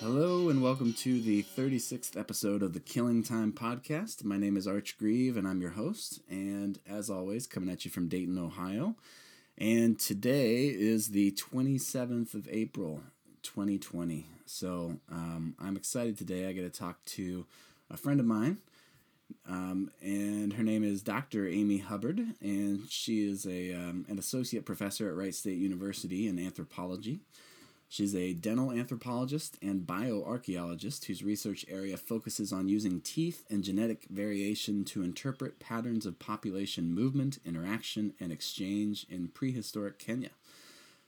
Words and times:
Hello 0.00 0.48
and 0.48 0.62
welcome 0.62 0.94
to 0.94 1.20
the 1.20 1.42
36th 1.42 2.18
episode 2.18 2.62
of 2.62 2.72
the 2.72 2.80
Killing 2.80 3.22
Time 3.22 3.52
podcast. 3.52 4.24
My 4.24 4.38
name 4.38 4.56
is 4.56 4.66
Arch 4.66 4.96
Grieve 4.96 5.36
and 5.36 5.46
I'm 5.46 5.60
your 5.60 5.72
host. 5.72 6.20
And 6.30 6.78
as 6.88 7.10
always, 7.10 7.46
coming 7.46 7.68
at 7.68 7.84
you 7.84 7.90
from 7.90 8.08
Dayton, 8.08 8.38
Ohio. 8.38 8.94
And 9.58 9.98
today 9.98 10.68
is 10.68 11.08
the 11.08 11.32
27th 11.32 12.32
of 12.32 12.48
April, 12.50 13.02
2020. 13.42 14.24
So 14.46 14.96
um, 15.12 15.54
I'm 15.60 15.76
excited 15.76 16.16
today. 16.16 16.48
I 16.48 16.52
get 16.52 16.62
to 16.62 16.80
talk 16.80 17.04
to 17.04 17.44
a 17.90 17.98
friend 17.98 18.20
of 18.20 18.26
mine. 18.26 18.56
Um, 19.46 19.90
and 20.00 20.54
her 20.54 20.62
name 20.62 20.82
is 20.82 21.02
Dr. 21.02 21.46
Amy 21.46 21.76
Hubbard, 21.76 22.20
and 22.40 22.88
she 22.88 23.28
is 23.28 23.46
a, 23.46 23.74
um, 23.74 24.06
an 24.08 24.18
associate 24.18 24.64
professor 24.64 25.08
at 25.08 25.14
Wright 25.14 25.34
State 25.34 25.58
University 25.58 26.26
in 26.26 26.38
anthropology. 26.38 27.20
She's 27.92 28.14
a 28.14 28.34
dental 28.34 28.70
anthropologist 28.70 29.58
and 29.60 29.84
bioarchaeologist 29.84 31.06
whose 31.06 31.24
research 31.24 31.66
area 31.68 31.96
focuses 31.96 32.52
on 32.52 32.68
using 32.68 33.00
teeth 33.00 33.44
and 33.50 33.64
genetic 33.64 34.06
variation 34.08 34.84
to 34.84 35.02
interpret 35.02 35.58
patterns 35.58 36.06
of 36.06 36.20
population 36.20 36.94
movement, 36.94 37.40
interaction, 37.44 38.14
and 38.20 38.30
exchange 38.30 39.06
in 39.10 39.26
prehistoric 39.26 39.98
Kenya. 39.98 40.30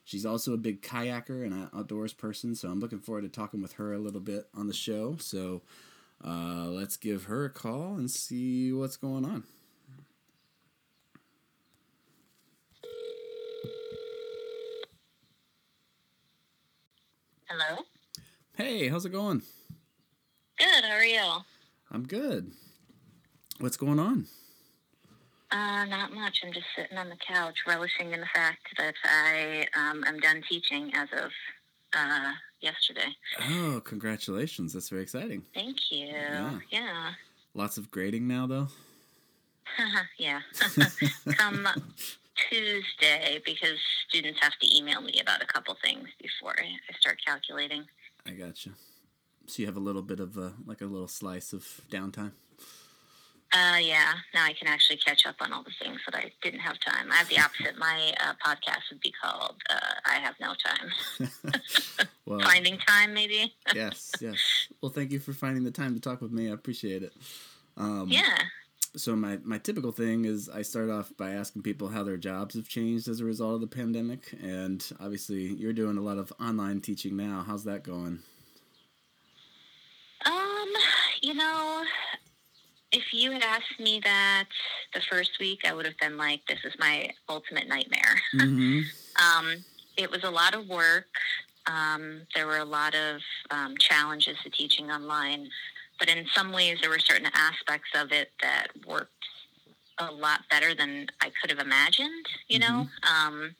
She's 0.02 0.26
also 0.26 0.54
a 0.54 0.58
big 0.58 0.82
kayaker 0.82 1.44
and 1.44 1.52
an 1.52 1.70
outdoors 1.72 2.14
person, 2.14 2.56
so 2.56 2.68
I'm 2.68 2.80
looking 2.80 2.98
forward 2.98 3.22
to 3.22 3.28
talking 3.28 3.62
with 3.62 3.74
her 3.74 3.92
a 3.92 4.00
little 4.00 4.20
bit 4.20 4.48
on 4.52 4.66
the 4.66 4.74
show. 4.74 5.14
So 5.20 5.62
uh, 6.26 6.66
let's 6.66 6.96
give 6.96 7.26
her 7.26 7.44
a 7.44 7.50
call 7.50 7.94
and 7.94 8.10
see 8.10 8.72
what's 8.72 8.96
going 8.96 9.24
on. 9.24 9.44
Hello. 17.52 17.84
Hey, 18.54 18.88
how's 18.88 19.06
it 19.06 19.12
going? 19.12 19.42
Good. 20.58 20.84
How 20.84 20.92
are 20.94 21.04
you? 21.04 21.22
I'm 21.90 22.06
good. 22.06 22.52
What's 23.58 23.78
going 23.78 23.98
on? 23.98 24.26
Uh, 25.50 25.86
not 25.86 26.12
much. 26.12 26.42
I'm 26.44 26.52
just 26.52 26.66
sitting 26.76 26.98
on 26.98 27.08
the 27.08 27.16
couch, 27.16 27.54
relishing 27.66 28.12
in 28.12 28.20
the 28.20 28.26
fact 28.34 28.60
that 28.76 28.94
I 29.04 29.66
um, 29.74 30.04
am 30.06 30.20
done 30.20 30.42
teaching 30.46 30.92
as 30.94 31.08
of 31.12 31.30
uh, 31.94 32.32
yesterday. 32.60 33.16
Oh, 33.40 33.80
congratulations. 33.82 34.74
That's 34.74 34.90
very 34.90 35.02
exciting. 35.02 35.44
Thank 35.54 35.78
you. 35.90 36.08
Yeah. 36.08 36.58
Yeah. 36.70 37.10
Lots 37.54 37.78
of 37.78 37.90
grading 37.90 38.28
now, 38.28 38.46
though. 38.46 38.68
yeah. 40.18 40.40
Come 41.36 41.66
Tuesday 42.50 43.40
because 43.46 43.78
students 44.08 44.40
have 44.42 44.58
to 44.60 44.76
email 44.76 45.00
me 45.00 45.20
about 45.22 45.42
a 45.42 45.46
couple 45.46 45.74
things 45.82 46.08
before 46.20 46.54
I 46.58 46.64
I 46.64 46.98
start 47.00 47.18
calculating. 47.24 47.84
I 48.26 48.30
gotcha. 48.32 48.70
So 49.46 49.60
you 49.62 49.66
have 49.66 49.76
a 49.76 49.80
little 49.80 50.02
bit 50.02 50.20
of 50.20 50.36
a, 50.36 50.52
like 50.66 50.80
a 50.80 50.86
little 50.86 51.08
slice 51.08 51.52
of 51.52 51.80
downtime. 51.90 52.32
Uh, 53.54 53.76
yeah. 53.82 54.14
Now 54.32 54.44
I 54.46 54.54
can 54.54 54.66
actually 54.66 54.96
catch 54.96 55.26
up 55.26 55.34
on 55.40 55.52
all 55.52 55.62
the 55.62 55.72
things 55.84 56.00
that 56.06 56.14
I 56.16 56.32
didn't 56.42 56.60
have 56.60 56.78
time. 56.80 57.10
I 57.12 57.16
have 57.16 57.28
the 57.28 57.38
opposite. 57.38 57.76
My 57.76 58.14
uh, 58.24 58.32
podcast 58.42 58.88
would 58.90 59.00
be 59.00 59.12
called 59.22 59.56
uh, 59.68 59.78
"I 60.06 60.14
Have 60.20 60.36
No 60.40 60.54
Time." 60.54 61.28
well, 62.26 62.40
Finding 62.40 62.78
time, 62.78 63.12
maybe. 63.12 63.52
yes, 63.74 64.12
yes. 64.22 64.38
Well, 64.80 64.90
thank 64.90 65.10
you 65.12 65.20
for 65.20 65.34
finding 65.34 65.64
the 65.64 65.70
time 65.70 65.92
to 65.94 66.00
talk 66.00 66.22
with 66.22 66.32
me. 66.32 66.48
I 66.48 66.54
appreciate 66.54 67.02
it. 67.02 67.12
Um, 67.76 68.06
Yeah. 68.08 68.38
So 68.94 69.16
my 69.16 69.38
my 69.42 69.58
typical 69.58 69.90
thing 69.90 70.26
is 70.26 70.50
I 70.50 70.62
start 70.62 70.90
off 70.90 71.12
by 71.16 71.30
asking 71.30 71.62
people 71.62 71.88
how 71.88 72.04
their 72.04 72.18
jobs 72.18 72.54
have 72.54 72.68
changed 72.68 73.08
as 73.08 73.20
a 73.20 73.24
result 73.24 73.54
of 73.54 73.60
the 73.62 73.66
pandemic, 73.66 74.34
and 74.42 74.84
obviously 75.00 75.54
you're 75.54 75.72
doing 75.72 75.96
a 75.96 76.02
lot 76.02 76.18
of 76.18 76.32
online 76.38 76.80
teaching 76.80 77.16
now. 77.16 77.42
How's 77.46 77.64
that 77.64 77.84
going? 77.84 78.18
Um, 80.26 80.68
you 81.22 81.32
know, 81.32 81.84
if 82.92 83.14
you 83.14 83.32
had 83.32 83.42
asked 83.42 83.80
me 83.80 84.00
that 84.04 84.44
the 84.94 85.00
first 85.10 85.38
week, 85.40 85.60
I 85.66 85.72
would 85.72 85.86
have 85.86 85.98
been 85.98 86.18
like, 86.18 86.42
"This 86.46 86.60
is 86.64 86.74
my 86.78 87.10
ultimate 87.28 87.68
nightmare." 87.68 88.20
Mm-hmm. 88.34 88.80
um, 89.22 89.64
it 89.96 90.10
was 90.10 90.24
a 90.24 90.30
lot 90.30 90.54
of 90.54 90.68
work. 90.68 91.06
Um, 91.66 92.22
there 92.34 92.46
were 92.46 92.58
a 92.58 92.64
lot 92.64 92.94
of 92.94 93.20
um, 93.50 93.76
challenges 93.78 94.36
to 94.42 94.50
teaching 94.50 94.90
online, 94.90 95.48
but 96.02 96.08
in 96.08 96.26
some 96.34 96.50
ways, 96.50 96.78
there 96.80 96.90
were 96.90 96.98
certain 96.98 97.28
aspects 97.32 97.90
of 97.94 98.10
it 98.10 98.30
that 98.42 98.68
worked 98.84 99.12
a 99.98 100.10
lot 100.10 100.40
better 100.50 100.74
than 100.74 101.06
I 101.20 101.30
could 101.40 101.48
have 101.48 101.60
imagined. 101.60 102.26
You 102.48 102.58
know. 102.58 102.88
Um, 103.08 103.54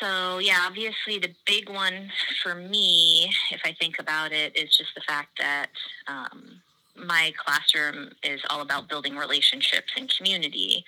so 0.00 0.38
yeah, 0.38 0.60
obviously 0.66 1.18
the 1.18 1.34
big 1.46 1.68
one 1.68 2.10
for 2.42 2.54
me, 2.54 3.30
if 3.50 3.60
I 3.64 3.74
think 3.78 3.98
about 3.98 4.32
it, 4.32 4.56
is 4.56 4.74
just 4.74 4.94
the 4.94 5.02
fact 5.02 5.38
that 5.38 5.68
um, 6.08 6.62
my 6.96 7.34
classroom 7.44 8.10
is 8.22 8.40
all 8.48 8.62
about 8.62 8.88
building 8.88 9.16
relationships 9.16 9.92
and 9.98 10.10
community. 10.16 10.82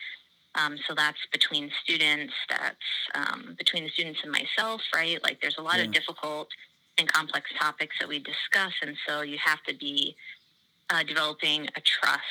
Um, 0.55 0.79
so 0.89 0.95
that's 0.95 1.19
between 1.33 1.71
students, 1.85 2.33
that's 2.49 2.77
um, 3.15 3.55
between 3.59 3.85
the 3.85 3.91
students 3.91 4.21
and 4.23 4.33
myself, 4.33 4.81
right? 4.95 5.23
Like 5.23 5.41
there's 5.43 5.59
a 5.59 5.63
lot 5.63 5.77
Yeah. 5.79 5.85
of 5.85 5.93
difficult 5.93 6.49
and 6.99 7.11
complex 7.13 7.51
topics 7.59 7.97
that 8.01 8.09
we 8.09 8.19
discuss, 8.19 8.73
and 8.83 8.97
so 9.07 9.23
you 9.23 9.39
have 9.45 9.63
to 9.65 9.75
be 9.75 10.17
uh, 10.91 11.03
developing 11.03 11.67
a 11.77 11.81
trust 11.81 12.23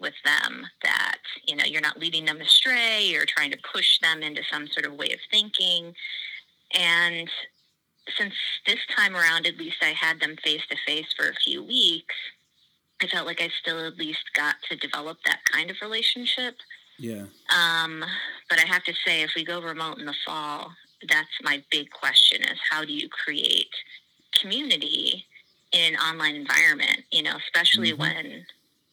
with 0.00 0.14
them 0.24 0.66
that 0.82 1.18
you 1.46 1.54
know 1.54 1.64
you're 1.64 1.80
not 1.80 1.98
leading 1.98 2.24
them 2.24 2.40
astray 2.40 3.04
you're 3.04 3.24
trying 3.24 3.52
to 3.52 3.58
push 3.72 4.00
them 4.00 4.20
into 4.22 4.42
some 4.50 4.66
sort 4.66 4.84
of 4.84 4.94
way 4.94 5.06
of 5.12 5.20
thinking 5.30 5.94
and 6.76 7.28
since 8.18 8.34
this 8.66 8.80
time 8.96 9.14
around 9.14 9.46
at 9.46 9.56
least 9.58 9.76
i 9.80 9.90
had 9.90 10.18
them 10.20 10.34
face 10.42 10.62
to 10.68 10.76
face 10.86 11.06
for 11.16 11.28
a 11.28 11.34
few 11.34 11.62
weeks 11.64 12.16
i 13.00 13.06
felt 13.06 13.26
like 13.26 13.40
i 13.40 13.48
still 13.60 13.78
at 13.86 13.96
least 13.96 14.24
got 14.34 14.56
to 14.68 14.76
develop 14.76 15.18
that 15.24 15.38
kind 15.52 15.70
of 15.70 15.76
relationship 15.80 16.56
Yeah. 16.98 17.26
um, 17.56 18.04
but 18.50 18.58
i 18.58 18.66
have 18.66 18.82
to 18.84 18.94
say 19.06 19.22
if 19.22 19.30
we 19.36 19.44
go 19.44 19.62
remote 19.62 19.98
in 19.98 20.06
the 20.06 20.16
fall 20.26 20.72
that's 21.08 21.30
my 21.42 21.62
big 21.70 21.90
question 21.90 22.42
is 22.42 22.58
how 22.70 22.84
do 22.84 22.92
you 22.92 23.08
create 23.08 23.70
community 24.40 25.26
in 25.72 25.94
an 25.94 26.00
online 26.00 26.34
environment 26.36 27.00
you 27.10 27.22
know 27.22 27.36
especially 27.36 27.92
Mhm. 27.92 27.98
when 27.98 28.46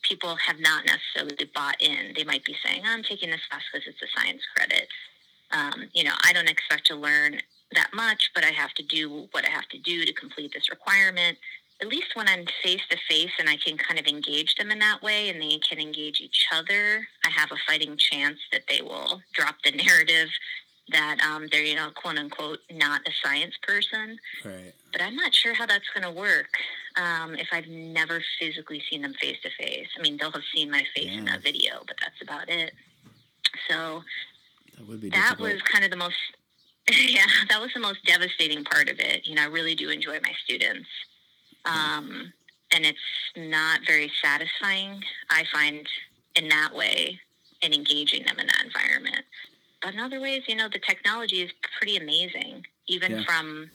people 0.03 0.35
have 0.37 0.59
not 0.59 0.85
necessarily 0.85 1.35
bought 1.53 1.81
in. 1.81 2.13
They 2.15 2.23
might 2.23 2.43
be 2.45 2.57
saying 2.65 2.83
i'm 2.85 3.03
taking 3.03 3.29
this 3.31 3.41
class 3.49 3.63
because 3.71 3.87
it's 3.87 4.01
a 4.01 4.19
science 4.19 4.41
credit. 4.55 4.87
Um, 5.51 5.89
you 5.93 6.03
know 6.03 6.13
i 6.25 6.33
don't 6.33 6.49
expect 6.49 6.85
to 6.87 6.95
learn 6.95 7.41
that 7.73 7.93
much 7.93 8.31
but 8.35 8.43
i 8.45 8.49
have 8.51 8.73
to 8.75 8.83
do 8.83 9.27
what 9.31 9.45
i 9.47 9.49
have 9.49 9.67
to 9.69 9.77
do 9.79 10.05
to 10.05 10.13
complete 10.13 10.51
this 10.53 10.69
requirement. 10.69 11.37
At 11.81 11.87
least 11.87 12.15
when 12.15 12.27
i'm 12.27 12.45
face 12.63 12.81
to 12.89 12.97
face 13.09 13.31
and 13.39 13.49
i 13.49 13.57
can 13.57 13.77
kind 13.77 13.99
of 13.99 14.05
engage 14.07 14.55
them 14.55 14.71
in 14.71 14.79
that 14.79 15.01
way 15.01 15.29
and 15.29 15.41
they 15.41 15.59
can 15.59 15.79
engage 15.79 16.21
each 16.21 16.45
other 16.53 17.07
i 17.25 17.29
have 17.29 17.51
a 17.51 17.57
fighting 17.67 17.97
chance 17.97 18.39
that 18.51 18.63
they 18.69 18.81
will 18.81 19.21
drop 19.33 19.55
the 19.63 19.71
narrative 19.85 20.29
that 20.91 21.17
um, 21.21 21.47
they're 21.51 21.63
you 21.63 21.75
know 21.75 21.89
quote 21.95 22.17
unquote 22.17 22.59
not 22.71 23.01
a 23.07 23.11
science 23.23 23.55
person 23.67 24.17
Right. 24.45 24.73
but 24.91 25.01
I'm 25.01 25.15
not 25.15 25.33
sure 25.33 25.53
how 25.53 25.65
that's 25.65 25.87
going 25.93 26.03
to 26.11 26.19
work 26.19 26.49
um, 26.97 27.35
if 27.35 27.47
I've 27.51 27.67
never 27.67 28.21
physically 28.39 28.81
seen 28.89 29.01
them 29.01 29.13
face 29.21 29.37
to 29.43 29.49
face. 29.63 29.87
I 29.97 30.01
mean, 30.01 30.17
they'll 30.17 30.31
have 30.31 30.41
seen 30.53 30.69
my 30.71 30.83
face 30.95 31.11
in 31.11 31.25
that 31.25 31.41
video, 31.43 31.83
but 31.87 31.95
that's 31.99 32.21
about 32.21 32.49
it. 32.49 32.73
So 33.69 34.03
That 34.77 34.87
would 34.87 35.01
be 35.01 35.09
that 35.09 35.29
difficult. 35.37 35.53
was 35.53 35.61
kind 35.61 35.85
of 35.85 35.91
the 35.91 35.97
most, 35.97 36.15
yeah, 36.91 37.25
that 37.49 37.61
was 37.61 37.71
the 37.73 37.79
most 37.79 38.03
devastating 38.05 38.63
part 38.63 38.89
of 38.89 38.99
it. 38.99 39.25
You 39.27 39.35
know, 39.35 39.43
I 39.43 39.45
really 39.45 39.75
do 39.75 39.89
enjoy 39.89 40.19
my 40.23 40.33
students. 40.43 40.89
Um, 41.65 42.33
and 42.73 42.85
it's 42.85 42.97
not 43.37 43.81
very 43.87 44.11
satisfying, 44.23 45.03
I 45.29 45.43
find, 45.53 45.85
in 46.35 46.49
that 46.49 46.73
way, 46.73 47.19
in 47.61 47.73
engaging 47.73 48.23
them 48.25 48.39
in 48.39 48.47
that 48.47 48.63
environment. 48.65 49.25
But 49.81 49.93
in 49.93 49.99
other 49.99 50.19
ways, 50.19 50.43
you 50.47 50.55
know, 50.55 50.67
the 50.69 50.79
technology 50.79 51.41
is 51.41 51.51
pretty 51.77 51.97
amazing. 51.97 52.65
Even 52.87 53.11
Yeah. 53.11 53.23
from 53.23 53.71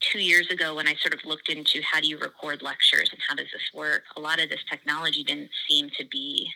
two 0.00 0.18
years 0.20 0.48
ago 0.48 0.74
when 0.74 0.88
I 0.88 0.94
sort 0.96 1.14
of 1.14 1.24
looked 1.24 1.48
into 1.48 1.80
how 1.82 2.00
do 2.00 2.08
you 2.08 2.18
record 2.18 2.62
lectures 2.62 3.08
and 3.12 3.20
how 3.28 3.34
does 3.34 3.50
this 3.52 3.72
work, 3.72 4.04
a 4.16 4.20
lot 4.20 4.40
of 4.40 4.48
this 4.48 4.64
technology 4.68 5.22
didn't 5.22 5.50
seem 5.68 5.90
to 5.90 6.04
be 6.06 6.52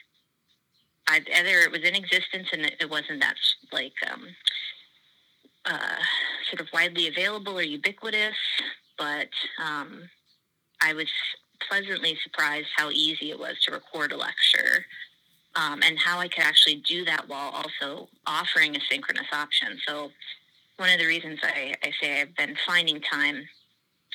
either 1.09 1.61
it 1.61 1.71
was 1.71 1.83
in 1.83 1.95
existence 1.95 2.49
and 2.53 2.63
it 2.67 2.75
it 2.81 2.91
wasn't 2.91 3.21
that 3.21 3.37
like 3.73 3.95
um, 4.11 4.27
uh, 5.65 5.97
sort 6.51 6.61
of 6.61 6.69
widely 6.73 7.09
available 7.09 7.59
or 7.59 7.63
ubiquitous, 7.63 8.37
but 8.99 9.29
um, 9.63 10.09
I 10.83 10.93
was 10.95 11.09
pleasantly 11.69 12.17
surprised 12.23 12.69
how 12.77 12.91
easy 12.91 13.31
it 13.31 13.39
was 13.39 13.57
to 13.65 13.73
record 13.73 14.13
a 14.13 14.17
lecture 14.17 14.85
um, 15.59 15.81
and 15.83 15.99
how 15.99 16.19
I 16.19 16.29
could 16.29 16.45
actually 16.45 16.77
do 16.87 17.05
that 17.07 17.29
while 17.29 17.51
also 17.51 18.09
offering 18.27 18.77
a 18.77 18.81
synchronous 18.91 19.27
option. 19.33 19.79
So, 19.87 20.11
one 20.77 20.91
of 20.91 20.99
the 20.99 21.07
reasons 21.07 21.39
I, 21.43 21.75
I 21.83 21.91
say 22.03 22.21
I've 22.21 22.37
been 22.37 22.55
finding 22.67 23.01
time 23.01 23.49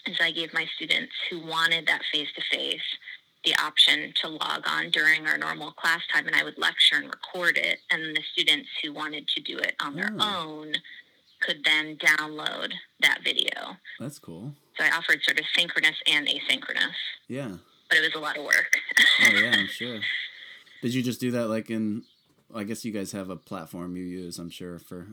is 0.05 0.17
I 0.21 0.31
gave 0.31 0.53
my 0.53 0.65
students 0.75 1.11
who 1.29 1.39
wanted 1.45 1.87
that 1.87 2.01
face 2.13 2.27
to 2.35 2.41
face 2.55 2.81
the 3.43 3.55
option 3.55 4.13
to 4.21 4.27
log 4.27 4.63
on 4.67 4.91
during 4.91 5.25
our 5.25 5.37
normal 5.37 5.71
class 5.71 6.01
time 6.13 6.27
and 6.27 6.35
I 6.35 6.43
would 6.43 6.59
lecture 6.59 6.97
and 6.97 7.05
record 7.07 7.57
it. 7.57 7.79
And 7.89 8.15
the 8.15 8.21
students 8.33 8.69
who 8.83 8.93
wanted 8.93 9.27
to 9.29 9.41
do 9.41 9.57
it 9.57 9.75
on 9.81 9.95
their 9.95 10.11
Oh. 10.19 10.59
own 10.61 10.73
could 11.39 11.63
then 11.65 11.97
download 11.97 12.71
that 12.99 13.21
video. 13.23 13.75
That's 13.99 14.19
cool. 14.19 14.53
So 14.77 14.83
I 14.83 14.89
offered 14.95 15.23
sort 15.23 15.39
of 15.39 15.45
synchronous 15.55 15.95
and 16.05 16.27
asynchronous. 16.27 16.93
Yeah. 17.27 17.53
But 17.89 17.97
it 17.97 18.01
was 18.01 18.13
a 18.15 18.19
lot 18.19 18.37
of 18.37 18.43
work. 18.45 18.77
oh 19.25 19.29
yeah, 19.31 19.55
I'm 19.57 19.67
sure. 19.71 19.99
Did 20.81 20.93
you 20.93 21.03
just 21.03 21.19
do 21.19 21.31
that 21.31 21.47
like 21.47 21.69
in? 21.69 22.03
I 22.53 22.63
guess 22.63 22.83
you 22.83 22.91
guys 22.91 23.11
have 23.13 23.29
a 23.29 23.35
platform 23.37 23.95
you 23.95 24.03
use. 24.03 24.37
I'm 24.39 24.49
sure 24.49 24.79
for 24.79 25.07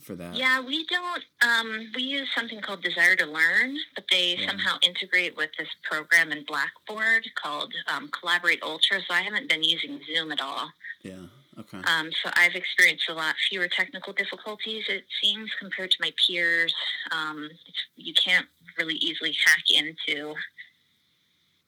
for 0.00 0.14
that. 0.16 0.34
Yeah, 0.34 0.60
we 0.60 0.86
don't. 0.86 1.22
Um, 1.46 1.90
we 1.94 2.02
use 2.02 2.28
something 2.34 2.60
called 2.62 2.82
Desire 2.82 3.14
to 3.16 3.26
Learn, 3.26 3.76
but 3.94 4.04
they 4.10 4.36
Yeah. 4.36 4.48
somehow 4.48 4.78
integrate 4.82 5.36
with 5.36 5.50
this 5.58 5.68
program 5.82 6.32
in 6.32 6.44
Blackboard 6.44 7.28
called 7.34 7.72
um, 7.88 8.08
Collaborate 8.08 8.62
Ultra. 8.62 9.00
So 9.06 9.14
I 9.14 9.20
haven't 9.22 9.48
been 9.48 9.62
using 9.62 10.00
Zoom 10.06 10.32
at 10.32 10.40
all. 10.40 10.70
Yeah. 11.02 11.26
Okay. 11.58 11.78
Um, 11.84 12.10
so 12.22 12.30
I've 12.34 12.54
experienced 12.54 13.10
a 13.10 13.12
lot 13.14 13.34
fewer 13.50 13.68
technical 13.68 14.14
difficulties, 14.14 14.84
it 14.88 15.04
seems, 15.22 15.50
compared 15.60 15.90
to 15.90 15.96
my 16.00 16.10
peers. 16.26 16.72
Um, 17.10 17.50
you 17.96 18.14
can't 18.14 18.46
really 18.78 18.94
easily 18.94 19.36
hack 19.44 19.62
into 19.68 20.34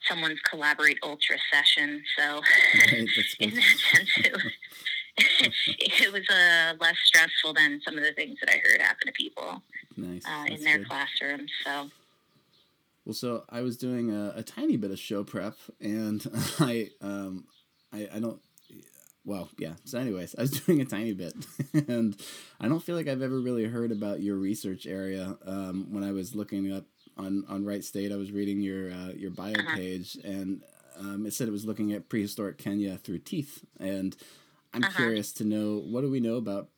someone's 0.08 0.40
Collaborate 0.40 0.98
Ultra 1.02 1.36
session. 1.52 2.02
So, 2.18 2.40
Right, 2.74 3.08
in 3.40 3.50
that 3.54 3.76
sense, 3.92 4.10
it 4.18 4.32
was, 4.32 4.52
it 5.78 6.12
was 6.12 6.28
uh, 6.28 6.74
less 6.80 6.96
stressful 7.04 7.54
than 7.54 7.80
some 7.84 7.96
of 7.96 8.04
the 8.04 8.12
things 8.12 8.38
that 8.40 8.50
I 8.52 8.58
heard 8.64 8.80
happen 8.80 9.06
to 9.06 9.12
people 9.12 9.62
Nice. 9.96 10.22
uh, 10.26 10.44
in 10.48 10.62
their 10.64 10.78
good. 10.78 10.88
classrooms. 10.88 11.50
So, 11.64 11.90
Well, 13.04 13.14
so 13.14 13.44
I 13.48 13.60
was 13.60 13.76
doing 13.76 14.10
a, 14.10 14.32
a 14.36 14.42
tiny 14.42 14.76
bit 14.76 14.90
of 14.90 14.98
show 14.98 15.22
prep, 15.24 15.56
and 15.80 16.26
I, 16.58 16.90
um, 17.00 17.44
I, 17.92 18.08
I 18.14 18.18
don't. 18.20 18.40
Well, 19.26 19.48
yeah. 19.58 19.72
So, 19.86 19.98
anyways, 19.98 20.34
I 20.36 20.42
was 20.42 20.50
doing 20.50 20.80
a 20.82 20.84
tiny 20.84 21.14
bit, 21.14 21.32
and 21.88 22.14
I 22.60 22.68
don't 22.68 22.82
feel 22.82 22.94
like 22.96 23.08
I've 23.08 23.22
ever 23.22 23.40
really 23.40 23.64
heard 23.64 23.90
about 23.90 24.20
your 24.20 24.36
research 24.36 24.86
area. 24.86 25.38
Um, 25.46 25.86
when 25.92 26.04
I 26.04 26.12
was 26.12 26.34
looking 26.34 26.70
up 26.72 26.84
on 27.16 27.44
on 27.48 27.64
Wright 27.64 27.84
State, 27.84 28.12
I 28.12 28.16
was 28.16 28.32
reading 28.32 28.60
your 28.60 28.90
uh, 28.92 29.12
your 29.14 29.30
bio 29.30 29.60
Uh-huh. 29.60 29.76
page, 29.76 30.16
and 30.24 30.62
um, 30.98 31.26
it 31.26 31.32
said 31.34 31.48
it 31.48 31.52
was 31.52 31.64
looking 31.64 31.92
at 31.92 32.08
prehistoric 32.08 32.58
Kenya 32.58 32.96
through 32.96 33.18
teeth, 33.18 33.64
and 33.80 34.16
I'm 34.72 34.84
Uh-huh. 34.84 34.96
curious 34.96 35.32
to 35.34 35.44
know 35.44 35.78
what 35.78 36.00
do 36.02 36.10
we 36.10 36.20
know 36.20 36.36
about 36.36 36.68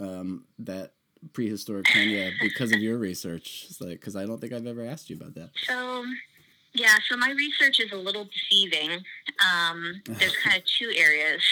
um, 0.00 0.44
that 0.60 0.92
prehistoric 1.32 1.86
Kenya 1.86 2.30
because 2.40 2.72
of 2.72 2.80
your 2.80 2.98
research? 2.98 3.66
It's 3.70 3.80
like 3.80 4.00
because 4.00 4.16
I 4.16 4.26
don't 4.26 4.40
think 4.40 4.52
I've 4.52 4.66
ever 4.66 4.84
asked 4.84 5.10
you 5.10 5.16
about 5.16 5.34
that. 5.34 5.50
so 5.66 6.04
yeah, 6.74 6.96
so 7.08 7.16
my 7.16 7.30
research 7.30 7.80
is 7.80 7.90
a 7.92 7.96
little 7.96 8.26
deceiving. 8.26 9.02
Um, 9.40 10.02
there's 10.18 10.36
kind 10.44 10.56
of 10.56 10.62
two 10.78 10.92
areas. 10.94 11.42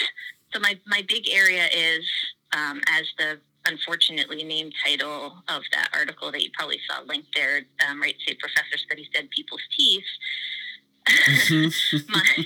So 0.53 0.61
my, 0.61 0.79
my 0.87 1.03
big 1.09 1.29
area 1.29 1.67
is, 1.75 2.05
um, 2.53 2.81
as 2.93 3.07
the 3.19 3.39
unfortunately 3.69 4.43
named 4.45 4.73
title 4.85 5.43
of 5.49 5.63
that 5.73 5.89
article 5.95 6.31
that 6.33 6.43
you 6.43 6.51
probably 6.55 6.81
saw 6.89 7.03
linked 7.03 7.35
there, 7.35 7.63
um, 7.89 8.01
right? 8.01 8.15
Say 8.27 8.35
Professor 8.35 8.79
Studies 8.79 9.09
Dead 9.13 9.29
People's 9.31 9.63
Teeth. 9.77 10.05
my, 12.09 12.45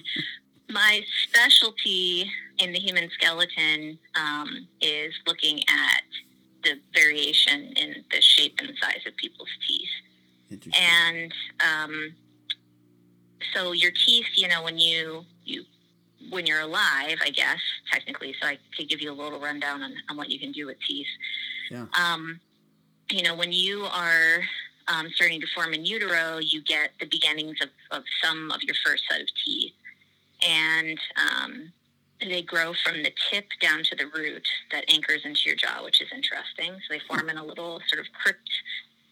my 0.70 1.00
specialty 1.28 2.30
in 2.58 2.72
the 2.72 2.78
human 2.78 3.08
skeleton 3.10 3.98
um, 4.14 4.68
is 4.80 5.14
looking 5.26 5.60
at 5.68 6.02
the 6.62 6.78
variation 6.94 7.72
in 7.76 8.04
the 8.10 8.20
shape 8.20 8.58
and 8.58 8.70
size 8.80 9.00
of 9.06 9.16
people's 9.16 9.48
teeth. 9.66 9.88
And 10.78 11.32
um, 11.60 12.14
so 13.54 13.72
your 13.72 13.92
teeth, 13.92 14.26
you 14.34 14.48
know, 14.48 14.62
when 14.62 14.78
you 14.78 15.24
you 15.44 15.64
when 16.28 16.46
you're 16.46 16.60
alive, 16.60 17.18
I 17.22 17.30
guess 17.30 17.58
technically. 17.90 18.34
So 18.40 18.48
I 18.48 18.58
could 18.76 18.88
give 18.88 19.00
you 19.00 19.10
a 19.10 19.14
little 19.14 19.40
rundown 19.40 19.82
on, 19.82 19.94
on 20.08 20.16
what 20.16 20.30
you 20.30 20.38
can 20.38 20.52
do 20.52 20.66
with 20.66 20.76
teeth. 20.86 21.06
Yeah. 21.70 21.86
Um, 21.98 22.40
you 23.10 23.22
know, 23.22 23.34
when 23.34 23.52
you 23.52 23.84
are 23.84 24.40
um, 24.88 25.08
starting 25.14 25.40
to 25.40 25.46
form 25.54 25.72
in 25.72 25.84
utero, 25.84 26.38
you 26.38 26.62
get 26.62 26.90
the 27.00 27.06
beginnings 27.06 27.56
of, 27.62 27.68
of 27.90 28.04
some 28.22 28.50
of 28.50 28.62
your 28.62 28.74
first 28.84 29.04
set 29.10 29.20
of 29.20 29.26
teeth, 29.44 29.72
and 30.46 30.98
um, 31.16 31.72
they 32.20 32.42
grow 32.42 32.72
from 32.84 33.02
the 33.02 33.12
tip 33.30 33.46
down 33.60 33.82
to 33.84 33.96
the 33.96 34.06
root 34.14 34.46
that 34.72 34.84
anchors 34.88 35.22
into 35.24 35.40
your 35.46 35.56
jaw, 35.56 35.82
which 35.82 36.00
is 36.00 36.08
interesting. 36.14 36.72
So 36.72 36.94
they 36.94 37.00
form 37.08 37.28
in 37.30 37.38
a 37.38 37.44
little 37.44 37.80
sort 37.88 38.00
of 38.00 38.12
crypt, 38.12 38.50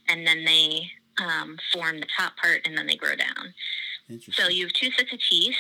and 0.09 0.27
then 0.27 0.45
they 0.45 0.91
um, 1.21 1.59
form 1.73 2.01
the 2.01 2.07
top 2.17 2.37
part, 2.37 2.61
and 2.65 2.77
then 2.77 2.87
they 2.87 2.97
grow 2.97 3.17
down. 3.17 3.55
So 4.33 4.49
you 4.49 4.65
have 4.67 4.73
two 4.73 4.91
sets 4.93 5.13
of 5.13 5.19
teeth, 5.31 5.57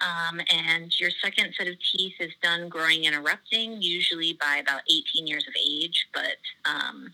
um, 0.00 0.40
and 0.50 0.98
your 0.98 1.10
second 1.22 1.54
set 1.56 1.68
of 1.68 1.76
teeth 1.92 2.14
is 2.20 2.32
done 2.42 2.68
growing 2.68 3.06
and 3.06 3.14
erupting, 3.14 3.80
usually 3.82 4.32
by 4.40 4.56
about 4.56 4.82
18 4.90 5.26
years 5.26 5.46
of 5.46 5.54
age, 5.56 6.08
but 6.14 6.36
um, 6.64 7.12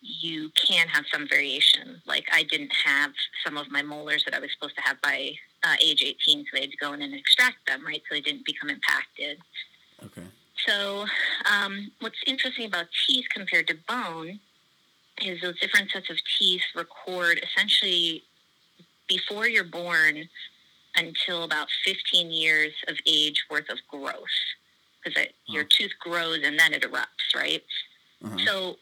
you 0.00 0.50
can 0.50 0.88
have 0.88 1.04
some 1.12 1.28
variation. 1.28 2.00
Like 2.06 2.26
I 2.32 2.44
didn't 2.44 2.72
have 2.84 3.12
some 3.44 3.56
of 3.56 3.70
my 3.70 3.82
molars 3.82 4.24
that 4.24 4.34
I 4.34 4.38
was 4.38 4.50
supposed 4.52 4.76
to 4.76 4.82
have 4.82 5.00
by 5.02 5.32
uh, 5.64 5.74
age 5.82 6.02
18, 6.04 6.44
so 6.44 6.48
they 6.54 6.60
had 6.62 6.70
to 6.70 6.76
go 6.76 6.92
in 6.92 7.02
and 7.02 7.14
extract 7.14 7.56
them, 7.66 7.84
right? 7.84 8.02
So 8.08 8.14
they 8.14 8.20
didn't 8.20 8.44
become 8.44 8.70
impacted. 8.70 9.38
okay. 10.04 10.26
So, 10.66 11.06
um, 11.50 11.92
what's 12.00 12.18
interesting 12.26 12.66
about 12.66 12.86
teeth 13.06 13.26
compared 13.32 13.68
to 13.68 13.76
bone 13.86 14.40
is 15.24 15.40
those 15.40 15.58
different 15.60 15.90
sets 15.90 16.10
of 16.10 16.16
teeth 16.38 16.62
record 16.74 17.40
essentially 17.42 18.22
before 19.08 19.48
you're 19.48 19.64
born 19.64 20.28
until 20.98 21.44
about 21.44 21.68
15 21.84 22.30
years 22.30 22.72
of 22.88 22.96
age 23.06 23.44
worth 23.50 23.70
of 23.70 23.78
growth. 23.88 24.24
Because 25.04 25.26
your 25.46 25.64
tooth 25.64 25.92
grows 26.00 26.40
and 26.44 26.58
then 26.58 26.74
it 26.74 26.82
erupts, 26.82 27.34
right? 27.34 27.62
Uh-huh. 28.24 28.38
So, 28.44 28.76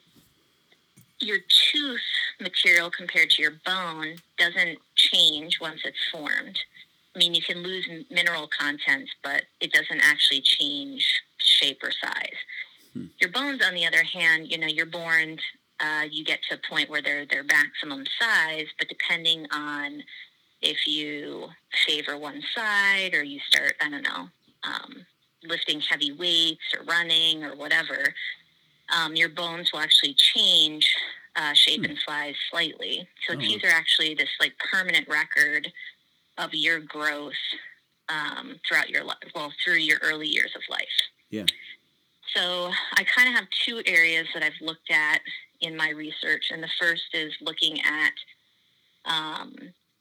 your 1.18 1.38
tooth 1.38 2.00
material 2.40 2.90
compared 2.90 3.30
to 3.30 3.42
your 3.42 3.52
bone 3.64 4.16
doesn't 4.38 4.78
change 4.96 5.58
once 5.60 5.80
it's 5.84 5.96
formed. 6.12 6.58
I 7.14 7.18
mean, 7.18 7.34
you 7.34 7.40
can 7.40 7.62
lose 7.62 7.88
mineral 8.10 8.48
content, 8.48 9.08
but 9.22 9.44
it 9.60 9.72
doesn't 9.72 10.00
actually 10.00 10.42
change 10.42 11.22
shape 11.38 11.82
or 11.82 11.90
size. 11.90 12.36
Hmm. 12.92 13.06
Your 13.20 13.30
bones, 13.30 13.62
on 13.66 13.74
the 13.74 13.86
other 13.86 14.02
hand, 14.02 14.50
you 14.50 14.58
know, 14.58 14.66
you're 14.66 14.84
born, 14.84 15.38
uh, 15.80 16.04
you 16.10 16.24
get 16.24 16.40
to 16.50 16.56
a 16.56 16.70
point 16.70 16.90
where 16.90 17.00
they're 17.00 17.24
their 17.24 17.44
maximum 17.44 18.04
size, 18.20 18.66
but 18.78 18.88
depending 18.88 19.46
on 19.50 20.02
if 20.62 20.86
you 20.86 21.48
favor 21.86 22.16
one 22.16 22.42
side 22.54 23.14
or 23.14 23.22
you 23.22 23.40
start, 23.48 23.74
I 23.80 23.90
don't 23.90 24.02
know, 24.02 24.28
um, 24.64 25.06
lifting 25.44 25.80
heavy 25.80 26.12
weights 26.12 26.62
or 26.76 26.84
running 26.84 27.44
or 27.44 27.54
whatever, 27.54 28.14
um, 28.96 29.14
your 29.16 29.28
bones 29.28 29.72
will 29.72 29.80
actually 29.80 30.14
change 30.14 30.94
uh, 31.36 31.52
shape 31.52 31.84
and 31.84 31.98
size 32.06 32.34
slightly. 32.50 33.06
So 33.28 33.34
Oh. 33.34 33.40
teeth 33.40 33.62
are 33.64 33.68
actually 33.68 34.14
this 34.14 34.30
like 34.40 34.54
permanent 34.58 35.06
record 35.08 35.70
of 36.38 36.54
your 36.54 36.80
growth 36.80 37.34
um, 38.08 38.58
throughout 38.66 38.88
your 38.88 39.04
life, 39.04 39.18
well, 39.34 39.52
through 39.64 39.76
your 39.76 39.98
early 40.02 40.28
years 40.28 40.52
of 40.56 40.62
life. 40.70 40.86
Yeah. 41.30 41.44
So 42.34 42.70
I 42.96 43.04
kind 43.04 43.28
of 43.28 43.34
have 43.34 43.46
two 43.64 43.82
areas 43.86 44.26
that 44.34 44.42
I've 44.42 44.60
looked 44.60 44.90
at 44.90 45.20
in 45.60 45.76
my 45.76 45.90
research, 45.90 46.50
and 46.50 46.62
the 46.62 46.70
first 46.80 47.04
is 47.14 47.32
looking 47.40 47.80
at 47.82 48.12
um, 49.04 49.54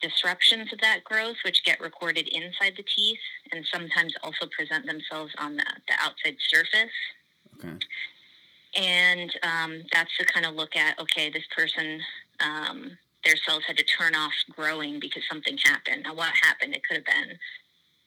disruptions 0.07 0.71
of 0.71 0.79
that 0.81 1.03
growth, 1.03 1.37
which 1.43 1.63
get 1.63 1.79
recorded 1.79 2.27
inside 2.27 2.73
the 2.77 2.83
teeth 2.95 3.19
and 3.51 3.65
sometimes 3.73 4.13
also 4.23 4.47
present 4.47 4.85
themselves 4.85 5.33
on 5.37 5.55
the, 5.55 5.65
the 5.87 5.93
outside 5.99 6.35
surface. 6.47 6.95
Okay. 7.57 7.77
And 8.77 9.31
um, 9.43 9.83
that's 9.93 10.15
to 10.17 10.25
kind 10.25 10.45
of 10.45 10.55
look 10.55 10.75
at 10.75 10.99
okay, 10.99 11.29
this 11.29 11.45
person, 11.55 12.01
um, 12.39 12.97
their 13.23 13.35
cells 13.47 13.63
had 13.65 13.77
to 13.77 13.83
turn 13.83 14.15
off 14.15 14.33
growing 14.51 14.99
because 14.99 15.23
something 15.29 15.57
happened. 15.63 16.03
Now, 16.03 16.13
what 16.13 16.33
happened? 16.43 16.75
It 16.75 16.81
could 16.87 16.97
have 16.97 17.05
been, 17.05 17.37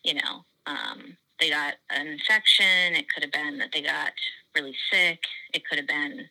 you 0.05 0.14
know, 0.14 0.45
um, 0.67 1.17
they 1.40 1.50
got 1.50 1.75
an 1.90 2.07
infection. 2.07 2.95
It 2.95 3.07
could 3.09 3.23
have 3.23 3.33
been 3.33 3.59
that 3.59 3.71
they 3.73 3.83
got 3.83 4.12
really 4.55 4.75
sick. 4.93 5.21
It 5.55 5.62
could 5.67 5.78
have 5.78 5.88
been 5.88 6.28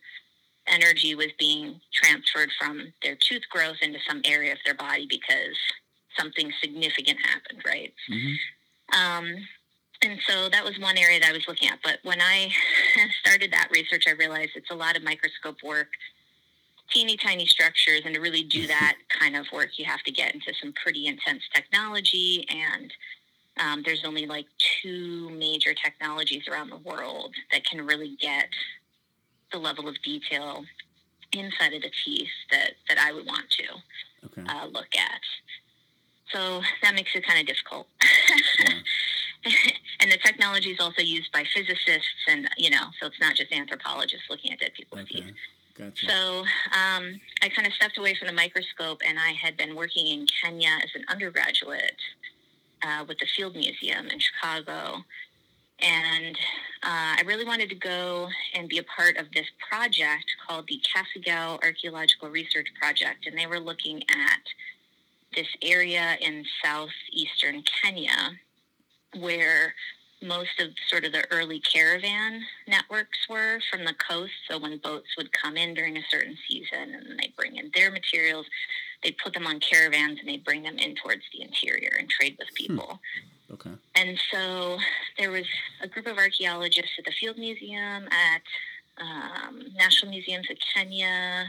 energy 0.70 1.14
was 1.14 1.28
being 1.38 1.80
transferred 1.92 2.50
from 2.58 2.92
their 3.02 3.16
tooth 3.16 3.42
growth 3.50 3.76
into 3.82 3.98
some 4.08 4.20
area 4.24 4.52
of 4.52 4.58
their 4.64 4.74
body 4.74 5.06
because 5.08 5.56
something 6.18 6.52
significant 6.60 7.18
happened, 7.24 7.62
right? 7.66 7.92
hmm 8.08 8.34
Um, 8.98 9.46
and 10.02 10.18
so 10.28 10.48
that 10.48 10.64
was 10.64 10.78
one 10.78 10.96
area 10.96 11.18
that 11.20 11.30
I 11.30 11.32
was 11.32 11.46
looking 11.48 11.68
at. 11.68 11.78
But 11.82 11.98
when 12.04 12.20
I 12.20 12.50
started 13.20 13.52
that 13.52 13.68
research, 13.72 14.04
I 14.06 14.12
realized 14.12 14.50
it's 14.54 14.70
a 14.70 14.74
lot 14.74 14.96
of 14.96 15.02
microscope 15.02 15.56
work, 15.64 15.88
teeny 16.90 17.16
tiny 17.16 17.46
structures. 17.46 18.02
And 18.04 18.14
to 18.14 18.20
really 18.20 18.44
do 18.44 18.66
that 18.68 18.96
kind 19.08 19.36
of 19.36 19.46
work, 19.52 19.70
you 19.76 19.84
have 19.86 20.02
to 20.04 20.12
get 20.12 20.34
into 20.34 20.52
some 20.60 20.72
pretty 20.80 21.06
intense 21.06 21.42
technology. 21.52 22.46
And 22.48 22.92
um, 23.60 23.82
there's 23.84 24.04
only 24.04 24.26
like 24.26 24.46
two 24.82 25.30
major 25.30 25.74
technologies 25.74 26.44
around 26.48 26.70
the 26.70 26.76
world 26.76 27.34
that 27.52 27.64
can 27.66 27.84
really 27.84 28.16
get 28.20 28.48
the 29.52 29.58
level 29.58 29.88
of 29.88 30.00
detail 30.02 30.64
inside 31.32 31.74
of 31.74 31.82
the 31.82 31.90
teeth 32.04 32.28
that, 32.50 32.72
that 32.88 32.98
I 32.98 33.12
would 33.12 33.26
want 33.26 33.50
to 33.50 33.64
Okay. 34.26 34.42
uh, 34.48 34.66
look 34.66 34.94
at. 34.96 35.20
So 36.32 36.60
that 36.82 36.94
makes 36.94 37.14
it 37.14 37.24
kind 37.26 37.40
of 37.40 37.46
difficult. 37.46 37.86
Yeah. 38.58 38.70
and 40.00 40.10
the 40.10 40.18
technology 40.18 40.70
is 40.70 40.80
also 40.80 41.00
used 41.00 41.30
by 41.32 41.44
physicists, 41.54 42.26
and 42.28 42.48
you 42.58 42.68
know, 42.70 42.86
so 43.00 43.06
it's 43.06 43.20
not 43.20 43.36
just 43.36 43.52
anthropologists 43.52 44.26
looking 44.28 44.52
at 44.52 44.58
dead 44.58 44.72
people's 44.74 45.02
Okay. 45.02 45.20
teeth. 45.22 45.34
Gotcha. 45.78 46.06
So 46.10 46.38
um, 46.72 47.20
I 47.40 47.48
kind 47.48 47.66
of 47.68 47.72
stepped 47.74 47.96
away 47.98 48.16
from 48.16 48.26
the 48.26 48.34
microscope, 48.34 49.00
and 49.06 49.18
I 49.18 49.30
had 49.30 49.56
been 49.56 49.76
working 49.76 50.08
in 50.08 50.26
Kenya 50.42 50.70
as 50.82 50.90
an 50.96 51.04
undergraduate 51.08 51.94
uh, 52.82 53.04
with 53.06 53.18
the 53.18 53.26
Field 53.36 53.54
Museum 53.54 54.08
in 54.08 54.18
Chicago. 54.18 55.04
And 55.80 56.36
uh, 56.82 57.16
I 57.18 57.22
really 57.24 57.44
wanted 57.44 57.68
to 57.68 57.76
go 57.76 58.28
and 58.54 58.68
be 58.68 58.78
a 58.78 58.84
part 58.84 59.16
of 59.16 59.26
this 59.32 59.46
project 59.68 60.24
called 60.46 60.66
the 60.68 60.80
Kasigau 60.82 61.62
Archaeological 61.62 62.30
Research 62.30 62.68
Project. 62.80 63.26
And 63.26 63.38
they 63.38 63.46
were 63.46 63.60
looking 63.60 64.02
at 64.02 64.42
this 65.34 65.48
area 65.62 66.16
in 66.20 66.44
southeastern 66.62 67.62
Kenya 67.82 68.32
where 69.20 69.74
most 70.22 70.60
of 70.60 70.70
sort 70.88 71.04
of 71.04 71.12
the 71.12 71.24
early 71.30 71.60
caravan 71.60 72.42
networks 72.66 73.18
were 73.28 73.60
from 73.70 73.84
the 73.84 73.94
coast. 73.94 74.32
So 74.48 74.58
when 74.58 74.78
boats 74.78 75.08
would 75.16 75.32
come 75.32 75.56
in 75.56 75.74
during 75.74 75.96
a 75.96 76.02
certain 76.10 76.36
season 76.48 76.94
and 76.94 77.18
they 77.18 77.32
bring 77.36 77.56
in 77.56 77.70
their 77.74 77.90
materials, 77.90 78.46
they'd 79.02 79.16
put 79.18 79.32
them 79.32 79.46
on 79.46 79.60
caravans 79.60 80.18
and 80.18 80.28
they'd 80.28 80.44
bring 80.44 80.62
them 80.62 80.78
in 80.78 80.96
towards 80.96 81.22
the 81.32 81.42
interior 81.42 81.96
and 81.98 82.08
trade 82.08 82.36
with 82.38 82.48
people. 82.54 83.00
Hmm. 83.00 83.28
Okay. 83.50 83.70
And 83.94 84.18
so 84.30 84.78
there 85.18 85.30
was 85.30 85.46
a 85.82 85.88
group 85.88 86.06
of 86.06 86.18
archaeologists 86.18 86.92
at 86.98 87.04
the 87.04 87.12
Field 87.12 87.38
Museum, 87.38 88.06
at 88.10 88.42
um, 89.00 89.62
National 89.76 90.10
Museums 90.10 90.48
of 90.50 90.56
Kenya, 90.74 91.46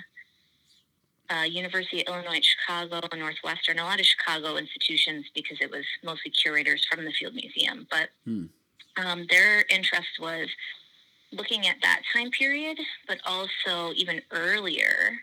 uh, 1.30 1.44
University 1.44 2.06
of 2.08 2.14
Illinois 2.14 2.42
Chicago, 2.42 3.02
Northwestern, 3.16 3.80
a 3.80 3.84
lot 3.84 4.00
of 4.00 4.06
Chicago 4.06 4.56
institutions 4.58 5.26
because 5.36 5.58
it 5.62 5.70
was 5.70 5.84
mostly 6.04 6.32
curators 6.32 6.86
from 6.90 7.06
the 7.06 7.12
Field 7.12 7.36
Museum. 7.36 7.86
But 7.92 8.10
Hmm. 8.26 8.46
um, 8.98 9.28
their 9.30 9.66
interest 9.70 10.20
was 10.20 10.48
looking 11.32 11.68
at 11.68 11.76
that 11.82 12.02
time 12.14 12.32
period, 12.32 12.80
but 13.08 13.20
also 13.26 13.94
even 13.96 14.22
earlier, 14.32 15.20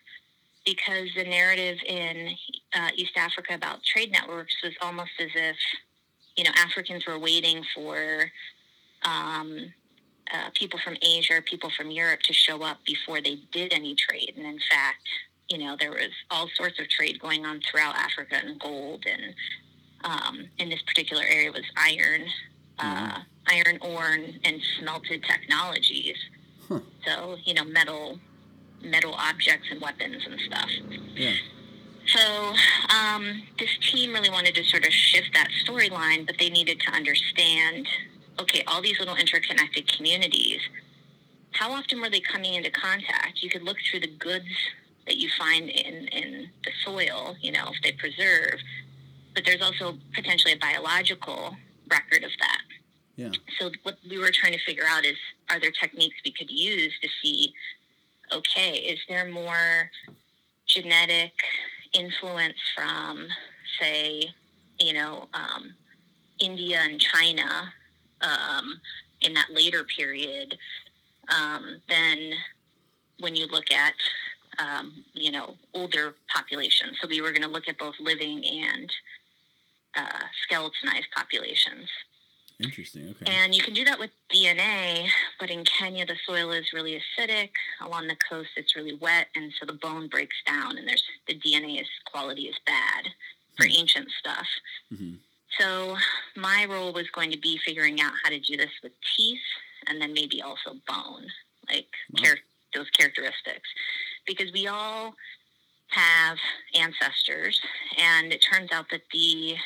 because 0.65 1.09
the 1.17 1.25
narrative 1.25 1.79
in 1.87 2.37
uh, 2.75 2.91
East 2.95 3.17
Africa 3.17 3.55
about 3.55 3.83
trade 3.83 4.13
networks 4.13 4.55
was 4.63 4.75
almost 4.81 5.13
as 5.19 5.31
if, 5.35 5.57
you 6.37 6.45
know, 6.45 6.51
Africans 6.57 7.07
were 7.07 7.19
waiting 7.19 7.65
for 7.75 8.31
um, 9.05 9.73
uh, 10.33 10.51
people 10.55 10.79
from 10.85 10.97
Asia 11.03 11.35
or 11.35 11.43
people 11.43 11.71
from 11.77 11.91
Europe 11.91 12.21
to 12.21 12.33
show 12.33 12.63
up 12.63 12.79
before 12.85 13.21
they 13.21 13.41
did 13.53 13.73
any 13.73 13.95
trade. 13.95 14.35
And 14.37 14.47
in 14.47 14.59
fact, 14.71 15.07
you 15.49 15.59
know, 15.59 15.77
there 15.79 15.91
was 15.91 16.11
all 16.31 16.49
sorts 16.57 16.81
of 16.81 16.89
trade 16.89 17.21
going 17.21 17.47
on 17.47 17.61
throughout 17.61 17.97
Africa 17.97 18.37
and 18.45 18.59
gold 18.59 19.05
and 19.07 19.35
um, 20.05 20.49
in 20.59 20.69
this 20.69 20.83
particular 20.83 21.23
area 21.23 21.51
was 21.51 21.65
iron, 21.77 22.27
uh, 22.79 23.21
iron 23.47 23.79
ore 23.81 24.11
and, 24.11 24.39
and 24.45 24.61
smelted 24.79 25.25
technologies. 25.25 26.17
Huh. 26.69 26.81
So, 27.05 27.37
you 27.45 27.55
know, 27.55 27.65
metal, 27.65 28.19
metal 28.83 29.15
objects 29.15 29.69
and 29.71 29.81
weapons 29.81 30.23
and 30.27 30.41
stuff. 30.41 30.69
Yeah. 31.15 31.33
So 32.07 32.55
um, 32.95 33.43
this 33.59 33.77
team 33.79 34.13
really 34.13 34.31
wanted 34.31 34.55
to 34.55 34.65
sort 34.65 34.87
of 34.87 34.93
shift 34.93 35.31
that 35.35 35.49
storyline, 35.65 36.27
but 36.27 36.37
they 36.39 36.51
needed 36.51 36.81
to 36.81 36.93
understand, 36.93 37.87
okay, 38.39 38.63
all 38.67 38.81
these 38.81 38.99
little 38.99 39.17
interconnected 39.17 39.93
communities, 39.93 40.61
how 41.53 41.73
often 41.73 42.01
were 42.01 42.11
they 42.11 42.21
coming 42.21 42.55
into 42.55 42.71
contact? 42.71 43.43
You 43.43 43.51
could 43.51 43.63
look 43.63 43.79
through 43.91 44.01
the 44.01 44.15
goods 44.19 44.47
that 45.07 45.17
you 45.17 45.29
find 45.39 45.69
in, 45.69 46.09
in 46.09 46.51
the 46.65 46.71
soil, 46.85 47.37
you 47.41 47.53
know, 47.53 47.71
if 47.73 47.83
they 47.83 47.93
preserve, 47.93 48.61
but 49.35 49.45
there's 49.45 49.63
also 49.63 49.97
potentially 50.15 50.53
a 50.53 50.59
biological 50.59 51.57
record 51.91 52.25
of 52.25 52.31
that. 52.41 52.63
Yeah. 53.17 53.31
So 53.59 53.71
what 53.83 53.97
we 54.09 54.19
were 54.19 54.31
trying 54.31 54.53
to 54.53 54.59
figure 54.67 54.85
out 54.89 55.05
is, 55.05 55.17
are 55.51 55.59
there 55.59 55.71
techniques 55.71 56.17
we 56.25 56.33
could 56.33 56.51
use 56.51 56.93
to 57.01 57.09
see, 57.23 57.55
okay, 58.33 58.75
is 58.75 58.99
there 59.09 59.31
more 59.31 59.91
genetic 60.67 61.33
influence 61.97 62.59
from, 62.77 63.27
say, 63.81 64.23
you 64.79 64.93
know, 64.93 65.29
um, 65.35 65.75
India 66.39 66.81
and 66.83 67.01
China 67.01 67.73
um, 68.21 68.81
in 69.23 69.33
that 69.35 69.49
later 69.53 69.85
period 69.85 70.57
um, 71.29 71.81
than 71.89 72.33
when 73.21 73.35
you 73.35 73.47
look 73.47 73.71
at, 73.71 73.95
um, 74.59 75.05
you 75.15 75.31
know, 75.31 75.55
older 75.75 76.15
populations. 76.35 76.99
So 77.01 77.09
we 77.09 77.21
were 77.21 77.31
going 77.31 77.43
to 77.43 77.49
look 77.49 77.69
at 77.69 77.79
both 77.79 77.95
living 77.99 78.45
and 78.45 78.91
uh, 79.97 80.25
skeletonized 80.43 81.09
populations. 81.15 81.89
Interesting. 82.59 83.11
Okay. 83.11 83.31
And 83.31 83.55
you 83.55 83.63
can 83.63 83.75
do 83.75 83.85
that 83.85 83.99
with 83.99 84.11
DNA, 84.35 85.09
but 85.39 85.51
in 85.51 85.63
Kenya, 85.65 86.07
the 86.07 86.17
soil 86.27 86.51
is 86.53 86.73
really 86.73 86.99
acidic. 87.19 87.51
Along 87.83 88.07
the 88.09 88.17
coast, 88.31 88.49
it's 88.57 88.75
really 88.75 88.95
wet, 88.95 89.27
and 89.37 89.53
so 89.61 89.67
the 89.67 89.75
bone 89.75 90.09
breaks 90.09 90.37
down, 90.47 90.79
and 90.79 90.89
there's 90.89 91.03
the 91.29 91.35
DNA 91.39 91.81
is 91.83 91.89
quality 92.11 92.45
is 92.45 92.57
bad 92.67 93.09
for 93.57 93.67
ancient 93.67 94.09
stuff. 94.19 94.47
hmm 94.91 95.15
So 95.59 95.97
my 96.37 96.67
role 96.69 96.93
was 96.95 97.09
going 97.11 97.31
to 97.31 97.39
be 97.39 97.59
figuring 97.65 98.01
out 98.01 98.13
how 98.23 98.31
to 98.31 98.39
do 98.41 98.57
this 98.57 98.73
with 98.83 98.93
teeth, 99.17 99.39
and 99.87 100.01
then 100.01 100.15
maybe 100.15 100.41
also 100.41 100.73
bone, 100.89 101.27
like 101.69 101.89
Wow. 102.13 102.23
char- 102.25 102.39
those 102.75 102.89
characteristics, 102.91 103.69
because 104.27 104.51
we 104.53 104.67
all 104.67 105.15
have 105.91 106.39
ancestors, 106.75 107.61
and 107.99 108.33
it 108.33 108.41
turns 108.51 108.73
out 108.73 108.87
that 108.91 109.03
the 109.13 109.57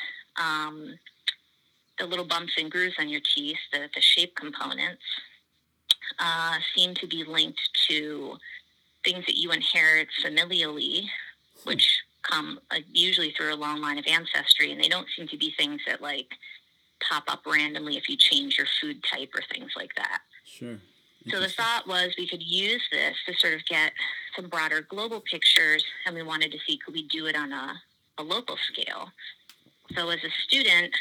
um, 0.41 0.99
the 2.01 2.07
little 2.07 2.25
bumps 2.25 2.55
and 2.59 2.71
grooves 2.71 2.95
on 2.99 3.09
your 3.09 3.21
teeth, 3.35 3.59
the, 3.73 3.89
the 3.95 4.01
shape 4.01 4.35
components, 4.35 5.03
uh, 6.19 6.57
seem 6.75 6.95
to 6.95 7.07
be 7.07 7.25
linked 7.25 7.61
to 7.89 8.37
things 9.05 9.25
that 9.27 9.37
you 9.37 9.53
inherit 9.53 10.09
familially, 10.25 11.05
which 11.65 12.03
come 12.23 12.59
uh, 12.71 12.77
usually 12.93 13.33
through 13.33 13.55
a 13.55 13.57
long 13.57 13.81
line 13.81 13.99
of 13.99 14.05
ancestry, 14.07 14.73
and 14.73 14.83
they 14.83 14.89
don't 14.89 15.07
seem 15.17 15.29
to 15.29 15.37
be 15.37 15.53
things 15.57 15.81
that 15.87 16.01
like 16.01 16.29
pop 17.09 17.25
up 17.29 17.41
randomly 17.47 17.97
if 17.97 18.09
you 18.09 18.17
change 18.17 18.59
your 18.59 18.67
food 18.81 19.03
type 19.05 19.31
or 19.35 19.43
things 19.53 19.71
like 19.77 19.95
that. 19.97 20.21
Sure. 20.45 20.79
So 21.29 21.39
the 21.39 21.49
thought 21.49 21.87
was 21.87 22.15
we 22.19 22.27
could 22.27 22.43
use 22.43 22.83
this 22.91 23.15
to 23.27 23.35
sort 23.35 23.55
of 23.55 23.65
get 23.67 23.93
some 24.35 24.49
broader 24.49 24.87
global 24.89 25.21
pictures, 25.21 25.85
and 26.07 26.15
we 26.15 26.23
wanted 26.23 26.51
to 26.53 26.59
see 26.67 26.79
could 26.79 26.95
we 26.95 27.07
do 27.09 27.27
it 27.27 27.37
on 27.37 27.53
a, 27.53 27.75
a 28.19 28.23
local 28.23 28.57
scale. 28.73 29.11
So 29.95 30.09
as 30.11 30.21
a 30.25 30.31
student, 30.47 30.95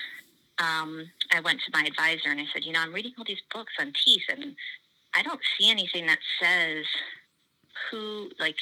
um, 0.60 1.10
I 1.32 1.40
went 1.42 1.60
to 1.62 1.72
my 1.74 1.84
advisor 1.86 2.30
and 2.30 2.40
I 2.40 2.46
said, 2.54 2.66
you 2.66 2.74
know, 2.74 2.82
I'm 2.82 2.94
reading 2.94 3.14
all 3.18 3.26
these 3.28 3.42
books 3.54 3.74
on 3.80 3.94
teeth, 4.06 4.24
and 4.30 4.56
I 5.16 5.24
don't 5.24 5.42
see 5.60 5.70
anything 5.72 6.06
that 6.08 6.20
says 6.42 6.86
who 7.92 8.30
like 8.40 8.56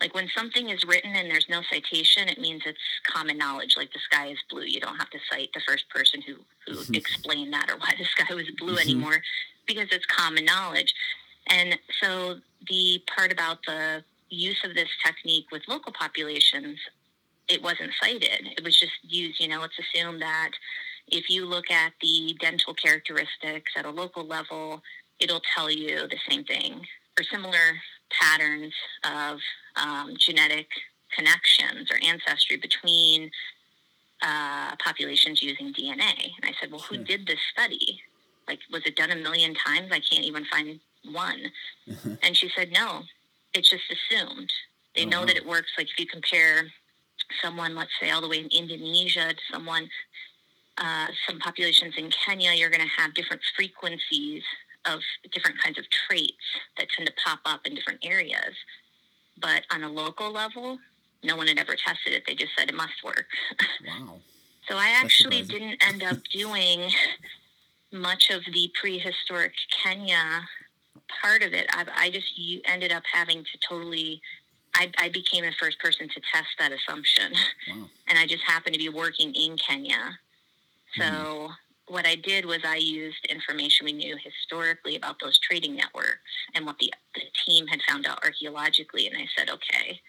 like 0.00 0.14
when 0.14 0.28
something 0.34 0.70
is 0.70 0.82
written 0.84 1.14
and 1.14 1.30
there's 1.30 1.46
no 1.50 1.60
citation, 1.70 2.28
it 2.28 2.40
means 2.40 2.62
it's 2.64 2.78
common 3.06 3.36
knowledge. 3.36 3.74
Like 3.76 3.92
the 3.92 3.98
sky 4.00 4.28
is 4.28 4.38
blue. 4.48 4.64
You 4.64 4.80
don't 4.80 4.96
have 4.96 5.10
to 5.10 5.18
cite 5.30 5.50
the 5.54 5.60
first 5.66 5.88
person 5.90 6.22
who 6.22 6.36
who 6.66 6.82
Mhm. 6.84 6.96
explained 6.96 7.52
that 7.52 7.70
or 7.70 7.76
why 7.76 7.94
the 7.98 8.04
sky 8.16 8.34
was 8.34 8.50
blue 8.58 8.76
Mhm. 8.76 8.80
anymore, 8.82 9.22
because 9.66 9.88
it's 9.92 10.06
common 10.06 10.44
knowledge. 10.44 10.94
And 11.48 11.78
so 12.02 12.40
the 12.68 13.02
part 13.14 13.32
about 13.32 13.64
the 13.66 14.04
use 14.30 14.62
of 14.64 14.74
this 14.74 14.88
technique 15.04 15.50
with 15.50 15.66
local 15.68 15.92
populations, 15.92 16.78
it 17.48 17.60
wasn't 17.62 17.92
cited. 18.00 18.54
It 18.56 18.64
was 18.64 18.78
just 18.78 18.92
used. 19.02 19.40
You 19.40 19.48
know, 19.48 19.60
let's 19.60 19.78
assume 19.78 20.18
that 20.20 20.52
if 21.10 21.28
you 21.28 21.46
look 21.46 21.70
at 21.70 21.92
the 22.00 22.36
dental 22.40 22.74
characteristics 22.74 23.72
at 23.76 23.84
a 23.84 23.90
local 23.90 24.24
level, 24.26 24.82
it'll 25.18 25.42
tell 25.54 25.70
you 25.70 26.06
the 26.08 26.18
same 26.28 26.44
thing 26.44 26.86
or 27.18 27.24
similar 27.24 27.76
patterns 28.10 28.72
of 29.04 29.38
um, 29.76 30.14
genetic 30.18 30.66
connections 31.16 31.90
or 31.90 31.98
ancestry 32.04 32.56
between 32.56 33.30
uh, 34.22 34.76
populations 34.76 35.42
using 35.42 35.72
DNA. 35.72 36.32
And 36.40 36.44
I 36.44 36.52
said, 36.60 36.70
well, 36.70 36.80
who 36.80 36.96
Sure. 36.96 37.04
did 37.04 37.26
this 37.26 37.38
study? 37.52 38.00
Like, 38.48 38.60
was 38.72 38.82
it 38.84 38.96
done 38.96 39.10
a 39.10 39.16
million 39.16 39.54
times? 39.54 39.88
I 39.92 40.00
can't 40.00 40.24
even 40.24 40.44
find 40.46 40.80
one. 41.04 41.50
And 42.22 42.36
she 42.36 42.50
said, 42.56 42.70
no, 42.72 43.02
it's 43.54 43.70
just 43.70 43.84
assumed. 43.90 44.50
They 44.94 45.04
Oh, 45.04 45.08
know 45.08 45.26
that 45.26 45.36
it 45.36 45.46
works. 45.46 45.70
Like, 45.78 45.88
if 45.90 45.98
you 45.98 46.06
compare 46.06 46.66
someone, 47.42 47.74
let's 47.74 47.90
say, 48.00 48.10
all 48.10 48.20
the 48.20 48.28
way 48.28 48.40
in 48.40 48.48
Indonesia 48.48 49.28
to 49.32 49.40
someone, 49.52 49.88
uh, 50.80 51.06
some 51.28 51.38
populations 51.38 51.94
in 51.96 52.10
Kenya, 52.10 52.52
you're 52.54 52.70
going 52.70 52.82
to 52.82 53.02
have 53.02 53.14
different 53.14 53.42
frequencies 53.56 54.42
of 54.86 55.00
different 55.32 55.56
kinds 55.62 55.78
of 55.78 55.84
traits 55.90 56.34
that 56.78 56.88
tend 56.96 57.06
to 57.06 57.14
pop 57.24 57.40
up 57.44 57.66
in 57.66 57.74
different 57.74 58.00
areas. 58.04 58.54
But 59.40 59.62
on 59.72 59.82
a 59.84 59.88
local 59.90 60.32
level, 60.32 60.78
no 61.22 61.36
one 61.36 61.46
had 61.46 61.58
ever 61.58 61.74
tested 61.76 62.14
it. 62.14 62.24
They 62.26 62.34
just 62.34 62.52
said 62.58 62.68
it 62.68 62.74
must 62.74 63.04
work. 63.04 63.26
Wow. 63.86 64.16
So 64.68 64.76
I 64.76 64.90
actually 64.90 65.42
didn't 65.42 65.82
end 65.82 66.02
up 66.04 66.18
doing 66.32 66.90
much 67.92 68.30
of 68.30 68.42
the 68.52 68.70
prehistoric 68.80 69.52
Kenya 69.82 70.42
part 71.20 71.42
of 71.42 71.52
it. 71.54 71.66
I, 71.70 71.84
I 71.96 72.10
just 72.10 72.38
you 72.38 72.60
ended 72.64 72.92
up 72.92 73.02
having 73.12 73.42
to 73.44 73.58
totally. 73.68 74.20
I, 74.76 74.92
I 74.98 75.08
became 75.08 75.44
the 75.44 75.52
first 75.58 75.80
person 75.80 76.08
to 76.08 76.20
test 76.32 76.48
that 76.60 76.70
assumption, 76.72 77.32
Wow. 77.68 77.88
and 78.08 78.18
I 78.18 78.26
just 78.26 78.44
happened 78.44 78.74
to 78.74 78.78
be 78.78 78.88
working 78.88 79.34
in 79.34 79.56
Kenya. 79.56 80.18
So 80.98 81.50
what 81.88 82.06
I 82.06 82.14
did 82.14 82.44
was 82.46 82.58
I 82.64 82.76
used 82.76 83.26
information 83.26 83.86
we 83.86 83.92
knew 83.92 84.16
historically 84.22 84.96
about 84.96 85.16
those 85.20 85.38
trading 85.38 85.74
networks 85.74 86.18
and 86.54 86.64
what 86.64 86.78
the, 86.78 86.92
the 87.14 87.22
team 87.46 87.66
had 87.66 87.80
found 87.88 88.06
out 88.06 88.22
archaeologically. 88.24 89.06
And 89.06 89.16
I 89.16 89.26
said, 89.36 89.50
okay, 89.50 90.00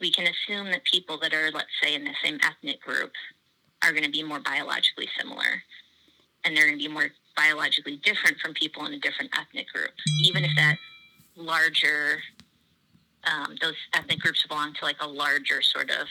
we 0.00 0.10
can 0.10 0.26
assume 0.26 0.70
that 0.70 0.82
people 0.84 1.18
that 1.20 1.32
are, 1.32 1.50
let's 1.52 1.68
say, 1.82 1.94
in 1.94 2.04
the 2.04 2.14
same 2.22 2.38
ethnic 2.42 2.80
group 2.82 3.12
are 3.82 3.92
going 3.92 4.04
to 4.04 4.10
be 4.10 4.22
more 4.22 4.40
biologically 4.40 5.08
similar. 5.18 5.62
And 6.44 6.56
they're 6.56 6.66
going 6.66 6.78
to 6.78 6.84
be 6.84 6.92
more 6.92 7.10
biologically 7.36 8.00
different 8.04 8.38
from 8.38 8.54
people 8.54 8.84
in 8.86 8.94
a 8.94 8.98
different 8.98 9.30
ethnic 9.38 9.68
group, 9.72 9.92
even 10.22 10.44
if 10.44 10.50
that 10.56 10.76
larger, 11.36 12.18
um, 13.24 13.56
those 13.60 13.74
ethnic 13.94 14.20
groups 14.20 14.44
belong 14.46 14.74
to 14.74 14.84
like 14.84 14.96
a 15.00 15.06
larger 15.06 15.62
sort 15.62 15.90
of 15.90 16.06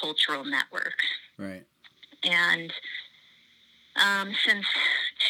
cultural 0.00 0.44
network. 0.44 0.94
Right. 1.38 1.64
And 2.26 2.72
um, 3.96 4.34
since 4.46 4.66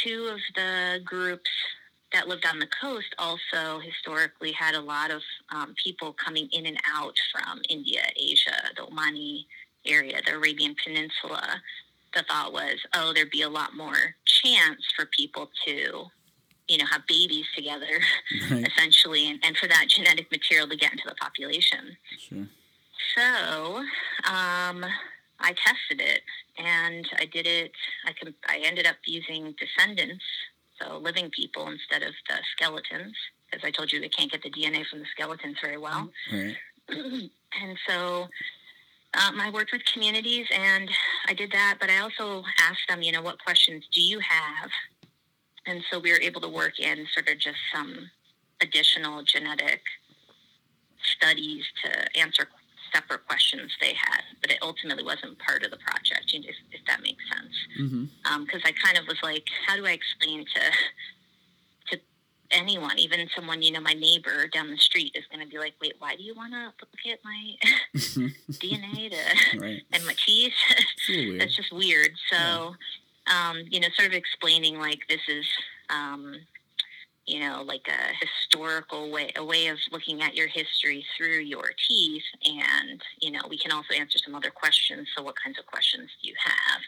two 0.02 0.30
of 0.32 0.40
the 0.54 1.00
groups 1.04 1.50
that 2.12 2.28
lived 2.28 2.46
on 2.46 2.58
the 2.58 2.68
coast 2.80 3.14
also 3.18 3.80
historically 3.80 4.52
had 4.52 4.74
a 4.74 4.80
lot 4.80 5.10
of 5.10 5.22
um, 5.54 5.74
people 5.82 6.12
coming 6.12 6.48
in 6.52 6.66
and 6.66 6.78
out 6.94 7.14
from 7.32 7.60
India, 7.68 8.02
Asia, 8.16 8.56
the 8.76 8.82
Omani 8.82 9.44
area, 9.84 10.20
the 10.24 10.34
Arabian 10.34 10.74
Peninsula, 10.82 11.60
the 12.14 12.24
thought 12.28 12.52
was, 12.52 12.76
oh, 12.94 13.12
there'd 13.12 13.30
be 13.30 13.42
a 13.42 13.48
lot 13.48 13.76
more 13.76 14.14
chance 14.24 14.80
for 14.96 15.06
people 15.06 15.50
to, 15.66 16.06
you 16.68 16.78
know, 16.78 16.86
have 16.86 17.06
babies 17.06 17.44
together, 17.54 18.00
right. 18.50 18.66
essentially, 18.66 19.28
and, 19.28 19.38
and 19.44 19.56
for 19.56 19.68
that 19.68 19.86
genetic 19.88 20.30
material 20.30 20.68
to 20.68 20.76
get 20.76 20.92
into 20.92 21.04
the 21.06 21.14
population. 21.16 21.96
Sure. 22.18 22.46
So, 23.16 23.84
um, 24.32 24.86
I 25.40 25.52
tested 25.52 26.00
it, 26.00 26.22
and 26.58 27.06
I 27.18 27.26
did 27.26 27.46
it. 27.46 27.72
I 28.06 28.12
can. 28.12 28.34
I 28.48 28.62
ended 28.64 28.86
up 28.86 28.96
using 29.04 29.54
descendants, 29.58 30.24
so 30.80 30.98
living 30.98 31.30
people 31.30 31.68
instead 31.68 32.02
of 32.02 32.14
the 32.28 32.36
skeletons, 32.52 33.14
because 33.50 33.64
I 33.66 33.70
told 33.70 33.92
you 33.92 34.00
they 34.00 34.08
can't 34.08 34.30
get 34.30 34.42
the 34.42 34.50
DNA 34.50 34.86
from 34.86 35.00
the 35.00 35.06
skeletons 35.12 35.56
very 35.62 35.78
well. 35.78 36.10
Right. 36.32 36.56
and 36.88 37.78
so 37.86 38.28
um, 39.14 39.40
I 39.40 39.50
worked 39.50 39.72
with 39.72 39.84
communities 39.84 40.46
and 40.54 40.90
I 41.28 41.32
did 41.32 41.50
that, 41.52 41.78
but 41.80 41.90
I 41.90 41.98
also 41.98 42.44
asked 42.60 42.88
them, 42.88 43.02
you 43.02 43.12
know, 43.12 43.22
what 43.22 43.42
questions 43.42 43.84
do 43.92 44.00
you 44.00 44.20
have? 44.20 44.70
And 45.66 45.82
so 45.90 45.98
we 45.98 46.12
were 46.12 46.20
able 46.20 46.40
to 46.42 46.48
work 46.48 46.78
in 46.78 47.06
sort 47.12 47.28
of 47.28 47.38
just 47.38 47.58
some 47.74 48.10
additional 48.60 49.22
genetic 49.22 49.80
studies 51.16 51.64
to 51.84 52.18
answer 52.18 52.48
separate 52.92 53.26
questions 53.26 53.72
they 53.80 53.94
had, 53.94 54.22
but 54.40 54.50
it 54.50 54.58
ultimately 54.62 55.04
wasn't 55.04 55.38
part 55.38 55.64
of 55.64 55.70
the 55.70 55.78
project, 55.78 56.32
if, 56.32 56.56
if 56.72 56.80
that 56.86 57.02
makes 57.02 57.22
sense. 57.30 57.54
Because 57.76 57.92
mm-hmm. 57.92 58.32
um, 58.32 58.46
I 58.64 58.72
kind 58.72 58.98
of 58.98 59.06
was 59.06 59.18
like, 59.22 59.44
how 59.66 59.76
do 59.76 59.86
I 59.86 59.92
explain 59.92 60.44
to 60.54 60.60
to 61.90 62.00
anyone, 62.50 62.98
even 62.98 63.26
someone, 63.34 63.62
you 63.62 63.72
know, 63.72 63.80
my 63.80 63.92
neighbor 63.92 64.48
down 64.48 64.70
the 64.70 64.76
street 64.78 65.12
is 65.14 65.24
going 65.32 65.44
to 65.44 65.50
be 65.50 65.58
like, 65.58 65.74
wait, 65.80 65.94
why 65.98 66.16
do 66.16 66.22
you 66.22 66.34
want 66.34 66.52
to 66.52 66.72
look 66.80 67.12
at 67.12 67.18
my 67.24 67.54
DNA 68.50 69.10
to, 69.10 69.58
right. 69.58 69.82
and 69.92 70.04
my 70.04 70.14
teeth? 70.24 70.52
That's 71.38 71.56
just 71.56 71.72
weird. 71.72 72.10
So, 72.30 72.74
yeah. 73.26 73.50
um, 73.50 73.62
you 73.68 73.80
know, 73.80 73.88
sort 73.96 74.08
of 74.08 74.14
explaining 74.14 74.78
like 74.78 75.00
this 75.08 75.20
is, 75.28 75.46
um, 75.90 76.36
you 77.26 77.40
know, 77.40 77.62
like 77.66 77.88
a 77.88 78.14
historical 78.24 79.10
way, 79.10 79.32
a 79.36 79.44
way 79.44 79.66
of 79.66 79.78
looking 79.90 80.22
at 80.22 80.36
your 80.36 80.46
history 80.46 81.04
through 81.16 81.40
your 81.40 81.70
teeth. 81.88 82.22
And, 82.44 83.02
you 83.20 83.32
know, 83.32 83.40
we 83.48 83.58
can 83.58 83.72
also 83.72 83.94
answer 83.94 84.18
some 84.24 84.34
other 84.34 84.50
questions. 84.50 85.08
So 85.16 85.22
what 85.22 85.34
kinds 85.42 85.58
of 85.58 85.66
questions 85.66 86.10
do 86.22 86.28
you 86.28 86.34
have? 86.44 86.80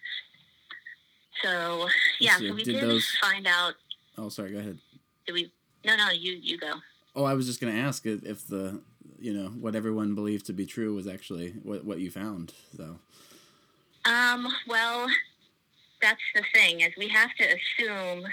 So, 1.42 1.88
yeah, 2.20 2.36
so 2.38 2.54
we 2.54 2.62
did, 2.62 2.74
did 2.74 2.82
those... 2.82 3.08
find 3.20 3.46
out. 3.46 3.74
Oh, 4.16 4.28
sorry, 4.28 4.52
go 4.52 4.58
ahead 4.58 4.78
Did 5.26 5.32
we? 5.32 5.52
No, 5.84 5.96
no, 5.96 6.10
you 6.10 6.32
you 6.42 6.58
go. 6.58 6.74
Oh, 7.14 7.24
I 7.24 7.34
was 7.34 7.46
just 7.46 7.60
going 7.60 7.72
to 7.72 7.80
ask 7.80 8.04
if 8.06 8.46
the 8.48 8.80
you 9.20 9.32
know 9.32 9.48
what 9.48 9.74
everyone 9.76 10.14
believed 10.14 10.46
to 10.46 10.52
be 10.52 10.66
true 10.66 10.94
was 10.94 11.06
actually 11.06 11.50
what 11.62 11.84
what 11.84 11.98
you 11.98 12.10
found. 12.10 12.52
So. 12.76 12.98
Um. 14.04 14.48
Well, 14.66 15.06
that's 16.02 16.20
the 16.34 16.42
thing 16.52 16.80
is 16.80 16.92
we 16.98 17.08
have 17.08 17.30
to 17.36 17.44
assume 17.44 18.24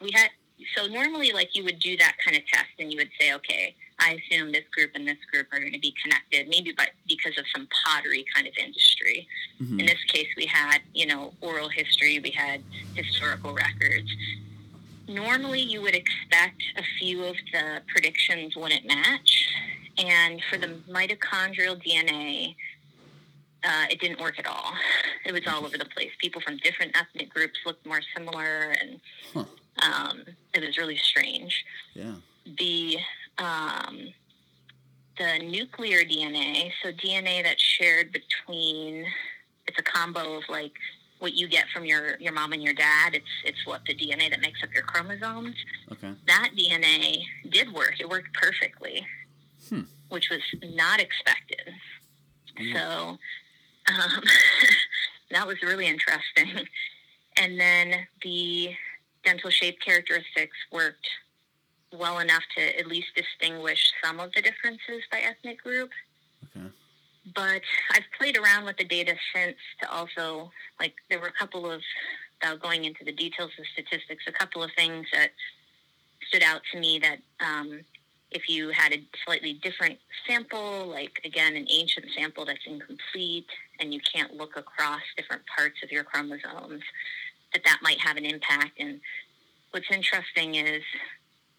we 0.00 0.10
had 0.14 0.30
so 0.76 0.86
normally 0.86 1.32
like 1.32 1.54
you 1.54 1.64
would 1.64 1.78
do 1.78 1.96
that 1.96 2.14
kind 2.24 2.36
of 2.36 2.46
test 2.46 2.70
and 2.78 2.92
you 2.92 2.98
would 2.98 3.10
say 3.20 3.32
okay 3.34 3.74
i 3.98 4.18
assume 4.30 4.52
this 4.52 4.64
group 4.72 4.90
and 4.94 5.06
this 5.06 5.18
group 5.32 5.46
are 5.52 5.60
going 5.60 5.72
to 5.72 5.78
be 5.78 5.94
connected 6.02 6.48
maybe 6.48 6.72
but 6.76 6.90
because 7.08 7.36
of 7.38 7.44
some 7.54 7.68
pottery 7.84 8.24
kind 8.34 8.46
of 8.46 8.54
industry 8.58 9.26
mm-hmm. 9.60 9.80
in 9.80 9.86
this 9.86 10.02
case 10.08 10.28
we 10.36 10.46
had 10.46 10.78
you 10.94 11.06
know 11.06 11.32
oral 11.40 11.68
history 11.68 12.18
we 12.20 12.30
had 12.30 12.62
historical 12.94 13.54
records 13.54 14.10
normally 15.08 15.60
you 15.60 15.80
would 15.82 15.94
expect 15.94 16.62
a 16.76 16.82
few 16.98 17.24
of 17.24 17.36
the 17.52 17.82
predictions 17.88 18.56
wouldn't 18.56 18.86
match. 18.86 19.48
And 19.98 20.42
for 20.50 20.58
the 20.58 20.68
mitochondrial 20.90 21.82
DNA, 21.82 22.54
uh, 23.64 23.86
it 23.90 24.00
didn't 24.00 24.20
work 24.20 24.38
at 24.38 24.46
all. 24.46 24.72
It 25.24 25.32
was 25.32 25.42
all 25.46 25.64
over 25.64 25.78
the 25.78 25.86
place. 25.86 26.10
People 26.20 26.40
from 26.40 26.58
different 26.58 26.96
ethnic 26.96 27.32
groups 27.32 27.58
looked 27.64 27.86
more 27.86 28.00
similar, 28.16 28.74
and 28.80 29.00
huh. 29.32 29.44
Um, 29.82 30.22
it 30.54 30.64
was 30.64 30.76
really 30.78 30.96
strange. 30.96 31.64
Yeah. 31.94 32.14
The 32.58 32.98
um, 33.38 34.08
the 35.18 35.38
nuclear 35.38 36.04
DNA, 36.04 36.70
so 36.82 36.92
DNA 36.92 37.42
that's 37.42 37.62
shared 37.62 38.12
between, 38.12 39.06
it's 39.66 39.78
a 39.78 39.82
combo 39.82 40.38
of 40.38 40.44
like 40.48 40.72
what 41.18 41.32
you 41.32 41.48
get 41.48 41.64
from 41.72 41.84
your 41.84 42.18
your 42.18 42.32
mom 42.32 42.52
and 42.52 42.62
your 42.62 42.74
dad. 42.74 43.14
It's 43.14 43.24
it's 43.44 43.66
what 43.66 43.82
the 43.86 43.94
DNA 43.94 44.30
that 44.30 44.40
makes 44.40 44.62
up 44.62 44.70
your 44.74 44.84
chromosomes. 44.84 45.56
Okay. 45.92 46.12
That 46.26 46.50
DNA 46.56 47.22
did 47.50 47.72
work. 47.72 47.94
It 48.00 48.08
worked 48.08 48.32
perfectly, 48.34 49.06
hmm. 49.68 49.82
which 50.08 50.30
was 50.30 50.42
not 50.74 51.00
expected. 51.00 51.72
Mm. 52.60 52.74
So 52.74 53.18
um, 53.92 54.22
that 55.30 55.46
was 55.46 55.62
really 55.62 55.86
interesting. 55.86 56.66
And 57.38 57.60
then 57.60 58.06
the 58.22 58.74
dental 59.26 59.50
shape 59.50 59.78
characteristics 59.84 60.56
worked 60.72 61.06
well 61.92 62.18
enough 62.20 62.42
to 62.56 62.78
at 62.78 62.86
least 62.86 63.08
distinguish 63.14 63.92
some 64.02 64.18
of 64.20 64.32
the 64.32 64.40
differences 64.40 65.02
by 65.12 65.18
ethnic 65.18 65.62
group. 65.62 65.90
Okay 66.56 66.70
but 67.34 67.60
I've 67.90 68.04
played 68.16 68.36
around 68.36 68.66
with 68.66 68.76
the 68.76 68.84
data 68.84 69.14
since 69.34 69.56
to 69.80 69.90
also 69.90 70.50
like 70.78 70.94
there 71.10 71.18
were 71.18 71.26
a 71.26 71.32
couple 71.32 71.68
of 71.70 71.82
without 72.40 72.60
going 72.60 72.84
into 72.84 73.04
the 73.04 73.12
details 73.12 73.50
of 73.58 73.64
statistics, 73.72 74.24
a 74.26 74.32
couple 74.32 74.62
of 74.62 74.70
things 74.76 75.06
that 75.12 75.30
stood 76.28 76.42
out 76.42 76.60
to 76.72 76.78
me 76.80 76.98
that 76.98 77.18
um, 77.40 77.80
if 78.30 78.48
you 78.48 78.70
had 78.70 78.92
a 78.92 79.02
slightly 79.24 79.54
different 79.54 79.98
sample, 80.26 80.86
like 80.86 81.20
again 81.24 81.56
an 81.56 81.66
ancient 81.70 82.06
sample 82.16 82.44
that's 82.44 82.66
incomplete 82.66 83.46
and 83.80 83.92
you 83.92 84.00
can't 84.00 84.34
look 84.34 84.56
across 84.56 85.00
different 85.16 85.42
parts 85.46 85.76
of 85.82 85.90
your 85.90 86.04
chromosomes, 86.04 86.82
that 87.56 87.64
that 87.64 87.78
might 87.82 87.98
have 88.00 88.18
an 88.18 88.26
impact. 88.26 88.78
And 88.78 89.00
what's 89.70 89.90
interesting 89.90 90.56
is 90.56 90.82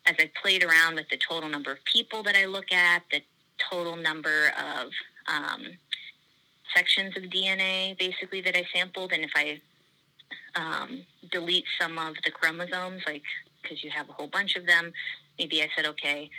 as 0.06 0.16
I 0.20 0.30
played 0.42 0.64
around 0.64 0.96
with 0.96 1.10
the 1.10 1.18
total 1.18 1.50
number 1.50 1.72
of 1.72 1.80
people 1.86 2.22
that 2.24 2.36
I 2.36 2.46
look 2.46 2.72
at, 2.72 3.02
the 3.12 3.22
total 3.72 3.96
number 3.96 4.52
of 4.58 4.92
um, 5.28 5.64
sections 6.76 7.18
of 7.18 7.24
DNA 7.24 7.98
basically 7.98 8.42
that 8.42 8.56
I 8.56 8.64
sampled, 8.74 9.12
and 9.12 9.24
if 9.24 9.32
I 9.36 9.60
um, 10.56 11.04
delete 11.32 11.66
some 11.80 11.98
of 11.98 12.14
the 12.24 12.32
chromosomes, 12.32 13.02
like 13.08 13.24
because 13.62 13.84
you 13.84 13.90
have 13.90 14.08
a 14.08 14.14
whole 14.14 14.28
bunch 14.28 14.56
of 14.56 14.68
them, 14.68 14.94
maybe 15.40 15.62
I 15.64 15.68
said, 15.76 15.86
okay, 15.88 16.30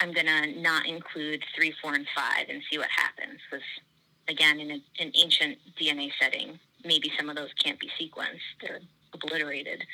I'm 0.00 0.12
gonna 0.12 0.48
not 0.60 0.86
include 0.86 1.42
three, 1.54 1.72
four, 1.80 1.94
and 1.94 2.06
five, 2.16 2.46
and 2.48 2.60
see 2.70 2.78
what 2.78 2.88
happens. 2.90 3.38
Because 3.48 3.64
again, 4.28 4.58
in 4.58 4.70
an 4.72 5.12
ancient 5.14 5.56
DNA 5.80 6.10
setting, 6.20 6.58
maybe 6.84 7.12
some 7.16 7.30
of 7.30 7.36
those 7.36 7.52
can't 7.62 7.78
be 7.78 7.88
sequenced; 7.98 8.40
they're 8.60 8.80
obliterated. 9.14 9.84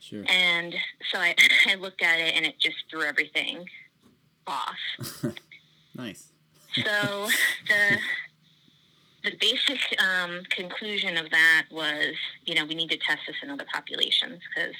Sure. 0.00 0.24
And 0.28 0.74
so 1.10 1.18
I, 1.18 1.34
I 1.68 1.74
looked 1.74 2.02
at 2.02 2.18
it, 2.20 2.34
and 2.34 2.46
it 2.46 2.58
just 2.58 2.76
threw 2.90 3.02
everything 3.02 3.66
off. 4.46 4.78
nice. 5.94 6.28
So 6.74 6.82
the 7.68 7.98
the 9.24 9.36
basic 9.40 9.80
um, 10.00 10.42
conclusion 10.50 11.16
of 11.16 11.28
that 11.30 11.64
was, 11.72 12.14
you 12.44 12.54
know, 12.54 12.64
we 12.64 12.76
need 12.76 12.90
to 12.90 12.96
test 12.98 13.22
this 13.26 13.34
in 13.42 13.50
other 13.50 13.66
populations 13.72 14.40
because 14.54 14.74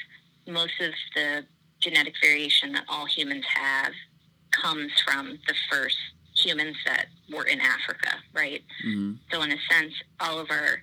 most 0.46 0.80
of 0.80 0.92
the 1.16 1.44
genetic 1.80 2.14
variation 2.22 2.72
that 2.72 2.84
all 2.88 3.06
humans 3.06 3.44
have 3.52 3.92
comes 4.52 4.92
from 5.04 5.38
the 5.48 5.54
first 5.68 5.96
humans 6.36 6.76
that 6.86 7.06
were 7.34 7.44
in 7.44 7.60
Africa, 7.60 8.12
right? 8.32 8.62
Mm-hmm. 8.86 9.14
So 9.32 9.42
in 9.42 9.50
a 9.50 9.58
sense, 9.68 9.94
all 10.20 10.38
of 10.38 10.50
our 10.50 10.78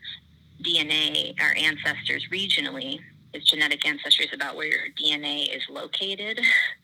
DNA, 0.64 1.40
our 1.42 1.56
ancestors 1.56 2.28
regionally, 2.32 3.00
is 3.34 3.44
genetic 3.46 3.86
ancestry 3.86 4.26
is 4.26 4.34
about 4.34 4.56
where 4.56 4.68
your 4.68 4.90
DNA 5.02 5.56
is 5.56 5.64
located, 5.70 6.40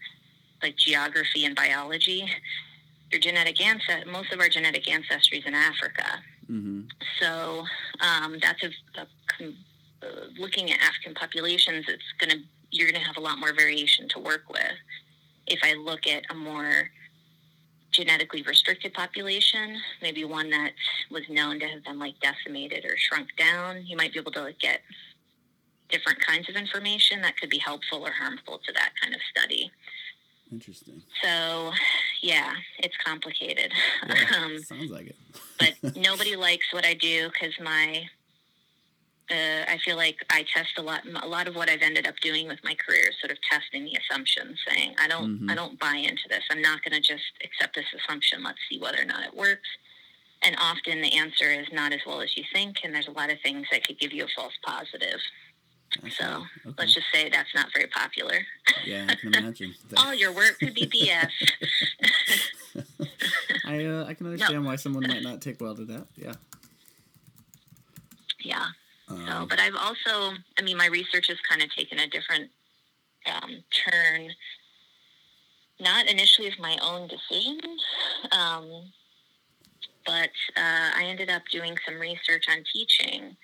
like 0.63 0.75
geography 0.75 1.45
and 1.45 1.55
biology 1.55 2.29
your 3.11 3.19
genetic 3.19 3.59
ancestry, 3.61 4.11
most 4.11 4.31
of 4.31 4.39
our 4.39 4.49
genetic 4.49 4.89
ancestry 4.89 5.39
is 5.39 5.45
in 5.45 5.55
Africa. 5.55 6.05
Mm-hmm. 6.49 6.81
So 7.19 7.63
um, 8.01 8.37
that's 8.41 8.63
a, 8.63 8.69
a, 8.99 9.45
a, 9.45 10.07
looking 10.37 10.71
at 10.71 10.79
African 10.81 11.13
populations, 11.15 11.85
it's 11.87 12.03
going 12.19 12.31
to 12.31 12.45
you're 12.71 12.89
going 12.89 13.01
to 13.01 13.07
have 13.07 13.17
a 13.17 13.21
lot 13.21 13.39
more 13.39 13.51
variation 13.51 14.07
to 14.09 14.19
work 14.19 14.43
with. 14.47 14.61
If 15.47 15.59
I 15.63 15.73
look 15.73 16.05
at 16.05 16.23
a 16.29 16.35
more 16.35 16.91
genetically 17.91 18.41
restricted 18.43 18.93
population, 18.93 19.77
maybe 20.01 20.23
one 20.25 20.49
that 20.49 20.71
was 21.11 21.23
known 21.29 21.59
to 21.59 21.67
have 21.67 21.83
been 21.83 21.99
like 21.99 22.15
decimated 22.19 22.85
or 22.85 22.95
shrunk 22.97 23.29
down, 23.37 23.85
you 23.85 23.97
might 23.97 24.13
be 24.13 24.19
able 24.19 24.31
to 24.31 24.41
like, 24.41 24.59
get 24.59 24.81
different 25.89 26.19
kinds 26.25 26.47
of 26.49 26.55
information 26.55 27.21
that 27.21 27.37
could 27.37 27.49
be 27.49 27.57
helpful 27.57 28.05
or 28.05 28.11
harmful 28.11 28.59
to 28.65 28.71
that 28.73 28.91
kind 29.01 29.13
of 29.13 29.21
study. 29.35 29.71
Interesting. 30.51 31.01
So, 31.23 31.71
yeah, 32.21 32.53
it's 32.79 32.95
complicated. 33.03 33.71
Yeah, 34.07 34.15
um, 34.43 34.59
sounds 34.59 34.91
like 34.91 35.07
it. 35.07 35.15
but 35.59 35.95
nobody 35.95 36.35
likes 36.35 36.73
what 36.73 36.85
I 36.85 36.93
do 36.93 37.29
because 37.29 37.53
my 37.63 38.07
uh, 39.31 39.65
I 39.67 39.77
feel 39.83 39.95
like 39.95 40.17
I 40.29 40.45
test 40.53 40.77
a 40.77 40.81
lot. 40.81 41.01
A 41.21 41.27
lot 41.27 41.47
of 41.47 41.55
what 41.55 41.69
I've 41.69 41.81
ended 41.81 42.07
up 42.07 42.15
doing 42.21 42.47
with 42.47 42.59
my 42.63 42.75
career 42.75 43.09
is 43.09 43.15
sort 43.19 43.31
of 43.31 43.37
testing 43.49 43.85
the 43.85 43.97
assumptions, 43.97 44.57
saying 44.67 44.95
I 44.99 45.07
don't, 45.07 45.35
mm-hmm. 45.35 45.49
I 45.49 45.55
don't 45.55 45.79
buy 45.79 45.95
into 45.95 46.23
this. 46.29 46.43
I'm 46.51 46.61
not 46.61 46.83
going 46.83 46.99
to 46.99 47.07
just 47.07 47.23
accept 47.43 47.75
this 47.75 47.85
assumption. 47.97 48.43
Let's 48.43 48.59
see 48.69 48.79
whether 48.79 49.01
or 49.01 49.05
not 49.05 49.23
it 49.25 49.35
works. 49.35 49.67
And 50.41 50.55
often 50.59 51.01
the 51.01 51.13
answer 51.17 51.51
is 51.51 51.67
not 51.71 51.91
as 51.91 51.99
well 52.05 52.21
as 52.21 52.35
you 52.37 52.43
think, 52.53 52.77
and 52.83 52.95
there's 52.95 53.07
a 53.07 53.11
lot 53.11 53.29
of 53.29 53.37
things 53.43 53.67
that 53.71 53.85
could 53.85 53.99
give 53.99 54.13
you 54.13 54.23
a 54.23 54.27
false 54.35 54.53
positive. 54.65 55.19
Okay. 55.97 56.09
So 56.11 56.25
okay. 56.65 56.75
let's 56.77 56.93
just 56.93 57.07
say 57.13 57.29
that's 57.29 57.53
not 57.53 57.67
very 57.73 57.87
popular. 57.87 58.39
Yeah, 58.85 59.07
I 59.09 59.15
can 59.15 59.33
imagine. 59.35 59.73
All 59.97 60.13
your 60.13 60.31
work 60.31 60.57
could 60.59 60.73
be 60.73 60.87
BS. 60.87 61.31
I 63.65 63.85
uh, 63.85 64.05
I 64.05 64.13
can 64.13 64.27
understand 64.27 64.63
no. 64.63 64.69
why 64.69 64.75
someone 64.75 65.07
might 65.07 65.23
not 65.23 65.41
take 65.41 65.59
well 65.59 65.75
to 65.75 65.85
that. 65.85 66.07
Yeah. 66.15 66.33
Yeah. 68.41 68.65
Um, 69.09 69.25
so, 69.27 69.45
but 69.49 69.59
I've 69.59 69.75
also, 69.75 70.35
I 70.57 70.61
mean, 70.61 70.77
my 70.77 70.87
research 70.87 71.27
has 71.27 71.37
kind 71.49 71.61
of 71.61 71.73
taken 71.73 71.99
a 71.99 72.07
different 72.07 72.49
um, 73.25 73.63
turn. 73.71 74.29
Not 75.79 76.09
initially 76.09 76.47
of 76.49 76.59
my 76.59 76.77
own 76.81 77.07
decision, 77.07 77.59
um, 78.31 78.91
but 80.05 80.29
uh, 80.57 80.91
I 80.95 81.05
ended 81.05 81.29
up 81.29 81.43
doing 81.51 81.77
some 81.85 81.99
research 81.99 82.45
on 82.49 82.63
teaching. 82.73 83.37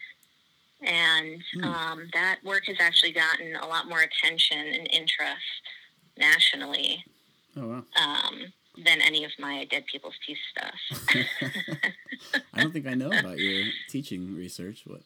And 0.81 1.41
hmm. 1.53 1.63
um, 1.63 2.09
that 2.13 2.39
work 2.43 2.65
has 2.67 2.75
actually 2.79 3.13
gotten 3.13 3.55
a 3.55 3.65
lot 3.65 3.87
more 3.87 4.01
attention 4.01 4.57
and 4.57 4.87
interest 4.91 5.41
nationally 6.17 7.03
oh, 7.57 7.67
wow. 7.67 7.83
um, 8.01 8.53
than 8.83 9.01
any 9.01 9.23
of 9.23 9.31
my 9.39 9.65
Dead 9.71 9.85
People's 9.89 10.15
Teeth 10.25 10.37
stuff. 10.51 11.13
I 12.53 12.61
don't 12.61 12.73
think 12.73 12.87
I 12.87 12.93
know 12.93 13.07
about 13.19 13.39
your 13.39 13.63
teaching 13.89 14.35
research. 14.35 14.83
What 14.85 15.01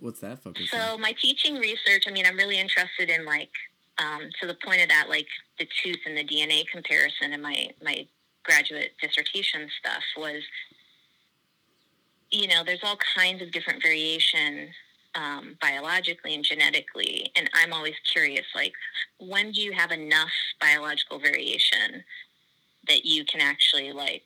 what's 0.00 0.20
that 0.20 0.42
focus 0.42 0.70
so 0.70 0.78
on? 0.78 1.00
my 1.00 1.14
teaching 1.20 1.56
research 1.56 2.04
i 2.06 2.10
mean 2.10 2.26
i'm 2.26 2.36
really 2.36 2.58
interested 2.58 3.10
in 3.10 3.24
like 3.24 3.50
um, 3.96 4.22
to 4.40 4.48
the 4.48 4.56
point 4.66 4.82
of 4.82 4.88
that 4.88 5.06
like 5.08 5.26
the 5.58 5.68
tooth 5.82 6.00
and 6.06 6.16
the 6.16 6.24
dna 6.24 6.66
comparison 6.68 7.32
in 7.32 7.40
my 7.40 7.70
my 7.82 8.06
graduate 8.42 8.92
dissertation 9.00 9.68
stuff 9.78 10.02
was 10.16 10.42
you 12.30 12.48
know 12.48 12.62
there's 12.64 12.82
all 12.82 12.98
kinds 13.16 13.40
of 13.40 13.50
different 13.52 13.82
variation 13.82 14.68
um, 15.14 15.56
biologically 15.60 16.34
and 16.34 16.44
genetically 16.44 17.30
and 17.36 17.48
i'm 17.54 17.72
always 17.72 17.94
curious 18.12 18.46
like 18.54 18.72
when 19.20 19.52
do 19.52 19.60
you 19.60 19.72
have 19.72 19.92
enough 19.92 20.32
biological 20.60 21.18
variation 21.18 22.02
that 22.88 23.04
you 23.04 23.24
can 23.24 23.40
actually 23.40 23.92
like 23.92 24.24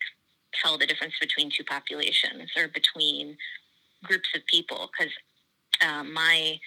tell 0.55 0.79
the 0.79 0.87
difference 0.87 1.15
between 1.21 1.51
two 1.51 1.65
populations 1.65 2.51
or 2.57 2.69
between 2.69 3.37
groups 4.05 4.29
of 4.35 4.45
people 4.47 4.91
because 4.97 5.13
um, 5.87 6.13
my 6.13 6.59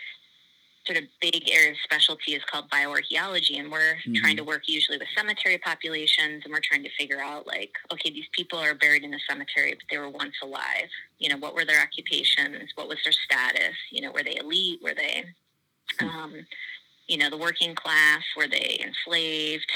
sort 0.85 0.97
of 0.97 1.03
big 1.21 1.49
area 1.49 1.71
of 1.71 1.77
specialty 1.83 2.33
is 2.33 2.43
called 2.45 2.69
bioarchaeology 2.69 3.59
and 3.59 3.71
we're 3.71 3.95
mm-hmm. 3.95 4.15
trying 4.15 4.35
to 4.35 4.43
work 4.43 4.63
usually 4.65 4.97
with 4.97 5.07
cemetery 5.15 5.57
populations 5.59 6.41
and 6.43 6.51
we're 6.51 6.61
trying 6.63 6.83
to 6.83 6.89
figure 6.97 7.21
out 7.21 7.45
like 7.45 7.71
okay 7.93 8.09
these 8.09 8.25
people 8.31 8.57
are 8.57 8.73
buried 8.73 9.03
in 9.03 9.13
a 9.13 9.19
cemetery 9.29 9.73
but 9.73 9.83
they 9.91 9.97
were 9.97 10.09
once 10.09 10.33
alive. 10.41 10.89
You 11.19 11.29
know 11.29 11.37
what 11.37 11.53
were 11.53 11.65
their 11.65 11.81
occupations? 11.81 12.71
What 12.75 12.87
was 12.87 12.97
their 13.03 13.13
status? 13.13 13.75
You 13.91 14.01
know 14.01 14.11
were 14.11 14.23
they 14.23 14.37
elite? 14.37 14.81
Were 14.81 14.95
they 14.95 15.25
hmm. 15.99 16.07
um, 16.07 16.33
you 17.07 17.17
know 17.17 17.29
the 17.29 17.37
working 17.37 17.75
class? 17.75 18.23
Were 18.35 18.47
they 18.47 18.83
enslaved? 18.83 19.71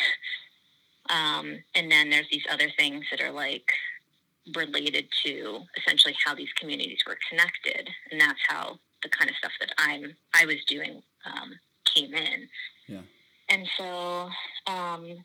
Um, 1.10 1.60
and 1.76 1.92
then 1.92 2.10
there's 2.10 2.30
these 2.32 2.46
other 2.50 2.70
things 2.80 3.06
that 3.12 3.22
are 3.22 3.32
like 3.32 3.72
related 4.56 5.06
to 5.24 5.62
essentially 5.78 6.16
how 6.24 6.34
these 6.34 6.52
communities 6.60 7.00
were 7.08 7.18
connected 7.30 7.90
and 8.12 8.22
that's 8.22 8.40
how 8.48 8.78
the 9.06 9.10
kind 9.10 9.30
of 9.30 9.38
stuff 9.38 9.52
that 9.60 9.72
I'm 9.78 10.16
I 10.34 10.46
was 10.46 10.58
doing 10.68 11.02
um, 11.26 11.52
came 11.86 12.14
in. 12.14 12.50
Yeah. 12.88 13.02
And 13.50 13.68
so 13.78 14.30
um, 14.68 15.24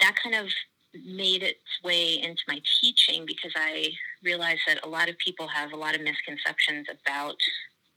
that 0.00 0.16
kind 0.22 0.34
of 0.34 0.48
made 0.94 1.42
its 1.42 1.58
way 1.82 2.20
into 2.22 2.42
my 2.48 2.60
teaching 2.80 3.24
because 3.26 3.52
I 3.56 3.88
realized 4.22 4.60
that 4.66 4.84
a 4.84 4.88
lot 4.88 5.08
of 5.08 5.16
people 5.18 5.48
have 5.48 5.72
a 5.72 5.76
lot 5.76 5.94
of 5.94 6.02
misconceptions 6.02 6.86
about 6.90 7.36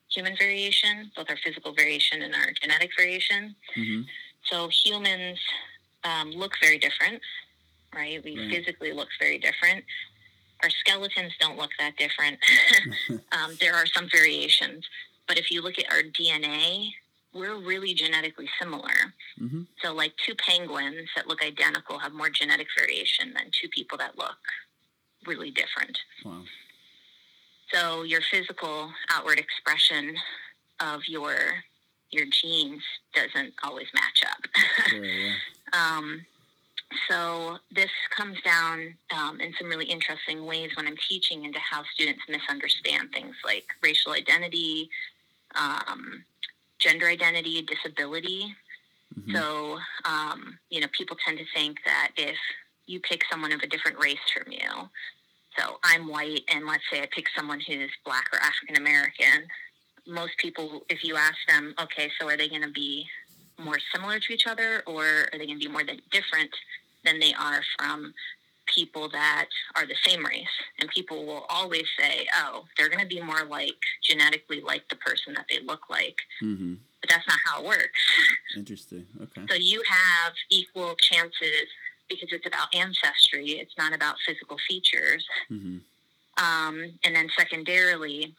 human 0.10 0.36
variation, 0.38 1.12
both 1.16 1.30
our 1.30 1.38
physical 1.44 1.74
variation 1.74 2.22
and 2.22 2.34
our 2.34 2.48
genetic 2.62 2.92
variation. 2.98 3.56
Mm-hmm. 3.76 4.02
So 4.46 4.70
humans 4.70 5.40
um, 6.04 6.32
look 6.32 6.54
very 6.62 6.78
different, 6.78 7.22
right? 7.94 8.24
We 8.24 8.38
right. 8.38 8.52
physically 8.52 8.94
look 8.94 9.10
very 9.20 9.40
different. 9.40 9.84
Our 10.64 10.70
skeletons 10.70 11.34
don't 11.40 11.58
look 11.58 11.72
that 11.80 11.98
different. 11.98 12.38
um, 13.10 13.58
there 13.60 13.76
are 13.76 13.86
some 13.88 14.08
variations, 14.10 14.88
you 15.56 15.62
look 15.62 15.80
at 15.80 15.92
our 15.92 16.04
DNA, 16.04 16.92
we're 17.34 17.58
really 17.58 17.94
genetically 17.94 18.48
similar. 18.60 19.14
Mm-hmm. 19.42 19.62
So, 19.82 19.94
like 19.94 20.14
two 20.18 20.36
penguins 20.36 21.10
that 21.16 21.28
look 21.28 21.44
identical 21.44 21.98
have 21.98 22.14
more 22.14 22.30
genetic 22.30 22.68
variation 22.78 23.34
than 23.34 23.46
two 23.52 23.70
people 23.70 23.98
that 23.98 24.18
look 24.18 24.38
really 25.26 25.50
different. 25.52 25.98
Wow. 26.24 26.42
So, 27.74 28.04
your 28.04 28.22
physical 28.22 28.92
outward 29.10 29.40
expression 29.40 30.16
of 30.80 31.02
your 31.08 31.36
your 32.12 32.26
genes 32.30 32.84
doesn't 33.14 33.54
always 33.64 33.88
match 33.94 34.24
up. 34.30 34.88
Sure, 34.88 35.04
yeah. 35.04 35.34
um, 35.74 36.26
so 37.10 37.58
this 37.72 37.90
comes 38.16 38.40
down 38.42 38.96
um, 39.16 39.42
in 39.42 39.54
some 39.60 39.68
really 39.68 39.86
interesting 39.86 40.46
ways 40.46 40.72
when 40.76 40.88
I'm 40.88 40.96
teaching 41.10 41.46
into 41.46 41.60
how 41.60 41.84
students 41.94 42.22
misunderstand 42.30 43.12
things 43.12 43.36
like 43.44 43.66
racial 43.82 44.14
identity, 44.14 44.90
um, 45.58 46.24
gender 46.80 47.08
identity, 47.08 47.62
disability. 47.64 48.56
Mm-hmm. 49.18 49.36
So, 49.36 49.78
um, 50.04 50.60
you 50.70 50.82
know, 50.82 50.88
people 50.98 51.18
tend 51.26 51.38
to 51.38 51.46
think 51.54 51.78
that 51.86 52.12
if 52.18 52.38
you 52.88 53.00
pick 53.00 53.24
someone 53.32 53.52
of 53.52 53.62
a 53.62 53.68
different 53.68 53.98
race 54.00 54.18
from 54.36 54.52
you, 54.52 54.90
so 55.58 55.78
I'm 55.84 56.08
white, 56.08 56.42
and 56.54 56.66
let's 56.68 56.84
say 56.92 57.02
I 57.02 57.08
pick 57.12 57.28
someone 57.36 57.62
who's 57.62 57.92
black 58.04 58.26
or 58.34 58.40
African 58.40 58.76
American, 58.78 59.48
most 60.06 60.38
people, 60.38 60.84
if 60.90 61.04
you 61.04 61.16
ask 61.16 61.38
them, 61.48 61.74
okay, 61.82 62.12
so 62.20 62.28
are 62.28 62.38
they 62.38 62.50
going 62.50 62.62
to 62.62 62.72
be 62.72 63.08
more 63.58 63.80
similar 63.94 64.20
to 64.20 64.34
each 64.34 64.48
other, 64.48 64.84
or 64.86 65.06
are 65.06 65.40
they 65.40 65.46
going 65.46 65.60
to 65.60 65.66
be 65.66 65.72
more 65.72 65.84
than 65.84 66.02
different 66.12 66.52
than 67.06 67.20
they 67.20 67.34
are 67.34 67.62
from 67.78 68.14
people 68.74 69.10
that 69.10 69.48
are 69.76 69.86
the 69.86 69.96
same 70.06 70.26
race. 70.26 70.48
And 70.80 70.90
people 70.90 71.26
will 71.26 71.46
always 71.50 71.86
say, 72.00 72.28
oh, 72.38 72.66
they're 72.78 72.90
going 72.90 73.02
to 73.02 73.08
be 73.08 73.22
more 73.22 73.46
like 73.46 73.76
genetically 74.04 74.62
like 74.62 74.88
the 74.90 74.96
person 74.98 75.34
that 75.36 75.46
they 75.50 75.60
look 75.66 75.90
like. 75.90 76.18
Mm-hmm. 76.44 76.76
But 77.02 77.10
that's 77.10 77.28
not 77.28 77.38
how 77.46 77.62
it 77.62 77.68
works. 77.68 78.00
Interesting. 78.56 79.06
Okay. 79.22 79.42
So 79.50 79.56
you 79.56 79.82
have 79.88 80.34
equal 80.50 80.96
chances 80.96 81.68
because 82.10 82.30
it's 82.32 82.46
about 82.46 82.74
ancestry, 82.74 83.52
it's 83.52 83.74
not 83.78 83.94
about 83.94 84.16
physical 84.26 84.58
features. 84.68 85.26
Mm-hmm. 85.52 85.78
Um, 86.38 86.94
and 87.04 87.16
then 87.16 87.30
secondarily, 87.38 88.36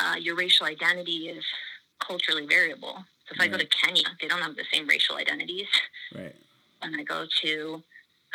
uh, 0.00 0.16
your 0.18 0.34
racial 0.34 0.66
identity 0.66 1.28
is 1.28 1.44
culturally 2.00 2.46
variable. 2.46 3.04
So 3.26 3.34
if 3.34 3.38
right. 3.38 3.48
I 3.48 3.52
go 3.52 3.58
to 3.58 3.66
Kenya, 3.66 4.04
they 4.20 4.28
don't 4.28 4.40
have 4.40 4.56
the 4.56 4.64
same 4.72 4.86
racial 4.86 5.16
identities. 5.16 5.66
Right. 6.14 6.34
When 6.80 6.98
I 6.98 7.04
go 7.04 7.26
to 7.42 7.82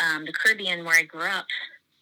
um, 0.03 0.25
the 0.25 0.34
Caribbean, 0.34 0.86
where 0.86 0.97
I 0.97 1.03
grew 1.03 1.25
up, 1.25 1.45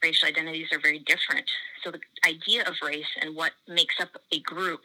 racial 0.01 0.27
identities 0.27 0.67
are 0.71 0.79
very 0.79 0.99
different. 0.99 1.49
So 1.83 1.91
the 1.91 1.99
idea 2.27 2.63
of 2.63 2.75
race 2.83 3.07
and 3.21 3.35
what 3.35 3.51
makes 3.67 3.95
up 4.01 4.09
a 4.31 4.39
group 4.39 4.81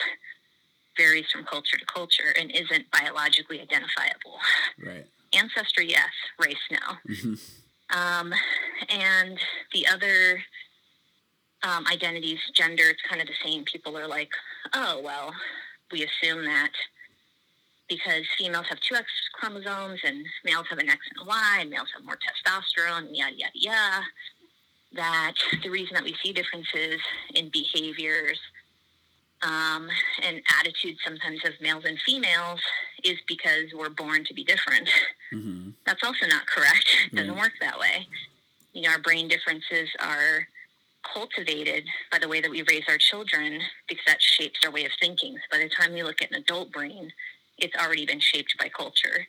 varies 0.97 1.27
from 1.33 1.45
culture 1.45 1.77
to 1.77 1.87
culture 1.87 2.35
and 2.39 2.51
isn't 2.51 2.91
biologically 2.91 3.61
identifiable. 3.61 4.39
Right. 4.85 5.07
Ancestry, 5.33 5.89
yes. 5.89 6.11
Race, 6.39 6.57
no. 6.71 7.13
Mm-hmm. 7.15 7.35
Um, 7.99 8.35
and 8.89 9.39
the 9.73 9.87
other 9.87 10.43
um, 11.63 11.87
identities, 11.91 12.41
gender, 12.55 12.85
it's 12.85 13.03
kind 13.09 13.21
of 13.21 13.29
the 13.29 13.35
same. 13.45 13.65
People 13.65 13.97
are 13.97 14.09
like, 14.09 14.31
oh, 14.75 15.01
well, 15.03 15.33
we 15.93 16.05
assume 16.05 16.45
that 16.45 16.73
because 17.89 18.23
females 18.37 18.67
have 18.69 18.79
two 18.81 18.95
X 18.95 19.07
chromosomes 19.35 20.01
and 20.05 20.25
males 20.45 20.67
have 20.71 20.79
an 20.79 20.89
X 20.89 21.01
and 21.11 21.27
a 21.27 21.29
Y, 21.29 21.59
and 21.61 21.71
males 21.71 21.89
have 21.95 22.05
more 22.05 22.17
testosterone, 22.17 23.09
yada, 23.13 23.35
yada, 23.37 23.53
yada. 23.55 24.05
That 24.95 25.35
the 25.63 25.69
reason 25.69 25.95
that 25.95 26.05
we 26.05 26.17
see 26.23 26.33
differences 26.33 27.01
in 27.35 27.51
behaviors 27.51 28.39
um, 29.43 29.89
and 30.23 30.41
attitudes 30.59 30.99
sometimes 31.05 31.41
of 31.45 31.53
males 31.61 31.85
and 31.85 31.99
females 32.05 32.61
is 33.05 33.19
because 33.27 33.65
we're 33.75 33.91
born 33.91 34.25
to 34.25 34.35
be 34.35 34.45
different. 34.45 34.89
Mm-hmm. 35.33 35.71
That's 35.87 36.03
also 36.03 36.27
not 36.27 36.47
correct. 36.47 36.89
It 37.13 37.17
doesn't 37.17 37.37
work 37.37 37.53
that 37.61 37.79
way. 37.79 38.07
You 38.73 38.83
know, 38.83 38.91
our 38.91 38.99
brain 38.99 39.29
differences 39.29 39.89
are 40.01 40.49
cultivated 41.15 41.85
by 42.11 42.19
the 42.19 42.29
way 42.29 42.41
that 42.41 42.51
we 42.51 42.63
raise 42.63 42.85
our 42.89 42.99
children 42.99 43.61
because 43.89 44.05
that 44.07 44.21
shapes 44.21 44.61
our 44.65 44.71
way 44.71 44.85
of 44.85 44.93
thinking. 45.01 45.37
So 45.37 45.59
by 45.59 45.65
the 45.65 45.71
time 45.71 45.93
we 45.93 46.03
look 46.03 46.23
at 46.23 46.31
an 46.31 46.37
adult 46.37 46.73
brain, 46.73 47.13
it's 47.59 47.77
already 47.77 48.07
been 48.07 48.21
shaped 48.21 48.57
by 48.59 48.69
culture. 48.69 49.27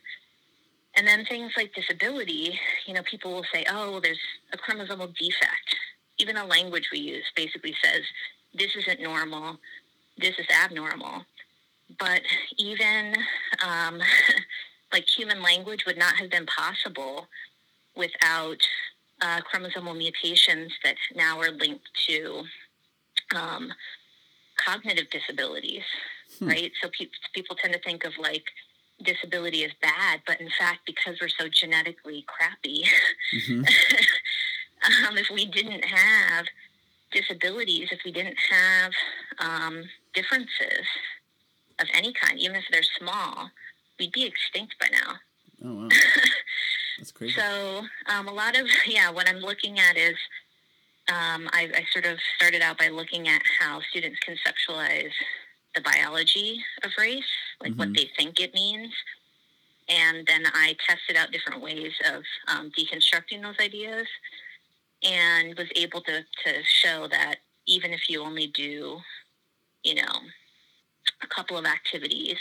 And 0.95 1.07
then 1.07 1.25
things 1.25 1.53
like 1.55 1.73
disability, 1.73 2.59
you 2.85 2.93
know, 2.93 3.03
people 3.03 3.33
will 3.33 3.45
say, 3.53 3.65
oh, 3.69 3.91
well, 3.91 4.01
there's 4.01 4.19
a 4.53 4.57
chromosomal 4.57 5.15
defect. 5.17 5.75
Even 6.17 6.35
the 6.35 6.43
language 6.43 6.89
we 6.91 6.99
use 6.99 7.25
basically 7.35 7.75
says, 7.83 8.01
this 8.53 8.75
isn't 8.75 9.01
normal, 9.01 9.57
this 10.17 10.37
is 10.39 10.47
abnormal. 10.63 11.23
But 11.99 12.21
even 12.57 13.15
um, 13.65 14.01
like 14.93 15.07
human 15.07 15.41
language 15.41 15.85
would 15.85 15.97
not 15.97 16.15
have 16.15 16.29
been 16.29 16.45
possible 16.45 17.27
without 17.95 18.57
uh, 19.21 19.41
chromosomal 19.41 19.97
mutations 19.97 20.71
that 20.83 20.95
now 21.15 21.39
are 21.39 21.51
linked 21.51 21.87
to 22.07 22.43
um, 23.35 23.71
cognitive 24.57 25.09
disabilities, 25.09 25.83
hmm. 26.39 26.47
right? 26.47 26.71
So 26.81 26.89
pe- 26.89 27.09
people 27.33 27.55
tend 27.55 27.73
to 27.73 27.79
think 27.79 28.05
of 28.05 28.13
like 28.17 28.43
disability 29.03 29.63
as 29.63 29.71
bad, 29.81 30.21
but 30.27 30.39
in 30.41 30.49
fact, 30.57 30.79
because 30.85 31.17
we're 31.21 31.29
so 31.29 31.47
genetically 31.47 32.25
crappy, 32.27 32.83
mm-hmm. 33.33 33.59
um, 35.07 35.17
if 35.17 35.27
we 35.33 35.45
didn't 35.45 35.85
have 35.85 36.45
disabilities, 37.11 37.89
if 37.91 37.99
we 38.05 38.11
didn't 38.11 38.37
have 38.49 38.91
um, 39.39 39.83
differences 40.13 40.85
of 41.79 41.87
any 41.93 42.13
kind, 42.13 42.39
even 42.39 42.55
if 42.55 42.65
they're 42.71 42.81
small, 42.99 43.49
we'd 43.99 44.11
be 44.11 44.25
extinct 44.25 44.75
by 44.79 44.87
now. 44.91 45.15
Oh 45.63 45.75
wow, 45.75 45.89
that's 46.97 47.11
crazy. 47.11 47.33
so 47.33 47.83
um, 48.07 48.27
a 48.27 48.33
lot 48.33 48.57
of 48.57 48.67
yeah, 48.85 49.11
what 49.11 49.29
I'm 49.29 49.39
looking 49.39 49.79
at 49.79 49.97
is 49.97 50.15
um, 51.09 51.49
I, 51.51 51.69
I, 51.73 51.85
sort 51.91 52.05
of 52.05 52.19
started 52.35 52.61
out 52.61 52.77
by 52.77 52.89
looking 52.89 53.27
at 53.27 53.41
how 53.59 53.81
students 53.89 54.19
conceptualize 54.19 55.11
the 55.75 55.81
biology 55.81 56.63
of 56.83 56.91
race, 56.97 57.23
like 57.61 57.71
mm-hmm. 57.71 57.79
what 57.79 57.93
they 57.93 58.09
think 58.17 58.39
it 58.39 58.53
means. 58.53 58.93
And 59.87 60.25
then 60.27 60.43
I 60.53 60.75
tested 60.87 61.17
out 61.17 61.31
different 61.31 61.61
ways 61.61 61.93
of 62.13 62.23
um, 62.47 62.71
deconstructing 62.77 63.41
those 63.41 63.55
ideas 63.59 64.07
and 65.03 65.57
was 65.57 65.67
able 65.75 66.01
to, 66.01 66.21
to 66.21 66.63
show 66.63 67.07
that 67.07 67.37
even 67.65 67.91
if 67.91 68.09
you 68.09 68.21
only 68.21 68.47
do, 68.47 68.99
you 69.83 69.95
know, 69.95 70.13
a 71.23 71.27
couple 71.27 71.57
of 71.57 71.65
activities, 71.65 72.37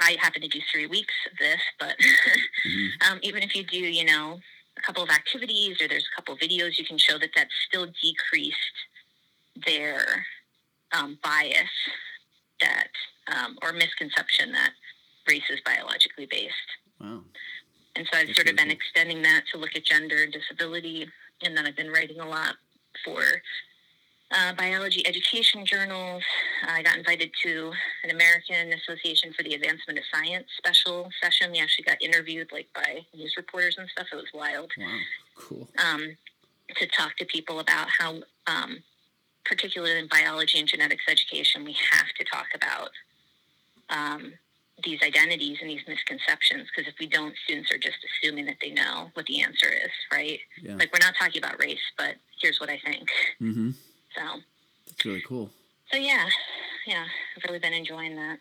I 0.00 0.16
happen 0.20 0.42
to 0.42 0.48
do 0.48 0.60
three 0.72 0.86
weeks 0.86 1.14
of 1.30 1.38
this, 1.38 1.60
but 1.78 1.96
mm-hmm. 1.98 3.12
um, 3.12 3.18
even 3.22 3.42
if 3.42 3.54
you 3.54 3.64
do, 3.64 3.78
you 3.78 4.04
know, 4.04 4.38
a 4.76 4.80
couple 4.82 5.02
of 5.02 5.10
activities 5.10 5.80
or 5.80 5.88
there's 5.88 6.06
a 6.12 6.16
couple 6.16 6.34
of 6.34 6.40
videos, 6.40 6.78
you 6.78 6.84
can 6.84 6.98
show 6.98 7.18
that 7.18 7.30
that's 7.34 7.54
still 7.68 7.86
decreased 8.02 8.56
their 9.66 10.24
um, 10.92 11.18
bias 11.22 11.70
that 12.62 12.88
um, 13.34 13.58
or 13.62 13.72
misconception 13.72 14.52
that 14.52 14.70
race 15.28 15.48
is 15.50 15.60
biologically 15.64 16.26
based. 16.26 16.70
Wow. 17.00 17.20
And 17.96 18.06
so 18.10 18.18
I've 18.18 18.26
that's 18.26 18.38
sort 18.38 18.48
of 18.48 18.56
been 18.56 18.66
cool. 18.66 18.78
extending 18.78 19.22
that 19.22 19.42
to 19.52 19.58
look 19.58 19.76
at 19.76 19.84
gender 19.84 20.22
and 20.22 20.32
disability, 20.32 21.06
and 21.42 21.56
then 21.56 21.66
I've 21.66 21.76
been 21.76 21.90
writing 21.90 22.20
a 22.20 22.28
lot 22.28 22.54
for 23.04 23.20
uh, 24.32 24.52
biology 24.54 25.06
education 25.06 25.66
journals. 25.66 26.22
I 26.66 26.82
got 26.82 26.96
invited 26.96 27.30
to 27.42 27.72
an 28.04 28.10
American 28.10 28.72
Association 28.72 29.32
for 29.34 29.42
the 29.42 29.54
Advancement 29.54 29.98
of 29.98 30.04
Science 30.12 30.46
special 30.56 31.10
session. 31.22 31.52
We 31.52 31.60
actually 31.60 31.84
got 31.84 32.00
interviewed 32.00 32.50
like 32.50 32.68
by 32.74 33.04
news 33.14 33.34
reporters 33.36 33.76
and 33.78 33.88
stuff. 33.90 34.06
It 34.12 34.16
was 34.16 34.32
wild. 34.32 34.70
Wow, 34.78 34.98
cool. 35.36 35.68
Um, 35.84 36.16
to 36.76 36.86
talk 36.86 37.16
to 37.18 37.26
people 37.26 37.60
about 37.60 37.88
how, 37.98 38.22
um, 38.46 38.82
particularly 39.44 39.98
in 39.98 40.08
biology 40.08 40.58
and 40.58 40.68
genetics 40.68 41.04
education, 41.08 41.64
we 41.64 41.76
have 41.90 42.08
to 42.18 42.24
talk 42.24 42.46
about 42.54 42.90
um, 43.90 44.32
these 44.84 45.00
identities 45.02 45.58
and 45.60 45.70
these 45.70 45.82
misconceptions 45.86 46.68
because 46.74 46.90
if 46.90 46.98
we 46.98 47.06
don't, 47.06 47.34
students 47.44 47.70
are 47.72 47.78
just 47.78 47.98
assuming 48.04 48.46
that 48.46 48.56
they 48.60 48.70
know 48.70 49.10
what 49.14 49.26
the 49.26 49.42
answer 49.42 49.68
is, 49.68 49.90
right? 50.12 50.38
Yeah. 50.60 50.76
Like 50.76 50.92
we're 50.92 51.04
not 51.04 51.14
talking 51.18 51.42
about 51.42 51.60
race, 51.60 51.78
but 51.96 52.14
here's 52.40 52.58
what 52.58 52.70
I 52.70 52.78
think. 52.84 53.08
Mm-hmm. 53.40 53.70
So 54.14 54.40
that's 54.86 55.04
really 55.04 55.22
cool. 55.26 55.50
So 55.90 55.98
yeah, 55.98 56.26
yeah, 56.86 57.04
I've 57.36 57.44
really 57.44 57.58
been 57.58 57.74
enjoying 57.74 58.16
that. 58.16 58.38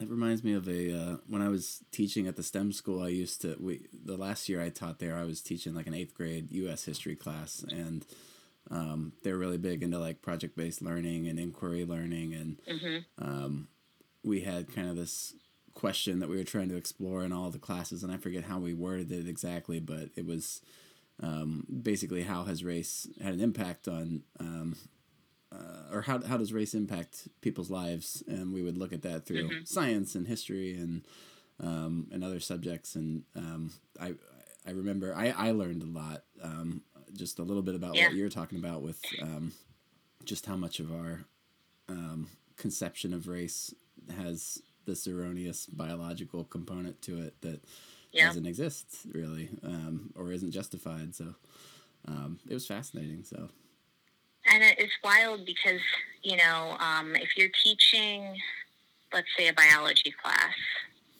It 0.00 0.08
reminds 0.08 0.44
me 0.44 0.52
of 0.52 0.68
a 0.68 0.96
uh, 0.96 1.16
when 1.26 1.42
I 1.42 1.48
was 1.48 1.82
teaching 1.90 2.28
at 2.28 2.36
the 2.36 2.42
STEM 2.42 2.72
school. 2.72 3.02
I 3.02 3.08
used 3.08 3.40
to 3.42 3.56
we 3.58 3.86
the 3.92 4.16
last 4.16 4.48
year 4.48 4.62
I 4.62 4.68
taught 4.68 5.00
there. 5.00 5.16
I 5.16 5.24
was 5.24 5.40
teaching 5.40 5.74
like 5.74 5.88
an 5.88 5.94
eighth 5.94 6.14
grade 6.14 6.52
U.S. 6.52 6.84
history 6.84 7.16
class, 7.16 7.64
and 7.68 8.04
um, 8.70 9.12
they're 9.22 9.36
really 9.36 9.58
big 9.58 9.82
into 9.82 9.98
like 9.98 10.22
project 10.22 10.56
based 10.56 10.82
learning 10.82 11.28
and 11.28 11.38
inquiry 11.38 11.84
learning, 11.84 12.34
and 12.34 12.58
mm-hmm. 12.68 13.24
um, 13.24 13.68
we 14.22 14.40
had 14.42 14.74
kind 14.74 14.88
of 14.88 14.96
this 14.96 15.34
question 15.74 16.18
that 16.18 16.28
we 16.28 16.36
were 16.36 16.44
trying 16.44 16.68
to 16.68 16.76
explore 16.76 17.24
in 17.24 17.32
all 17.32 17.50
the 17.50 17.58
classes, 17.58 18.02
and 18.02 18.12
I 18.12 18.16
forget 18.16 18.44
how 18.44 18.58
we 18.58 18.74
worded 18.74 19.12
it 19.12 19.28
exactly, 19.28 19.80
but 19.80 20.10
it 20.16 20.26
was 20.26 20.60
um, 21.22 21.66
basically 21.82 22.22
how 22.22 22.44
has 22.44 22.64
race 22.64 23.08
had 23.22 23.34
an 23.34 23.40
impact 23.40 23.88
on 23.88 24.22
um, 24.38 24.76
uh, 25.52 25.94
or 25.94 26.02
how, 26.02 26.22
how 26.22 26.36
does 26.36 26.52
race 26.52 26.74
impact 26.74 27.28
people's 27.40 27.70
lives 27.70 28.22
and 28.26 28.52
we 28.52 28.62
would 28.62 28.76
look 28.76 28.92
at 28.92 29.02
that 29.02 29.26
through 29.26 29.48
mm-hmm. 29.48 29.64
science 29.64 30.14
and 30.14 30.28
history 30.28 30.76
and 30.76 31.02
um, 31.60 32.06
and 32.12 32.22
other 32.22 32.38
subjects 32.38 32.94
and 32.94 33.24
um, 33.34 33.72
I 34.00 34.14
I 34.66 34.70
remember 34.70 35.14
I, 35.16 35.30
I 35.30 35.50
learned 35.52 35.82
a 35.82 35.86
lot 35.86 36.22
um, 36.42 36.82
just 37.14 37.38
a 37.38 37.42
little 37.42 37.62
bit 37.62 37.74
about 37.74 37.94
yeah. 37.94 38.06
what 38.06 38.14
you're 38.14 38.28
talking 38.28 38.58
about 38.58 38.82
with 38.82 39.00
um, 39.22 39.52
just 40.24 40.46
how 40.46 40.56
much 40.56 40.80
of 40.80 40.92
our 40.92 41.24
um, 41.88 42.28
conception 42.56 43.12
of 43.14 43.28
race 43.28 43.74
has 44.16 44.62
this 44.86 45.06
erroneous 45.06 45.66
biological 45.66 46.44
component 46.44 47.00
to 47.02 47.18
it 47.18 47.40
that 47.42 47.62
yeah. 48.12 48.26
doesn't 48.26 48.46
exist 48.46 48.86
really 49.12 49.50
um, 49.62 50.10
or 50.16 50.32
isn't 50.32 50.50
justified 50.50 51.14
so 51.14 51.34
it 52.48 52.54
was 52.54 52.66
fascinating 52.66 53.22
so 53.22 53.48
and 54.50 54.62
it's 54.78 54.92
wild 55.04 55.44
because 55.44 55.80
you 56.22 56.36
know 56.36 56.76
um, 56.80 57.14
if 57.16 57.36
you're 57.36 57.50
teaching 57.62 58.36
let's 59.12 59.28
say 59.36 59.48
a 59.48 59.52
biology 59.52 60.14
class 60.22 60.54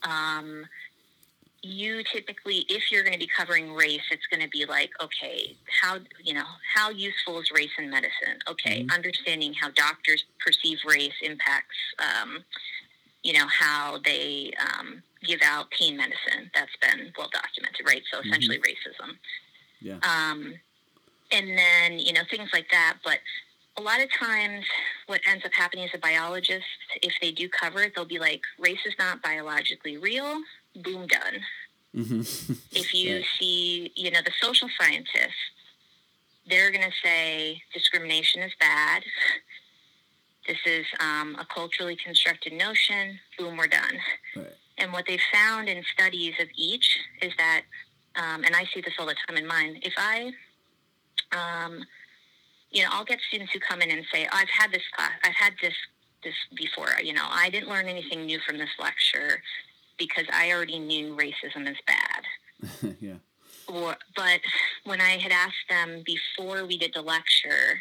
um, 0.03 0.65
you 1.63 2.03
typically 2.05 2.65
if 2.69 2.91
you're 2.91 3.03
going 3.03 3.13
to 3.13 3.19
be 3.19 3.27
covering 3.27 3.75
race 3.75 4.03
it's 4.11 4.27
going 4.31 4.43
to 4.43 4.49
be 4.49 4.65
like 4.65 4.91
okay 5.03 5.57
how 5.83 5.99
you 6.23 6.33
know 6.33 6.45
how 6.75 6.91
useful 6.91 7.41
is 7.41 7.51
race 7.51 7.71
in 7.79 7.91
medicine 7.91 8.39
okay 8.49 8.83
mm-hmm. 8.83 8.91
understanding 8.93 9.53
how 9.53 9.69
doctors 9.71 10.25
perceive 10.45 10.79
race 10.87 11.15
impacts 11.23 11.75
um, 11.99 12.45
you 13.25 13.33
know 13.33 13.47
how 13.49 13.99
they 14.05 14.53
um, 14.61 15.03
give 15.25 15.41
out 15.45 15.69
pain 15.71 15.97
medicine 15.97 16.49
that's 16.55 16.77
been 16.81 17.13
well 17.19 17.31
documented 17.33 17.85
right 17.87 18.03
so 18.11 18.19
mm-hmm. 18.19 18.29
essentially 18.29 18.59
mm-hmm. 18.59 19.11
racism 19.11 19.17
yeah 19.81 20.31
um, 20.31 20.55
and 21.33 21.59
then 21.59 21.99
you 21.99 22.13
know 22.13 22.23
things 22.31 22.51
like 22.53 22.71
that 22.71 22.99
but 23.05 23.19
a 23.77 23.83
lot 23.83 24.01
of 24.01 24.09
times 24.13 24.65
what 25.07 25.21
ends 25.29 25.45
up 25.45 25.53
happening 25.53 25.85
as 25.85 25.91
a 25.95 25.99
biologist 25.99 26.67
if 27.03 27.13
they 27.21 27.33
do 27.33 27.49
cover 27.49 27.83
it 27.83 27.93
they'll 27.97 28.05
be 28.05 28.19
like 28.21 28.43
race 28.61 28.79
is 28.87 28.95
not 28.99 29.21
biologically 29.23 29.97
real 29.97 30.41
boom 30.83 31.07
done 31.07 31.41
mm-hmm. 31.95 32.21
if 32.73 32.95
you 32.95 33.17
right. 33.17 33.25
see 33.39 33.93
you 33.95 34.11
know 34.11 34.21
the 34.25 34.33
social 34.41 34.69
scientists 34.81 35.35
they're 36.49 36.71
going 36.71 36.85
to 36.85 36.97
say 37.03 37.61
discrimination 37.73 38.43
is 38.43 38.53
bad 38.61 39.03
this 40.47 40.59
is 40.65 40.87
um, 41.01 41.37
a 41.39 41.45
culturally 41.45 41.97
constructed 41.97 42.53
notion 42.53 43.19
boom 43.39 43.57
we're 43.57 43.67
done 43.67 43.99
right. 44.37 44.55
and 44.79 44.93
what 44.93 45.05
they've 45.07 45.21
found 45.33 45.69
in 45.69 45.83
studies 45.93 46.35
of 46.41 46.49
each 46.57 46.99
is 47.23 47.33
that 47.39 47.63
um, 48.17 48.45
and 48.45 48.55
i 48.55 48.65
see 48.73 48.81
this 48.81 48.95
all 48.99 49.07
the 49.07 49.17
time 49.27 49.37
in 49.37 49.47
mine 49.47 49.79
if 49.83 49.95
i 49.97 50.33
um, 51.33 51.85
you 52.71 52.83
know, 52.83 52.89
I'll 52.93 53.05
get 53.05 53.19
students 53.29 53.53
who 53.53 53.61
come 53.61 53.81
in 53.81 53.91
and 53.91 54.05
say, 54.13 54.27
I've 54.31 54.49
had 54.51 54.73
this 54.73 54.83
class, 54.95 55.13
I've 55.25 55.35
had 55.35 55.55
this 55.63 55.75
this 56.25 56.35
before. 56.57 56.89
You 57.03 57.13
know, 57.13 57.27
I 57.31 57.49
didn't 57.49 57.69
learn 57.69 57.87
anything 57.87 58.27
new 58.27 58.41
from 58.41 58.59
this 58.59 58.71
lecture 58.81 59.41
because 59.99 60.27
I 60.33 60.53
already 60.53 60.79
knew 60.79 61.17
racism 61.17 61.69
is 61.69 61.77
bad. 61.87 62.97
yeah. 63.01 63.15
Or, 63.69 63.97
but 64.17 64.41
when 64.85 65.01
I 65.01 65.19
had 65.19 65.33
asked 65.33 65.69
them 65.69 66.03
before 66.07 66.65
we 66.65 66.79
did 66.79 66.93
the 66.95 67.03
lecture, 67.03 67.81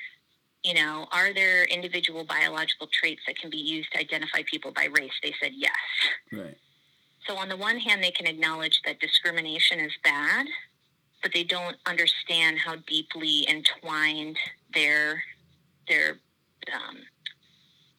you 0.64 0.74
know, 0.74 1.08
are 1.12 1.34
there 1.34 1.64
individual 1.66 2.26
biological 2.26 2.88
traits 2.92 3.22
that 3.28 3.38
can 3.38 3.50
be 3.50 3.58
used 3.58 3.92
to 3.94 4.00
identify 4.00 4.42
people 4.46 4.72
by 4.72 4.86
race? 4.86 5.14
They 5.24 5.34
said 5.42 5.52
yes. 5.56 5.72
Right. 6.32 6.58
So 7.26 7.38
on 7.38 7.50
the 7.50 7.58
one 7.58 7.78
hand, 7.78 8.04
they 8.04 8.12
can 8.12 8.28
acknowledge 8.28 8.82
that 8.86 9.00
discrimination 9.00 9.80
is 9.80 9.92
bad, 10.04 10.48
but 11.22 11.34
they 11.34 11.44
don't 11.44 11.78
understand 11.86 12.58
how 12.60 12.76
deeply 12.88 13.48
entwined 13.50 14.38
their 14.74 15.24
their 15.88 16.18
um, 16.74 16.98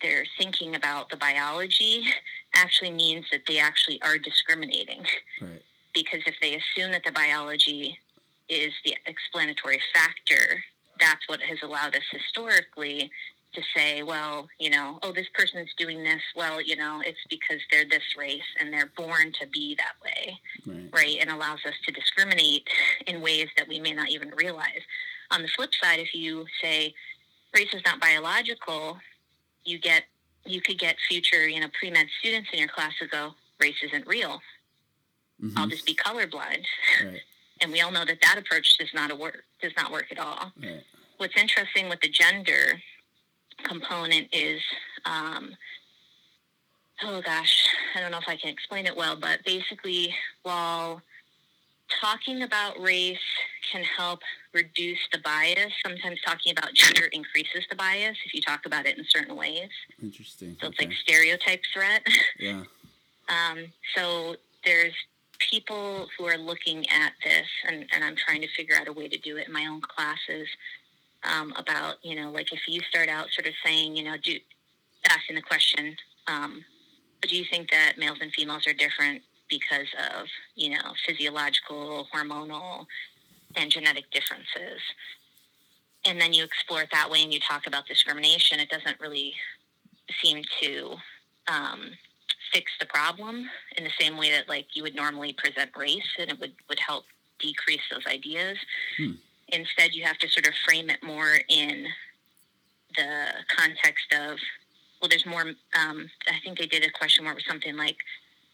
they're 0.03 0.27
thinking 0.39 0.77
about 0.77 1.09
the 1.11 1.17
biology 1.17 2.05
actually 2.59 2.91
means 2.91 3.27
that 3.33 3.43
they 3.47 3.59
actually 3.59 4.01
are 4.03 4.19
discriminating. 4.19 5.05
Right. 5.41 5.63
Because 5.95 6.21
if 6.27 6.35
they 6.43 6.55
assume 6.55 6.93
that 6.93 7.03
the 7.05 7.13
biology 7.13 7.99
is 8.49 8.73
the 8.85 8.95
explanatory 9.07 9.81
factor, 9.95 10.63
that's 11.01 11.27
what 11.29 11.41
has 11.41 11.59
allowed 11.63 11.95
us 11.97 12.03
historically 12.11 13.11
to 13.55 13.63
say, 13.75 14.03
well, 14.03 14.47
you 14.59 14.69
know, 14.71 14.99
oh, 15.03 15.13
this 15.13 15.27
person's 15.35 15.71
doing 15.79 16.03
this. 16.05 16.21
Well, 16.37 16.61
you 16.61 16.77
know, 16.77 17.01
it's 17.05 17.19
because 17.31 17.61
they're 17.71 17.87
this 17.89 18.03
race 18.17 18.43
and 18.61 18.73
they're 18.73 18.93
born 18.97 19.33
to 19.41 19.47
be 19.47 19.77
that 19.77 19.95
way, 20.05 20.39
Right. 20.67 20.89
right? 20.93 21.17
And 21.21 21.31
allows 21.31 21.61
us 21.67 21.75
to 21.87 21.93
discriminate 21.93 22.69
in 23.07 23.21
ways 23.23 23.49
that 23.57 23.67
we 23.67 23.81
may 23.81 23.93
not 23.93 24.11
even 24.11 24.31
realize. 24.37 24.83
On 25.31 25.43
the 25.43 25.49
flip 25.49 25.71
side, 25.83 25.99
if 25.99 26.15
you 26.15 26.47
say 26.63 26.95
race 27.55 27.73
is 27.73 27.83
not 27.87 28.01
biological, 28.01 28.99
you 29.65 29.79
get 29.79 30.05
you 30.49 30.61
could 30.61 30.79
get 30.79 30.97
future, 31.09 31.49
you 31.49 31.61
know, 31.61 31.69
pre 31.79 31.91
med 31.91 32.07
students 32.21 32.49
in 32.53 32.59
your 32.59 32.69
class 32.69 32.93
who 32.99 33.07
go, 33.07 33.35
race 33.61 33.77
isn't 33.83 34.07
real. 34.07 34.41
I'll 35.57 35.67
Mhm. 35.67 35.71
just 35.71 35.87
be 35.87 35.95
colorblind. 35.95 36.67
Right. 37.05 37.23
And 37.61 37.73
we 37.73 37.81
all 37.81 37.91
know 37.91 38.05
that 38.05 38.21
that 38.23 38.39
approach 38.39 38.79
does 38.79 38.95
not 38.95 39.19
work. 39.19 39.45
Does 39.61 39.73
not 39.77 39.91
work 39.91 40.13
at 40.13 40.19
all 40.21 40.53
Right. 40.57 40.85
what's 41.17 41.37
interesting 41.37 41.89
with 41.89 42.01
the 42.01 42.09
gender 42.09 42.81
component 43.65 44.29
is 44.33 44.63
um, 45.05 45.57
oh 47.03 47.21
gosh 47.21 47.67
i 47.97 48.01
don't 48.01 48.13
know 48.13 48.19
if 48.19 48.29
i 48.29 48.37
can 48.37 48.51
explain 48.51 48.87
it 48.87 48.97
well 48.97 49.17
but 49.17 49.43
basically 49.45 50.15
while 50.45 51.03
talking 52.01 52.43
about 52.43 52.79
race 52.81 53.19
can 53.73 53.83
help 53.83 54.21
reduce 54.63 54.99
the 55.13 55.19
bias 55.19 55.73
sometimes 55.87 56.19
talking 56.27 56.51
about 56.57 56.75
gender 56.75 57.07
increases 57.13 57.63
the 57.71 57.77
bias 57.77 58.17
if 58.27 58.35
you 58.35 58.41
talk 58.41 58.67
about 58.67 58.85
it 58.87 58.99
in 58.99 59.05
certain 59.09 59.37
ways 59.37 59.71
Interesting. 60.03 60.57
so 60.61 60.69
it's 60.69 60.79
Okay. 60.79 60.87
like 60.89 60.97
stereotype 61.05 61.63
threat 61.73 62.03
Yeah. 62.39 62.63
um, 63.29 63.59
so 63.97 64.35
there's 64.65 64.95
people 65.53 66.09
who 66.19 66.25
are 66.27 66.37
looking 66.37 66.81
at 66.91 67.13
this, 67.23 67.47
and, 67.69 67.87
and 67.95 68.03
I'm 68.03 68.17
trying 68.17 68.41
to 68.41 68.49
figure 68.57 68.75
out 68.75 68.89
a 68.89 68.93
way 68.93 69.07
to 69.09 69.19
do 69.19 69.37
it 69.37 69.47
in 69.47 69.53
my 69.53 69.67
own 69.67 69.81
classes 69.81 70.49
um, 71.23 71.55
about, 71.57 71.95
you 72.03 72.17
know, 72.21 72.33
like 72.33 72.53
if 72.53 72.59
you 72.67 72.81
start 72.91 73.09
out 73.09 73.27
sort 73.31 73.47
of 73.47 73.55
saying, 73.65 73.95
you 73.97 74.03
know, 74.03 74.17
do 74.23 74.33
asking 75.09 75.37
the 75.37 75.43
question, 75.43 75.95
um, 76.27 76.65
do 77.23 77.37
you 77.37 77.45
think 77.53 77.71
that 77.71 77.93
males 77.99 78.19
and 78.21 78.33
females 78.33 78.67
are 78.67 78.73
different 78.73 79.23
because 79.49 79.87
of, 80.11 80.27
you 80.57 80.71
know, 80.71 80.87
physiological, 81.07 82.09
hormonal, 82.13 82.85
and 83.57 83.71
genetic 83.71 84.11
differences? 84.11 84.81
And 86.05 86.21
then 86.21 86.33
you 86.33 86.45
explore 86.45 86.83
it 86.83 86.91
that 86.93 87.11
way 87.11 87.23
and 87.23 87.33
you 87.33 87.41
talk 87.41 87.67
about 87.67 87.87
discrimination. 87.87 88.61
It 88.61 88.71
doesn't 88.71 89.01
really 89.01 89.35
seem 90.23 90.43
to 90.63 90.97
um, 91.49 91.91
fix 92.53 92.73
the 92.81 92.87
problem 92.87 93.49
in 93.77 93.85
the 93.85 93.91
same 93.99 94.17
way 94.17 94.31
that 94.31 94.49
like 94.49 94.75
you 94.75 94.83
would 94.83 94.95
normally 94.95 95.33
present 95.33 95.71
race 95.77 96.09
and 96.19 96.31
it 96.31 96.41
would, 96.41 96.53
would 96.69 96.79
help 96.79 97.05
decrease 97.39 97.83
those 97.91 98.07
ideas. 98.07 98.59
Hmm. 98.97 99.13
Instead, 99.49 99.95
you 99.95 100.05
have 100.05 100.19
to 100.19 100.29
sort 100.29 100.47
of 100.47 100.55
frame 100.67 100.91
it 100.91 101.03
more 101.03 101.39
in 101.49 101.87
the 102.97 103.27
context 103.55 104.13
of, 104.13 104.39
well, 105.01 105.09
there's 105.09 105.27
more, 105.27 105.43
um, 105.79 106.11
I 106.29 106.39
think 106.43 106.59
they 106.59 106.67
did 106.67 106.85
a 106.85 106.91
question 106.91 107.25
where 107.25 107.33
it 107.33 107.37
was 107.37 107.47
something 107.47 107.77
like, 107.77 107.97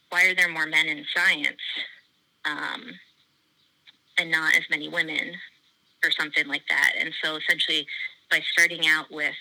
why 0.09 0.25
are 0.25 0.35
there 0.35 0.49
more 0.49 0.65
men 0.65 0.87
in 0.87 1.03
science 1.13 1.61
um, 2.45 2.91
and 4.17 4.31
not 4.31 4.55
as 4.55 4.63
many 4.69 4.87
women 4.87 5.33
or 6.03 6.11
something 6.11 6.47
like 6.47 6.63
that? 6.69 6.93
And 6.97 7.11
so 7.23 7.37
essentially, 7.37 7.87
by 8.29 8.41
starting 8.51 8.87
out 8.87 9.11
with 9.11 9.35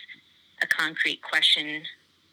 a 0.62 0.66
concrete 0.66 1.20
question 1.22 1.82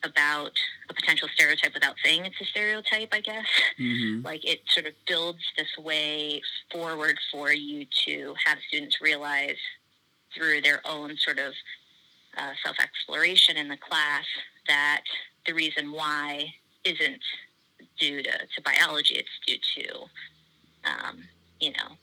about 0.04 0.51
a 0.89 0.93
potential 0.93 1.27
stereotype 1.34 1.73
without 1.73 1.95
saying 2.04 2.25
it's 2.25 2.39
a 2.41 2.45
stereotype, 2.45 3.10
I 3.12 3.21
guess. 3.21 3.45
Mm-hmm. 3.80 4.25
Like 4.32 4.45
it 4.45 4.62
sort 4.67 4.86
of 4.86 4.93
builds 5.08 5.41
this 5.58 5.67
way 5.77 6.41
forward 6.71 7.17
for 7.32 7.51
you 7.51 7.86
to 8.06 8.34
have 8.45 8.58
students 8.67 9.01
realize 9.01 9.58
through 10.34 10.62
their 10.62 10.80
own 10.86 11.17
sort 11.17 11.38
of 11.39 11.54
uh, 12.38 12.51
self 12.63 12.77
exploration 12.80 13.58
in 13.58 13.67
the 13.67 13.77
class 13.77 14.23
that 14.67 15.01
the 15.45 15.54
reason 15.54 15.91
why 15.91 16.54
isn't 16.86 17.21
due 17.99 18.23
to, 18.23 18.32
to 18.32 18.62
biology, 18.63 19.15
it's 19.15 19.30
due 19.45 19.84
to, 19.84 19.99
um, 20.89 21.23
you 21.60 21.71
know, 21.71 21.97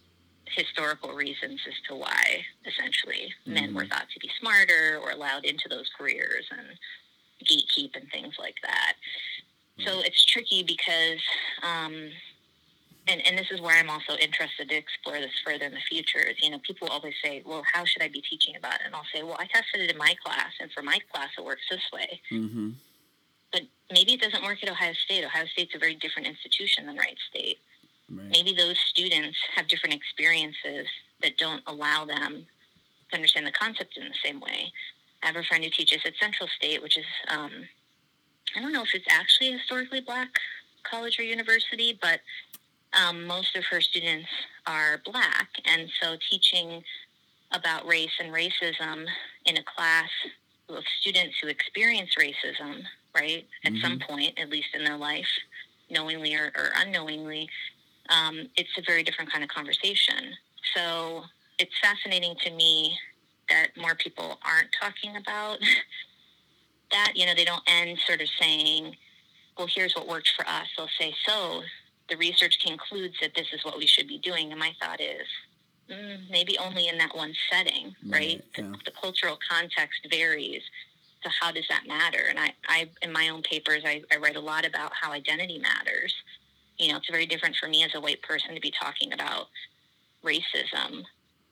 historical 0.55 1.13
reasons 1.15 1.61
as 1.67 1.75
to 1.89 1.95
why 1.95 2.45
essentially 2.65 3.35
men 3.47 3.71
Mhm. 3.71 3.75
were 3.75 3.87
thought 3.87 4.09
to 4.11 4.19
be 4.21 4.31
smarter 4.41 4.99
or 5.03 5.11
allowed 5.11 5.45
into 5.45 5.69
those 5.69 5.89
careers 5.97 6.47
and 6.51 6.79
gatekeep 7.45 7.95
and 7.97 8.11
things 8.11 8.35
like 8.39 8.57
that. 8.63 8.97
So 9.85 10.01
it's 10.01 10.25
tricky 10.25 10.65
because, 10.65 11.23
um, 11.63 12.11
and, 13.07 13.25
and 13.25 13.39
this 13.39 13.51
is 13.53 13.61
where 13.61 13.77
I'm 13.77 13.89
also 13.89 14.17
interested 14.17 14.69
to 14.69 14.75
explore 14.75 15.21
this 15.21 15.39
further 15.45 15.67
in 15.67 15.73
the 15.73 15.81
future. 15.89 16.19
Is 16.19 16.43
you 16.43 16.51
know 16.51 16.59
people 16.59 16.89
always 16.89 17.15
say, 17.23 17.43
well, 17.47 17.63
how 17.73 17.85
should 17.85 18.03
I 18.03 18.09
be 18.09 18.21
teaching 18.21 18.57
about 18.57 18.81
it? 18.81 18.87
And 18.87 18.95
I'll 18.95 19.07
say, 19.15 19.23
well, 19.23 19.37
I 19.39 19.47
tested 19.47 19.81
it 19.83 19.91
in 19.91 19.97
my 19.97 20.15
class, 20.25 20.53
and 20.61 20.71
for 20.73 20.83
my 20.83 20.99
class 21.13 21.31
it 21.39 21.45
works 21.45 21.63
this 21.71 21.89
way. 21.93 22.21
Mm-hmm. 22.33 22.71
But 23.53 23.63
maybe 23.93 24.15
it 24.15 24.21
doesn't 24.21 24.43
work 24.43 24.59
at 24.63 24.69
Ohio 24.69 24.93
State. 25.05 25.25
Ohio 25.25 25.47
State's 25.47 25.75
a 25.75 25.79
very 25.79 25.95
different 25.95 26.27
institution 26.27 26.87
than 26.87 26.97
Wright 26.97 27.17
State. 27.31 27.59
Right. 28.11 28.29
Maybe 28.31 28.55
those 28.55 28.79
students 28.79 29.38
have 29.55 29.68
different 29.68 29.94
experiences 29.94 30.87
that 31.23 31.37
don't 31.37 31.62
allow 31.66 32.05
them 32.05 32.47
to 33.11 33.16
understand 33.16 33.47
the 33.47 33.53
concept 33.53 33.97
in 33.97 34.05
the 34.05 34.14
same 34.25 34.40
way. 34.40 34.73
I 35.23 35.27
have 35.27 35.37
a 35.37 35.42
friend 35.42 35.64
who 35.64 35.71
teaches 35.71 36.01
at 36.05 36.14
Central 36.21 36.49
State, 36.57 36.83
which 36.83 36.97
is, 36.97 37.05
um, 37.29 37.51
I 38.57 38.61
don't 38.61 38.73
know 38.73 38.83
if 38.83 38.94
it's 38.94 39.07
actually 39.11 39.49
a 39.49 39.59
historically 39.59 40.01
black 40.01 40.29
college 40.85 41.18
or 41.18 41.23
university, 41.23 41.99
but 42.01 42.21
um, 42.99 43.27
most 43.27 43.57
of 43.57 43.64
her 43.66 43.81
students 43.81 44.29
are 44.66 45.03
black. 45.05 45.49
And 45.66 45.88
so 46.01 46.16
teaching 46.31 46.83
about 47.53 47.87
race 47.87 48.12
and 48.21 48.33
racism 48.33 49.07
in 49.44 49.57
a 49.57 49.62
class 49.62 50.11
of 50.68 50.85
students 51.01 51.37
who 51.42 51.49
experience 51.49 52.11
racism, 52.18 52.83
right, 53.14 53.47
at 53.64 53.73
some 53.83 53.99
point, 53.99 54.38
at 54.38 54.51
least 54.51 54.68
in 54.75 54.85
their 54.85 54.97
life, 54.97 55.29
knowingly 55.90 56.35
or, 56.35 56.53
or 56.55 56.71
unknowingly, 56.77 57.49
um, 58.09 58.49
it's 58.57 58.71
a 58.79 58.83
very 58.83 59.03
different 59.03 59.31
kind 59.31 59.44
of 59.44 59.51
conversation. 59.51 60.35
So 60.75 61.23
it's 61.59 61.79
fascinating 61.81 62.35
to 62.44 62.51
me 62.51 62.97
that 63.51 63.68
more 63.77 63.94
people 63.94 64.38
aren't 64.42 64.68
talking 64.81 65.16
about 65.16 65.59
that. 66.92 67.12
You 67.14 67.27
know, 67.27 67.35
they 67.35 67.44
don't 67.44 67.62
end 67.66 67.99
sort 68.07 68.21
of 68.21 68.29
saying, 68.40 68.97
well, 69.57 69.68
here's 69.75 69.94
what 69.94 70.07
worked 70.07 70.33
for 70.37 70.47
us. 70.47 70.68
They'll 70.77 70.88
say, 70.99 71.14
so 71.27 71.62
the 72.09 72.16
research 72.16 72.59
concludes 72.64 73.16
that 73.21 73.35
this 73.35 73.49
is 73.53 73.64
what 73.64 73.77
we 73.77 73.87
should 73.87 74.09
be 74.09 74.18
doing. 74.18 74.51
And 74.51 74.61
my 74.61 74.73
thought 74.81 75.01
is, 75.01 75.27
mm, 75.90 76.31
maybe 76.31 76.57
only 76.59 76.88
in 76.88 76.99
that 76.99 77.14
one 77.14 77.35
setting, 77.51 77.94
right? 78.07 78.40
Right, 78.40 78.44
The, 78.57 78.62
the 78.85 78.92
cultural 79.01 79.38
context 79.51 80.07
varies. 80.11 80.62
So 81.25 81.31
how 81.40 81.51
does 81.51 81.66
that 81.68 81.87
matter? 81.87 82.27
And 82.29 82.38
I, 82.38 82.53
I 82.68 82.88
in 83.03 83.12
my 83.12 83.29
own 83.29 83.42
papers, 83.42 83.83
I, 83.85 84.03
I 84.12 84.18
write 84.18 84.37
a 84.37 84.40
lot 84.40 84.64
about 84.64 84.92
how 84.94 85.11
identity 85.12 85.59
matters. 85.59 86.14
You 86.79 86.88
know, 86.93 86.97
it's 86.99 87.11
very 87.11 87.27
different 87.27 87.57
for 87.57 87.69
me 87.69 87.83
as 87.85 87.95
a 87.95 88.01
white 88.01 88.23
person 88.23 88.55
to 88.55 88.61
be 88.61 88.71
talking 88.71 89.12
about 89.12 89.47
racism 90.25 91.03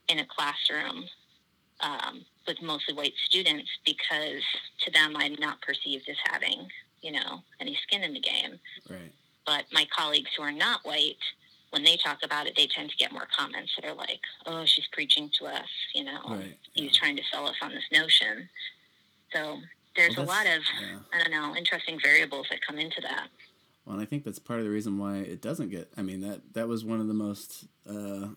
in 0.08 0.20
a 0.20 0.26
classroom 0.26 1.04
um, 1.80 2.24
with 2.46 2.62
mostly 2.62 2.94
white 2.94 3.14
students 3.24 3.68
because 3.84 4.42
to 4.84 4.90
them 4.92 5.14
I'm 5.16 5.34
not 5.38 5.60
perceived 5.62 6.08
as 6.08 6.16
having, 6.24 6.68
you 7.02 7.12
know, 7.12 7.42
any 7.60 7.78
skin 7.82 8.02
in 8.02 8.14
the 8.14 8.20
game. 8.20 8.58
Right. 8.88 9.12
But 9.44 9.64
my 9.72 9.86
colleagues 9.96 10.30
who 10.36 10.42
are 10.42 10.52
not 10.52 10.80
white, 10.84 11.16
when 11.70 11.82
they 11.84 11.96
talk 11.96 12.18
about 12.24 12.46
it, 12.46 12.54
they 12.56 12.66
tend 12.68 12.90
to 12.90 12.96
get 12.96 13.12
more 13.12 13.26
comments 13.36 13.72
that 13.76 13.84
are 13.88 13.94
like, 13.94 14.20
"Oh, 14.46 14.64
she's 14.64 14.86
preaching 14.92 15.30
to 15.38 15.46
us," 15.46 15.68
you 15.94 16.04
know, 16.04 16.20
Right. 16.26 16.56
he's 16.74 16.96
trying 16.96 17.16
to 17.16 17.22
sell 17.32 17.46
us 17.46 17.56
on 17.60 17.70
this 17.72 17.84
notion. 17.92 18.48
So 19.32 19.60
there's 19.96 20.16
Well, 20.16 20.26
a 20.26 20.28
lot 20.28 20.46
of 20.46 20.62
yeah. 20.80 20.98
I 21.12 21.18
don't 21.18 21.30
know 21.30 21.54
interesting 21.56 21.98
variables 22.00 22.46
that 22.50 22.60
come 22.62 22.78
into 22.78 23.00
that. 23.02 23.28
Well, 23.86 23.94
and 23.94 24.02
I 24.02 24.06
think 24.06 24.24
that's 24.24 24.40
part 24.40 24.60
of 24.60 24.66
the 24.66 24.72
reason 24.72 24.98
why 24.98 25.18
it 25.18 25.42
doesn't 25.42 25.70
get. 25.70 25.92
I 25.96 26.02
mean 26.02 26.20
that 26.22 26.54
that 26.54 26.68
was 26.68 26.84
one 26.84 27.00
of 27.00 27.08
the 27.08 27.14
most 27.14 27.66
uh, 27.88 28.28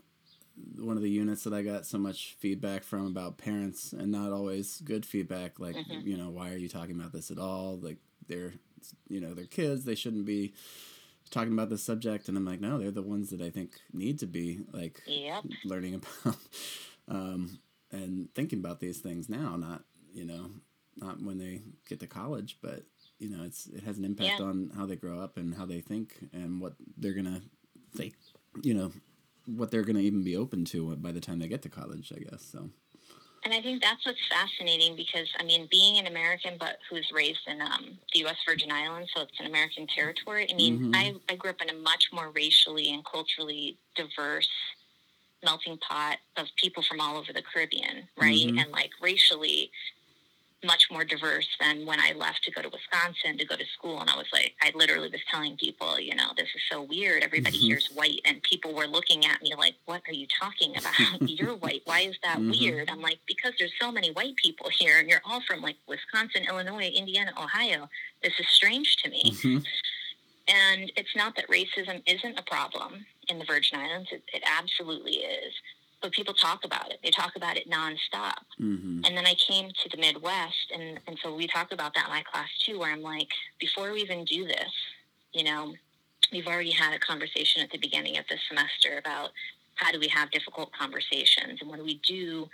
one 0.78 0.98
of 0.98 1.04
the 1.04 1.10
units 1.12 1.44
that 1.44 1.54
I 1.54 1.64
got 1.64 1.86
so 1.86 1.98
much 1.98 2.36
feedback 2.40 2.84
from 2.84 3.08
about 3.08 3.38
parents, 3.38 3.94
and 3.94 4.12
not 4.12 4.32
always 4.32 4.82
good 4.82 5.06
feedback. 5.06 5.60
Like 5.60 5.78
Mhm. 5.78 6.06
you 6.06 6.18
know, 6.18 6.30
why 6.30 6.52
are 6.52 6.58
you 6.58 6.70
talking 6.70 7.00
about 7.00 7.14
this 7.14 7.32
at 7.32 7.40
all? 7.40 7.78
Like 7.78 7.98
they're 8.28 8.54
you 9.10 9.22
know 9.22 9.34
they're 9.34 9.46
kids. 9.46 9.86
They 9.86 9.96
shouldn't 9.96 10.26
be 10.26 10.54
talking 11.32 11.54
about 11.54 11.70
this 11.70 11.84
subject. 11.84 12.28
And 12.28 12.38
I'm 12.38 12.46
like, 12.46 12.62
no, 12.62 12.78
they're 12.78 12.92
the 12.92 13.02
ones 13.02 13.30
that 13.32 13.42
I 13.42 13.50
think 13.50 13.80
need 13.94 14.20
to 14.20 14.28
be 14.28 14.62
like 14.74 15.02
Yep. 15.08 15.46
learning 15.64 15.96
about 16.26 16.38
um, 17.08 17.60
and 17.92 18.34
thinking 18.36 18.60
about 18.60 18.80
these 18.80 19.00
things 19.00 19.30
now. 19.30 19.56
Not 19.56 19.84
you 20.14 20.26
know 20.26 20.52
not 20.98 21.22
when 21.22 21.38
they 21.38 21.62
get 21.88 22.00
to 22.02 22.08
college, 22.08 22.58
but 22.62 22.84
you 23.20 23.30
know, 23.30 23.44
it's 23.44 23.68
it 23.68 23.84
has 23.84 23.98
an 23.98 24.06
impact 24.06 24.40
Yeah. 24.40 24.46
on 24.46 24.72
how 24.76 24.86
they 24.86 24.96
grow 24.96 25.20
up 25.20 25.38
and 25.38 25.54
how 25.56 25.66
they 25.66 25.82
think 25.82 26.16
and 26.34 26.60
what 26.62 26.74
they're 26.98 27.14
gonna 27.14 27.42
think. 27.96 28.16
You 28.64 28.74
know, 28.74 28.92
what 29.46 29.72
they're 29.72 29.84
gonna 29.84 30.00
even 30.00 30.24
be 30.24 30.36
open 30.36 30.66
to 30.66 30.96
by 30.98 31.12
the 31.12 31.22
time 31.22 31.40
they 31.40 31.48
get 31.48 31.62
to 31.64 31.70
college. 31.70 32.12
I 32.16 32.20
guess 32.20 32.44
so. 32.46 32.70
and 33.46 33.54
I 33.54 33.62
think 33.62 33.82
that's 33.82 34.06
what's 34.06 34.20
fascinating 34.30 34.96
because 34.98 35.28
I 35.40 35.44
mean, 35.44 35.68
being 35.72 35.98
an 35.98 36.08
American 36.08 36.56
but 36.60 36.78
who's 36.90 37.10
raised 37.14 37.40
in 37.48 37.62
um, 37.62 37.98
the 38.14 38.20
U.S. 38.22 38.36
Virgin 38.48 38.72
Islands, 38.72 39.10
so 39.16 39.22
it's 39.24 39.40
an 39.40 39.46
American 39.46 39.88
territory. 39.88 40.48
I 40.52 40.56
mean, 40.56 40.80
mm-hmm. 40.80 40.96
I 40.96 41.16
I 41.30 41.36
grew 41.36 41.52
up 41.52 41.62
in 41.62 41.70
a 41.70 41.74
much 41.80 42.10
more 42.12 42.30
racially 42.32 42.92
and 42.94 43.04
culturally 43.06 43.78
diverse 43.96 44.50
melting 45.44 45.78
pot 45.78 46.18
of 46.36 46.48
people 46.58 46.84
from 46.84 47.00
all 47.00 47.16
over 47.18 47.32
the 47.32 47.42
Caribbean, 47.42 48.08
right? 48.18 48.36
Mm-hmm. 48.36 48.60
And 48.60 48.72
like 48.72 48.92
racially, 49.02 49.72
much 50.64 50.88
more 50.92 51.04
diverse 51.04 51.48
than 51.60 51.86
when 51.86 52.00
I 52.00 52.14
left 52.14 52.44
to 52.44 52.52
go 52.52 52.62
to 52.62 52.70
Wisconsin 52.70 53.38
to 53.38 53.46
go 53.46 53.56
to 53.56 53.66
school. 53.78 54.00
And 54.02 54.10
I 54.10 54.18
was 54.18 54.28
like, 54.34 54.54
I 54.62 54.72
literally 54.76 55.10
was 55.10 55.22
telling 55.32 55.56
people, 55.58 56.00
you 56.00 56.16
know, 56.16 56.32
this 56.36 56.48
is 56.56 56.62
so 56.70 56.84
weird. 56.84 57.24
Everybody 57.24 57.58
mm-hmm. 57.58 57.68
here's 57.68 57.88
white. 57.94 58.20
And 58.26 58.42
people 58.44 58.74
were 58.74 58.88
looking 58.88 59.26
at 59.26 59.42
me 59.42 59.54
like, 59.58 59.76
what 59.86 60.02
are 60.08 60.14
you 60.14 60.28
talking 60.40 60.76
about? 60.78 61.22
You're 61.30 61.56
white. 61.56 61.82
Why 61.86 62.02
is 62.02 62.16
that 62.24 62.38
mm-hmm. 62.38 62.52
weird? 62.52 62.90
I'm 62.90 63.02
like, 63.02 63.20
because 63.28 63.54
there's 63.58 63.74
so 63.80 63.92
many 63.92 64.12
white 64.12 64.36
people 64.36 64.70
here 64.80 65.00
and 65.00 65.10
you're 65.10 65.22
all 65.26 65.42
from 65.48 65.62
like 65.62 65.76
Wisconsin, 65.88 66.44
Illinois, 66.48 66.92
Indiana, 66.94 67.32
Ohio. 67.38 67.90
This 68.22 68.34
is 68.40 68.48
strange 68.50 68.98
to 69.04 69.10
me. 69.10 69.32
Mm-hmm. 69.32 69.58
And 70.50 70.92
it's 70.96 71.16
not 71.16 71.36
that 71.36 71.48
racism 71.48 72.02
isn't 72.08 72.40
a 72.40 72.44
problem 72.44 73.06
in 73.30 73.38
the 73.38 73.46
Virgin 73.46 73.80
Islands, 73.80 74.10
it, 74.12 74.24
it 74.34 74.44
absolutely 74.46 75.18
is 75.18 75.54
but 76.02 76.12
people 76.12 76.34
talk 76.34 76.64
about 76.64 76.92
it. 76.92 77.00
They 77.04 77.12
talk 77.12 77.36
about 77.36 77.58
it 77.58 77.70
nonstop. 77.70 78.44
Mm-hmm. 78.60 79.02
And 79.06 79.18
then 79.18 79.26
I 79.26 79.36
came 79.36 79.70
to 79.70 79.90
the 79.90 79.98
Midwest, 79.98 80.72
and, 80.74 81.00
and 81.08 81.18
so 81.22 81.36
we 81.36 81.48
talk 81.48 81.72
about 81.72 81.94
that 81.96 82.06
in 82.06 82.12
my 82.12 82.24
class 82.32 82.50
too, 82.66 82.80
where 82.80 82.92
I'm 82.92 83.02
like, 83.02 83.30
before 83.60 83.92
we 83.92 84.02
even 84.02 84.26
do 84.26 84.46
this, 84.46 84.72
you 85.34 85.44
know, 85.44 85.74
we've 86.32 86.48
already 86.48 86.72
had 86.72 86.94
a 86.94 87.00
conversation 87.00 87.62
at 87.62 87.72
the 87.72 87.78
beginning 87.78 88.18
of 88.18 88.26
the 88.30 88.38
semester 88.48 88.98
about 88.98 89.32
how 89.76 89.92
do 89.92 90.00
we 90.00 90.08
have 90.08 90.32
difficult 90.32 90.72
conversations, 90.72 91.60
and 91.62 91.70
what 91.70 91.78
do 91.78 91.86
we 91.86 92.00
do 92.08 92.50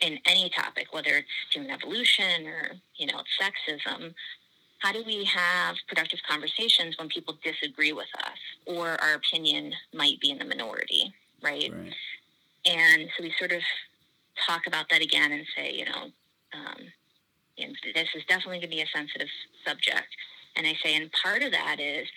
in 0.00 0.18
any 0.26 0.50
topic, 0.50 0.92
whether 0.92 1.10
it's 1.16 1.28
human 1.52 1.70
evolution 1.70 2.46
or 2.46 2.70
you 2.96 3.06
know, 3.06 3.20
it's 3.20 3.38
sexism. 3.40 4.14
How 4.80 4.92
do 4.92 5.02
we 5.06 5.24
have 5.24 5.76
productive 5.88 6.20
conversations 6.28 6.98
when 6.98 7.08
people 7.08 7.38
disagree 7.42 7.92
with 7.92 8.08
us 8.18 8.38
or 8.66 9.00
our 9.00 9.14
opinion 9.14 9.72
might 9.94 10.20
be 10.20 10.30
in 10.30 10.38
the 10.38 10.44
minority, 10.44 11.14
right? 11.42 11.72
right. 11.72 11.94
And 12.66 13.08
so 13.16 13.22
we 13.22 13.32
sort 13.38 13.52
of 13.52 13.62
talk 14.46 14.66
about 14.66 14.86
that 14.90 15.02
again 15.02 15.32
and 15.32 15.46
say, 15.56 15.72
you 15.72 15.84
know, 15.84 16.10
um, 16.52 16.76
this 17.56 18.08
is 18.14 18.24
definitely 18.28 18.58
going 18.58 18.70
to 18.70 18.76
be 18.76 18.82
a 18.82 18.86
sensitive 18.94 19.28
subject. 19.66 20.08
And 20.56 20.66
I 20.66 20.74
say, 20.82 20.94
and 20.94 21.10
part 21.12 21.42
of 21.42 21.52
that 21.52 21.80
is, 21.80 22.08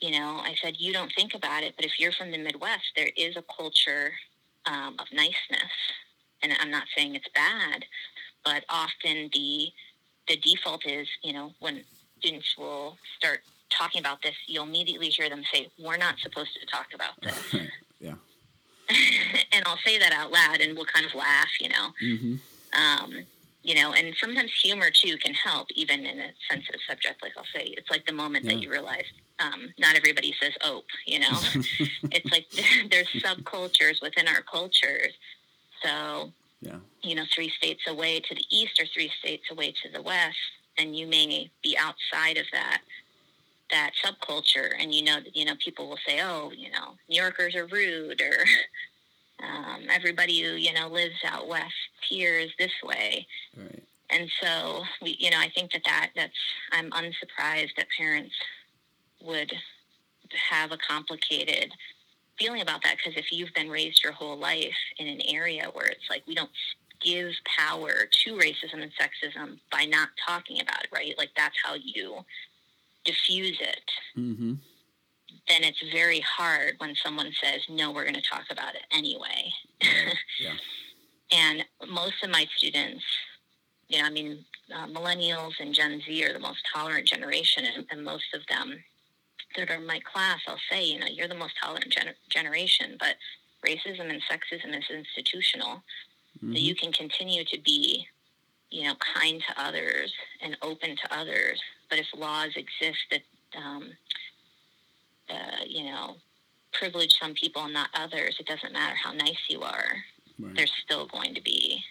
you 0.00 0.10
know, 0.12 0.40
I 0.42 0.54
said, 0.62 0.74
you 0.78 0.92
don't 0.92 1.12
think 1.14 1.34
about 1.34 1.62
it, 1.62 1.74
but 1.76 1.84
if 1.84 1.98
you're 1.98 2.12
from 2.12 2.30
the 2.30 2.38
Midwest, 2.38 2.84
there 2.96 3.10
is 3.16 3.36
a 3.36 3.44
culture 3.54 4.12
um, 4.66 4.96
of 4.98 5.06
niceness. 5.12 5.72
And 6.42 6.52
I'm 6.60 6.70
not 6.70 6.84
saying 6.96 7.14
it's 7.14 7.28
bad, 7.34 7.84
but 8.44 8.64
often 8.68 9.30
the 9.32 9.68
the 10.28 10.36
default 10.36 10.86
is, 10.86 11.08
you 11.24 11.32
know, 11.32 11.52
when 11.58 11.82
students 12.18 12.56
will 12.56 12.96
start 13.18 13.40
talking 13.68 14.00
about 14.00 14.22
this, 14.22 14.34
you'll 14.46 14.64
immediately 14.64 15.08
hear 15.08 15.28
them 15.28 15.42
say, 15.52 15.68
"We're 15.78 15.96
not 15.96 16.18
supposed 16.20 16.50
to 16.60 16.66
talk 16.66 16.94
about 16.94 17.20
this." 17.20 17.68
and 19.52 19.62
I'll 19.66 19.78
say 19.84 19.98
that 19.98 20.12
out 20.12 20.30
loud, 20.30 20.60
and 20.60 20.76
we'll 20.76 20.86
kind 20.86 21.06
of 21.06 21.14
laugh, 21.14 21.48
you 21.60 21.68
know. 21.68 21.88
Mm-hmm. 22.02 22.34
Um, 22.72 23.24
you 23.62 23.74
know, 23.74 23.92
and 23.92 24.14
sometimes 24.18 24.50
humor 24.62 24.90
too 24.90 25.16
can 25.18 25.34
help, 25.34 25.68
even 25.74 26.06
in 26.06 26.18
a 26.18 26.30
sensitive 26.50 26.80
subject. 26.88 27.22
Like 27.22 27.32
I'll 27.36 27.44
say, 27.54 27.74
it's 27.76 27.90
like 27.90 28.06
the 28.06 28.12
moment 28.12 28.44
yeah. 28.44 28.52
that 28.52 28.62
you 28.62 28.70
realize 28.70 29.04
um, 29.38 29.72
not 29.78 29.96
everybody 29.96 30.34
says 30.40 30.52
"ope." 30.64 30.86
You 31.06 31.20
know, 31.20 31.28
it's 32.10 32.30
like 32.30 32.46
there's 32.90 33.08
subcultures 33.22 34.00
within 34.02 34.28
our 34.28 34.42
cultures. 34.42 35.12
So, 35.82 36.32
yeah. 36.60 36.76
you 37.02 37.14
know, 37.14 37.24
three 37.34 37.50
states 37.50 37.82
away 37.86 38.20
to 38.20 38.34
the 38.34 38.44
east 38.50 38.80
or 38.80 38.86
three 38.86 39.10
states 39.18 39.44
away 39.50 39.74
to 39.82 39.90
the 39.92 40.02
west, 40.02 40.36
and 40.78 40.96
you 40.96 41.06
may 41.06 41.50
be 41.62 41.76
outside 41.78 42.36
of 42.36 42.46
that 42.52 42.82
that 43.70 43.92
subculture 44.04 44.72
and 44.78 44.94
you 44.94 45.02
know 45.02 45.18
you 45.32 45.44
know 45.44 45.54
people 45.64 45.88
will 45.88 45.98
say 46.06 46.20
oh 46.22 46.50
you 46.56 46.70
know 46.70 46.94
new 47.08 47.20
yorkers 47.20 47.54
are 47.54 47.66
rude 47.66 48.20
or 48.20 48.44
um, 49.46 49.82
everybody 49.90 50.40
who 50.40 50.52
you 50.52 50.72
know 50.72 50.88
lives 50.88 51.14
out 51.24 51.48
west 51.48 51.74
here 52.08 52.38
is 52.38 52.50
this 52.58 52.72
way 52.84 53.26
right. 53.56 53.82
and 54.10 54.28
so 54.42 54.82
we 55.02 55.16
you 55.18 55.30
know 55.30 55.38
i 55.38 55.50
think 55.54 55.72
that 55.72 55.82
that 55.84 56.10
that's 56.14 56.32
i'm 56.72 56.90
unsurprised 56.92 57.72
that 57.76 57.86
parents 57.96 58.34
would 59.22 59.52
have 60.50 60.72
a 60.72 60.78
complicated 60.78 61.72
feeling 62.38 62.62
about 62.62 62.82
that 62.82 62.96
because 62.96 63.18
if 63.18 63.30
you've 63.30 63.52
been 63.54 63.68
raised 63.68 64.02
your 64.02 64.12
whole 64.12 64.36
life 64.36 64.76
in 64.98 65.06
an 65.06 65.20
area 65.28 65.68
where 65.72 65.86
it's 65.86 66.08
like 66.08 66.22
we 66.26 66.34
don't 66.34 66.50
give 67.02 67.32
power 67.58 67.92
to 68.10 68.34
racism 68.34 68.82
and 68.82 68.92
sexism 68.92 69.58
by 69.72 69.84
not 69.84 70.08
talking 70.26 70.60
about 70.60 70.84
it 70.84 70.90
right 70.92 71.14
like 71.18 71.30
that's 71.36 71.56
how 71.64 71.74
you 71.74 72.16
diffuse 73.04 73.58
it, 73.60 73.90
mm-hmm. 74.16 74.54
then 75.48 75.64
it's 75.64 75.82
very 75.92 76.20
hard 76.20 76.74
when 76.78 76.94
someone 76.94 77.30
says, 77.42 77.60
no, 77.68 77.92
we're 77.92 78.04
going 78.04 78.14
to 78.14 78.22
talk 78.22 78.44
about 78.50 78.74
it 78.74 78.82
anyway. 78.92 79.52
yeah. 80.40 80.54
and 81.32 81.64
most 81.90 82.22
of 82.22 82.30
my 82.30 82.46
students, 82.56 83.04
you 83.88 83.98
know, 83.98 84.06
I 84.06 84.10
mean, 84.10 84.44
uh, 84.74 84.86
millennials 84.86 85.52
and 85.58 85.74
Gen 85.74 86.00
Z 86.06 86.24
are 86.24 86.32
the 86.32 86.38
most 86.38 86.60
tolerant 86.72 87.06
generation, 87.06 87.64
and, 87.64 87.84
and, 87.90 88.04
most 88.04 88.34
of 88.34 88.40
them 88.48 88.82
that 89.56 89.68
are 89.68 89.74
in 89.74 89.86
my 89.86 90.00
class, 90.00 90.38
I'll 90.46 90.60
say, 90.70 90.84
you 90.84 91.00
know, 91.00 91.08
you're 91.08 91.26
the 91.26 91.34
most 91.34 91.54
tolerant 91.60 91.90
gen- 91.90 92.14
generation, 92.28 92.96
but 93.00 93.16
racism 93.66 94.10
and 94.10 94.22
sexism 94.30 94.76
is 94.78 94.84
institutional. 94.90 95.82
Mm-hmm. 96.36 96.52
So 96.52 96.58
you 96.58 96.74
can 96.76 96.92
continue 96.92 97.44
to 97.44 97.58
be, 97.64 98.06
you 98.70 98.84
know, 98.84 98.94
kind 99.14 99.42
to 99.48 99.60
others 99.60 100.12
and 100.40 100.56
open 100.62 100.96
to 100.96 101.18
others 101.18 101.60
but 101.90 101.98
if 101.98 102.06
laws 102.16 102.50
exist 102.56 103.00
that, 103.10 103.22
um, 103.58 103.90
uh, 105.28 105.64
you 105.66 105.84
know, 105.84 106.16
privilege 106.72 107.14
some 107.20 107.34
people 107.34 107.64
and 107.64 107.74
not 107.74 107.90
others, 107.94 108.36
it 108.38 108.46
doesn't 108.46 108.72
matter 108.72 108.96
how 108.96 109.12
nice 109.12 109.38
you 109.48 109.60
are. 109.60 109.96
Right. 110.38 110.54
They're 110.54 110.66
still 110.66 111.06
going 111.06 111.34
to 111.34 111.42
be 111.42 111.82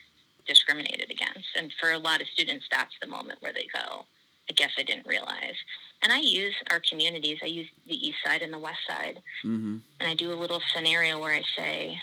discriminated 0.47 1.11
against. 1.11 1.47
And 1.55 1.71
for 1.79 1.91
a 1.91 1.97
lot 1.97 2.21
of 2.21 2.27
students, 2.27 2.65
that's 2.71 2.93
the 3.01 3.07
moment 3.07 3.41
where 3.41 3.53
they 3.53 3.67
go, 3.73 4.05
I 4.49 4.53
guess 4.53 4.71
I 4.77 4.83
didn't 4.83 5.05
realize. 5.05 5.55
And 6.01 6.11
I 6.11 6.19
use 6.19 6.55
our 6.71 6.81
communities. 6.89 7.37
I 7.43 7.47
use 7.47 7.67
the 7.87 8.07
east 8.07 8.17
side 8.25 8.41
and 8.41 8.51
the 8.51 8.59
west 8.59 8.79
side. 8.87 9.21
Mm-hmm. 9.45 9.77
And 9.99 10.09
I 10.09 10.15
do 10.15 10.33
a 10.33 10.35
little 10.35 10.61
scenario 10.73 11.19
where 11.19 11.33
I 11.35 11.43
say, 11.57 11.99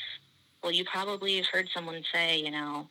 well, 0.63 0.73
you 0.73 0.85
probably 0.85 1.37
have 1.37 1.47
heard 1.47 1.69
someone 1.75 2.03
say, 2.13 2.39
you 2.39 2.51
know, 2.51 2.89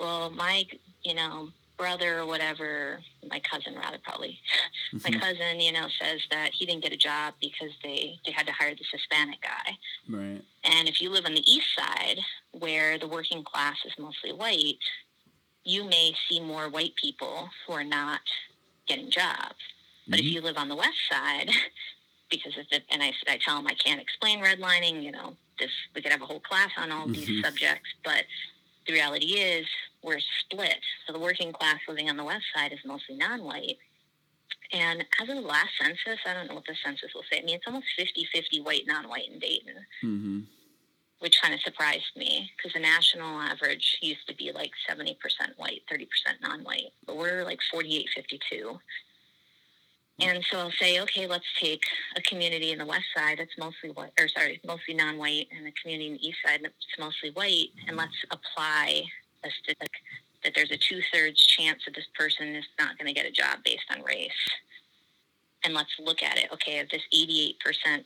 well, 0.00 0.30
my, 0.30 0.64
you 1.04 1.14
know, 1.14 1.50
brother 1.78 2.18
or 2.18 2.26
whatever, 2.26 2.98
my 3.30 3.40
cousin 3.40 3.74
rather 3.76 3.98
probably, 4.02 4.38
mm-hmm. 4.94 5.12
my 5.12 5.18
cousin, 5.18 5.60
you 5.60 5.72
know, 5.72 5.86
says 6.00 6.20
that 6.30 6.50
he 6.52 6.66
didn't 6.66 6.82
get 6.82 6.92
a 6.92 6.96
job 6.96 7.34
because 7.40 7.70
they, 7.82 8.18
they 8.26 8.32
had 8.32 8.46
to 8.46 8.52
hire 8.52 8.74
this 8.74 8.88
Hispanic 8.92 9.38
guy. 9.40 9.78
Right. 10.08 10.42
And 10.64 10.88
if 10.88 11.00
you 11.00 11.10
live 11.10 11.24
on 11.24 11.34
the 11.34 11.50
east 11.50 11.68
side 11.76 12.18
where 12.52 12.98
the 12.98 13.08
working 13.08 13.44
class 13.44 13.76
is 13.86 13.92
mostly 13.98 14.32
white, 14.32 14.78
you 15.64 15.84
may 15.84 16.12
see 16.28 16.40
more 16.40 16.68
white 16.68 16.94
people 17.00 17.48
who 17.66 17.72
are 17.72 17.84
not 17.84 18.20
getting 18.86 19.10
jobs. 19.10 19.54
But 20.08 20.18
mm-hmm. 20.18 20.26
if 20.26 20.32
you 20.32 20.40
live 20.40 20.56
on 20.56 20.68
the 20.68 20.76
west 20.76 20.98
side, 21.10 21.50
because 22.30 22.56
of 22.58 22.68
the, 22.70 22.80
and 22.90 23.02
I, 23.02 23.12
I 23.28 23.38
tell 23.44 23.56
them 23.56 23.66
I 23.66 23.74
can't 23.74 24.00
explain 24.00 24.42
redlining, 24.42 25.02
you 25.02 25.12
know, 25.12 25.34
this, 25.58 25.70
we 25.94 26.02
could 26.02 26.12
have 26.12 26.22
a 26.22 26.26
whole 26.26 26.40
class 26.40 26.70
on 26.76 26.90
all 26.90 27.06
mm-hmm. 27.06 27.12
these 27.12 27.44
subjects, 27.44 27.88
but 28.04 28.24
the 28.86 28.92
reality 28.94 29.26
is 29.26 29.66
we're 30.02 30.20
split. 30.40 30.78
So 31.06 31.12
the 31.12 31.18
working 31.18 31.52
class 31.52 31.78
living 31.88 32.08
on 32.08 32.16
the 32.16 32.24
west 32.24 32.44
side 32.54 32.72
is 32.72 32.78
mostly 32.84 33.16
non-white. 33.16 33.76
And 34.72 35.04
as 35.20 35.28
of 35.28 35.36
the 35.36 35.40
last 35.40 35.70
census, 35.80 36.20
I 36.26 36.34
don't 36.34 36.48
know 36.48 36.54
what 36.54 36.66
the 36.66 36.76
census 36.84 37.12
will 37.14 37.24
say. 37.30 37.40
I 37.40 37.44
mean, 37.44 37.56
it's 37.56 37.66
almost 37.66 37.86
50-50 37.98 38.64
white, 38.64 38.86
non-white 38.86 39.28
in 39.32 39.38
Dayton, 39.38 39.74
mm-hmm. 40.04 40.40
which 41.20 41.40
kind 41.40 41.54
of 41.54 41.60
surprised 41.60 42.16
me 42.16 42.50
because 42.56 42.74
the 42.74 42.80
national 42.80 43.40
average 43.40 43.98
used 44.02 44.26
to 44.28 44.34
be 44.34 44.52
like 44.52 44.70
70% 44.88 45.16
white, 45.56 45.82
30% 45.90 46.06
non-white. 46.42 46.92
But 47.06 47.16
we're 47.16 47.44
like 47.44 47.60
48-52. 47.74 48.78
And 50.20 50.44
so 50.50 50.58
I'll 50.58 50.72
say, 50.72 51.00
okay, 51.00 51.26
let's 51.28 51.46
take 51.60 51.84
a 52.16 52.22
community 52.22 52.72
in 52.72 52.78
the 52.78 52.86
west 52.86 53.04
side 53.16 53.38
that's 53.38 53.56
mostly 53.56 53.90
white, 53.90 54.10
or 54.18 54.28
sorry, 54.28 54.60
mostly 54.66 54.94
non-white, 54.94 55.46
and 55.56 55.66
a 55.66 55.72
community 55.80 56.08
in 56.08 56.14
the 56.14 56.28
east 56.28 56.38
side 56.44 56.60
that's 56.62 56.74
mostly 56.98 57.30
white, 57.30 57.68
and 57.86 57.96
let's 57.96 58.16
apply 58.32 59.04
a 59.44 59.50
statistic 59.50 59.90
that 60.44 60.52
there's 60.54 60.70
a 60.70 60.76
two-thirds 60.76 61.44
chance 61.44 61.84
that 61.84 61.94
this 61.94 62.06
person 62.16 62.54
is 62.54 62.64
not 62.78 62.96
going 62.98 63.08
to 63.08 63.12
get 63.12 63.26
a 63.26 63.30
job 63.30 63.58
based 63.64 63.84
on 63.90 64.02
race. 64.02 64.30
And 65.64 65.74
let's 65.74 65.90
look 65.98 66.22
at 66.22 66.38
it. 66.38 66.46
Okay, 66.52 66.78
of 66.78 66.88
this 66.90 67.02
88% 67.12 67.56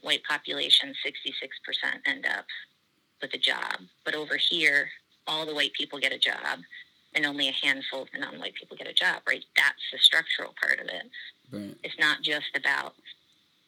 white 0.03 0.23
population, 0.25 0.95
66% 1.05 2.01
end 2.07 2.27
up 2.27 2.47
with 3.21 3.35
a 3.35 3.39
job. 3.39 3.77
But 4.05 4.15
over 4.15 4.37
here, 4.37 4.89
all 5.27 5.47
the 5.47 5.55
white 5.55 5.73
people 5.75 5.99
get 5.99 6.13
a 6.13 6.19
job, 6.19 6.61
and 7.15 7.27
only 7.27 7.49
a 7.49 7.53
handful 7.53 8.03
of 8.03 8.09
the 8.13 8.19
non-white 8.19 8.55
people 8.55 8.77
get 8.77 8.89
a 8.89 8.93
job, 8.93 9.23
right? 9.29 9.45
That's 9.57 9.83
the 9.93 9.99
structural 9.99 10.55
part 10.61 10.81
of 10.81 10.87
it. 10.87 11.11
Right. 11.53 11.77
It's 11.85 11.99
not 11.99 12.23
just 12.23 12.57
about 12.57 12.95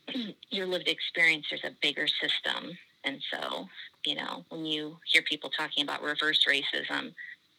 your 0.50 0.66
lived 0.66 0.88
experience. 0.88 1.46
There's 1.50 1.64
a 1.64 1.76
bigger 1.82 2.06
system, 2.06 2.76
and 3.04 3.20
so 3.30 3.68
you 4.06 4.14
know 4.14 4.44
when 4.48 4.64
you 4.64 4.96
hear 5.12 5.22
people 5.22 5.50
talking 5.50 5.84
about 5.84 6.02
reverse 6.02 6.46
racism, 6.48 7.12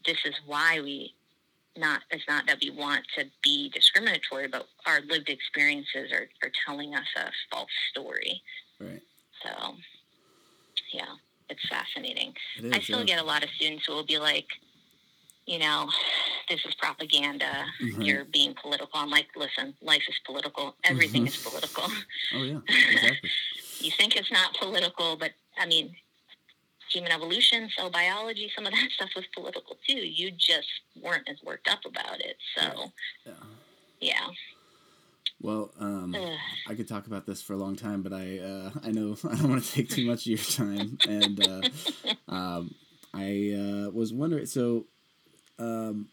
this 0.05 0.17
is 0.25 0.33
why 0.45 0.79
we 0.81 1.13
not 1.77 2.01
it's 2.09 2.23
not 2.27 2.47
that 2.47 2.57
we 2.61 2.69
want 2.69 3.03
to 3.17 3.25
be 3.43 3.69
discriminatory, 3.73 4.47
but 4.47 4.65
our 4.85 5.01
lived 5.09 5.29
experiences 5.29 6.11
are, 6.11 6.27
are 6.43 6.51
telling 6.65 6.95
us 6.95 7.05
a 7.17 7.29
false 7.51 7.69
story. 7.91 8.41
Right. 8.79 9.01
So 9.43 9.75
yeah, 10.93 11.03
it's 11.49 11.67
fascinating. 11.67 12.33
It 12.57 12.65
is, 12.65 12.71
I 12.73 12.79
still 12.79 12.99
yeah. 12.99 13.05
get 13.15 13.19
a 13.21 13.25
lot 13.25 13.43
of 13.43 13.49
students 13.51 13.85
who 13.85 13.93
will 13.93 14.05
be 14.05 14.17
like, 14.17 14.47
you 15.45 15.59
know, 15.59 15.89
this 16.49 16.63
is 16.65 16.73
propaganda. 16.75 17.65
Right. 17.81 17.93
You're 18.05 18.25
being 18.25 18.53
political. 18.61 18.91
I'm 18.99 19.09
like, 19.09 19.27
listen, 19.35 19.75
life 19.81 20.03
is 20.07 20.15
political. 20.25 20.75
Everything 20.85 21.23
Mhm. 21.25 21.27
is 21.27 21.37
political. 21.37 21.83
Oh 22.35 22.43
yeah. 22.43 22.59
Exactly. 22.91 23.29
you 23.79 23.91
think 23.91 24.15
it's 24.15 24.31
not 24.31 24.55
political, 24.57 25.17
but 25.17 25.31
I 25.57 25.65
mean, 25.65 25.93
human 26.91 27.11
evolution, 27.11 27.69
cell 27.75 27.89
biology, 27.89 28.51
some 28.55 28.65
of 28.65 28.73
that 28.73 28.89
stuff 28.91 29.09
was 29.15 29.25
political 29.33 29.77
too. 29.87 29.97
You 29.97 30.31
just 30.31 30.67
weren't 31.01 31.27
as 31.29 31.37
worked 31.43 31.69
up 31.69 31.85
about 31.85 32.19
it. 32.19 32.37
So, 32.57 32.91
yeah. 33.25 33.33
yeah. 34.01 34.27
Well, 35.41 35.71
um, 35.79 36.15
I 36.67 36.73
could 36.73 36.87
talk 36.87 37.07
about 37.07 37.25
this 37.25 37.41
for 37.41 37.53
a 37.53 37.57
long 37.57 37.75
time, 37.75 38.01
but 38.01 38.13
I 38.13 38.39
uh, 38.39 38.71
I 38.83 38.91
know 38.91 39.15
I 39.29 39.35
don't 39.35 39.49
want 39.49 39.63
to 39.63 39.71
take 39.71 39.89
too 39.89 40.07
much 40.07 40.21
of 40.21 40.27
your 40.27 40.37
time, 40.37 40.97
and 41.07 41.47
uh, 41.47 41.61
um, 42.27 42.73
I 43.13 43.53
uh, 43.53 43.89
was 43.91 44.13
wondering. 44.13 44.45
So, 44.45 44.85
um, 45.59 46.07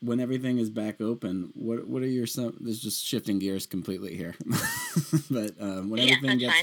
when 0.00 0.20
everything 0.20 0.58
is 0.58 0.70
back 0.70 1.00
open, 1.00 1.50
what 1.54 1.86
what 1.88 2.02
are 2.02 2.06
your 2.06 2.26
some? 2.26 2.56
There's 2.60 2.80
just 2.80 3.04
shifting 3.04 3.38
gears 3.38 3.66
completely 3.66 4.16
here, 4.16 4.34
but 5.30 5.52
um, 5.60 5.90
when 5.90 6.02
yeah, 6.02 6.14
everything 6.14 6.38
gets. 6.38 6.54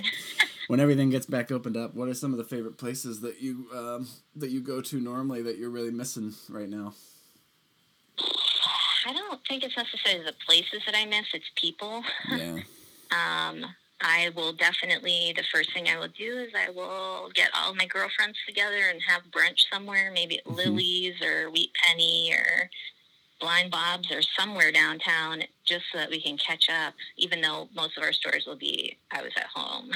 When 0.69 0.79
everything 0.79 1.09
gets 1.09 1.25
back 1.25 1.51
opened 1.51 1.75
up, 1.75 1.95
what 1.95 2.07
are 2.07 2.13
some 2.13 2.31
of 2.31 2.37
the 2.37 2.43
favorite 2.43 2.77
places 2.77 3.21
that 3.21 3.41
you 3.41 3.65
um, 3.75 4.07
that 4.35 4.51
you 4.51 4.61
go 4.61 4.81
to 4.81 5.01
normally 5.01 5.41
that 5.41 5.57
you're 5.57 5.71
really 5.71 5.89
missing 5.89 6.31
right 6.47 6.69
now? 6.69 6.93
I 9.07 9.13
don't 9.13 9.39
think 9.47 9.63
it's 9.63 9.75
necessarily 9.75 10.23
the 10.23 10.35
places 10.45 10.83
that 10.85 10.95
I 10.95 11.05
miss, 11.05 11.25
it's 11.33 11.49
people. 11.55 12.03
Yeah. 12.31 12.59
Um, 13.11 13.65
I 14.01 14.29
will 14.35 14.53
definitely, 14.53 15.33
the 15.35 15.41
first 15.51 15.73
thing 15.73 15.87
I 15.87 15.97
will 15.97 16.13
do 16.15 16.37
is 16.37 16.53
I 16.55 16.69
will 16.69 17.31
get 17.33 17.49
all 17.55 17.73
my 17.73 17.87
girlfriends 17.87 18.37
together 18.47 18.87
and 18.91 19.01
have 19.01 19.23
brunch 19.31 19.61
somewhere, 19.73 20.11
maybe 20.13 20.37
at 20.37 20.45
Mhm. 20.45 20.55
Lily's 20.55 21.15
or 21.23 21.49
Wheat 21.49 21.71
Penny 21.73 22.31
or 22.31 22.69
Blind 23.39 23.71
Bob's 23.71 24.11
or 24.11 24.21
somewhere 24.37 24.71
downtown 24.71 25.43
just 25.65 25.85
so 25.91 25.97
that 25.99 26.09
we 26.09 26.21
can 26.21 26.37
catch 26.37 26.67
up, 26.69 26.93
even 27.17 27.41
though 27.41 27.69
most 27.75 27.97
of 27.97 28.03
our 28.03 28.11
stores 28.13 28.45
will 28.45 28.57
be, 28.57 28.97
I 29.11 29.21
was 29.21 29.31
at 29.37 29.47
home. 29.53 29.91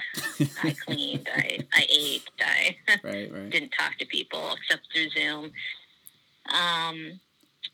I 0.64 0.72
cleaned, 0.86 1.28
I, 1.36 1.60
I 1.74 1.86
ate, 1.90 2.24
I 2.40 2.76
right. 3.04 3.32
Right. 3.34 3.50
didn't 3.50 3.72
talk 3.78 3.98
to 3.98 4.06
people 4.06 4.56
except 4.56 4.88
through 4.94 5.10
Zoom. 5.10 5.52
Um, 6.54 7.20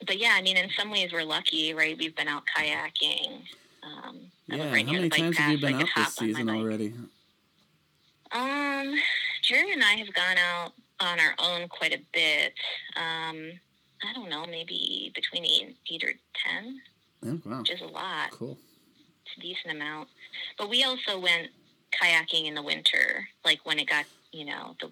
but 0.06 0.18
yeah, 0.18 0.34
I 0.36 0.42
mean, 0.42 0.58
in 0.58 0.70
some 0.78 0.92
ways 0.92 1.12
we're 1.12 1.24
lucky, 1.24 1.74
right? 1.74 1.98
We've 1.98 2.16
been 2.16 2.28
out 2.28 2.44
kayaking. 2.58 3.42
Um, 3.84 4.20
Yeah. 4.48 4.72
right 4.72 4.86
How 4.86 4.94
many 4.94 5.10
times 5.10 5.38
have 5.38 5.52
you 5.52 5.58
path, 5.60 5.62
so 5.62 5.68
I 5.68 5.72
been 5.72 5.76
out 5.76 5.80
this 5.82 5.90
hop 5.90 6.22
on 6.22 6.28
my 6.28 6.34
season 6.34 6.50
already? 6.50 6.94
Um, 8.32 8.96
Jerry 9.44 9.74
and 9.74 9.84
I 9.84 9.94
have 9.94 10.14
gone 10.14 10.38
out 10.38 10.74
on 11.00 11.20
our 11.20 11.34
own 11.40 11.68
quite 11.68 11.94
a 11.94 12.02
bit. 12.14 12.54
Um, 12.96 13.52
I 14.08 14.14
don't 14.14 14.30
know, 14.30 14.46
maybe 14.46 15.12
between 15.14 15.46
eight, 15.46 15.76
eight 15.92 16.04
or 16.04 16.14
ten, 16.46 16.82
Oh 17.26 17.42
wow. 17.46 17.60
which 17.60 17.72
is 17.72 17.82
a 17.82 17.86
lot. 17.86 18.32
Cool. 18.32 18.58
It's 19.26 19.38
a 19.38 19.42
decent 19.42 19.76
amount. 19.76 20.08
But 20.58 20.70
we 20.70 20.84
also 20.84 21.20
went 21.20 21.50
kayaking 22.02 22.46
in 22.48 22.56
the 22.56 22.64
winter, 22.64 23.28
like 23.44 23.60
when 23.66 23.80
it 23.80 23.90
got, 23.90 24.06
you 24.32 24.46
know, 24.46 24.76
the 24.80 24.90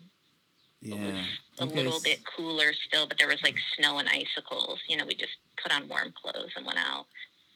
Yeah. 0.82 1.24
a 1.60 1.66
You 1.66 1.72
little 1.72 2.00
bit 2.02 2.20
cooler 2.26 2.74
still, 2.74 3.08
but 3.08 3.18
there 3.18 3.28
was 3.28 3.42
like 3.44 3.58
snow 3.78 3.98
and 3.98 4.10
icicles. 4.10 4.80
You 4.88 4.98
know, 4.98 5.06
we 5.06 5.16
just 5.16 5.38
put 5.62 5.74
on 5.74 5.88
warm 5.88 6.14
clothes 6.22 6.52
and 6.56 6.66
went 6.66 6.78
out. 6.80 7.06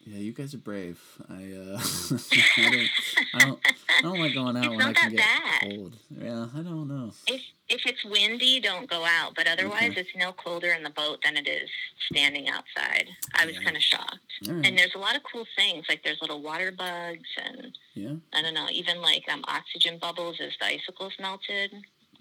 Yeah, 0.03 0.17
you 0.17 0.33
guys 0.33 0.53
are 0.55 0.57
brave. 0.57 0.99
I 1.29 1.33
uh, 1.53 1.79
I 2.57 2.69
don't, 2.71 2.89
I 3.35 3.39
don't, 3.39 3.59
I 3.97 4.01
don't 4.01 4.19
like 4.19 4.33
going 4.33 4.57
out 4.57 4.65
It's 4.65 4.69
when 4.75 4.81
I 4.81 4.93
can 4.93 5.11
get 5.11 5.17
bad. 5.19 5.61
cold. 5.61 5.95
Yeah, 6.09 6.47
I 6.55 6.61
don't 6.61 6.87
know. 6.87 7.11
If 7.27 7.41
if 7.69 7.81
it's 7.85 8.03
windy, 8.03 8.59
don't 8.59 8.89
go 8.89 9.05
out. 9.05 9.33
But 9.35 9.47
otherwise, 9.47 9.91
Okay. 9.91 10.01
it's 10.01 10.09
no 10.15 10.33
colder 10.33 10.71
in 10.71 10.81
the 10.83 10.89
boat 10.89 11.19
than 11.23 11.37
it 11.37 11.47
is 11.47 11.69
standing 12.11 12.49
outside. 12.49 13.07
I 13.35 13.45
was 13.45 13.55
Yeah. 13.55 13.63
kind 13.63 13.77
of 13.77 13.83
shocked. 13.83 14.17
Right. 14.47 14.65
And 14.65 14.77
there's 14.77 14.95
a 14.95 14.97
lot 14.97 15.15
of 15.15 15.21
cool 15.31 15.45
things 15.55 15.85
like 15.87 16.03
there's 16.03 16.17
little 16.19 16.41
water 16.41 16.71
bugs 16.71 17.29
and 17.37 17.77
yeah. 17.93 18.15
I 18.33 18.41
don't 18.41 18.55
know, 18.55 18.67
even 18.71 19.01
like 19.01 19.23
um, 19.31 19.43
oxygen 19.47 19.99
bubbles 19.99 20.37
as 20.41 20.51
the 20.59 20.65
icicles 20.65 21.13
melted 21.19 21.71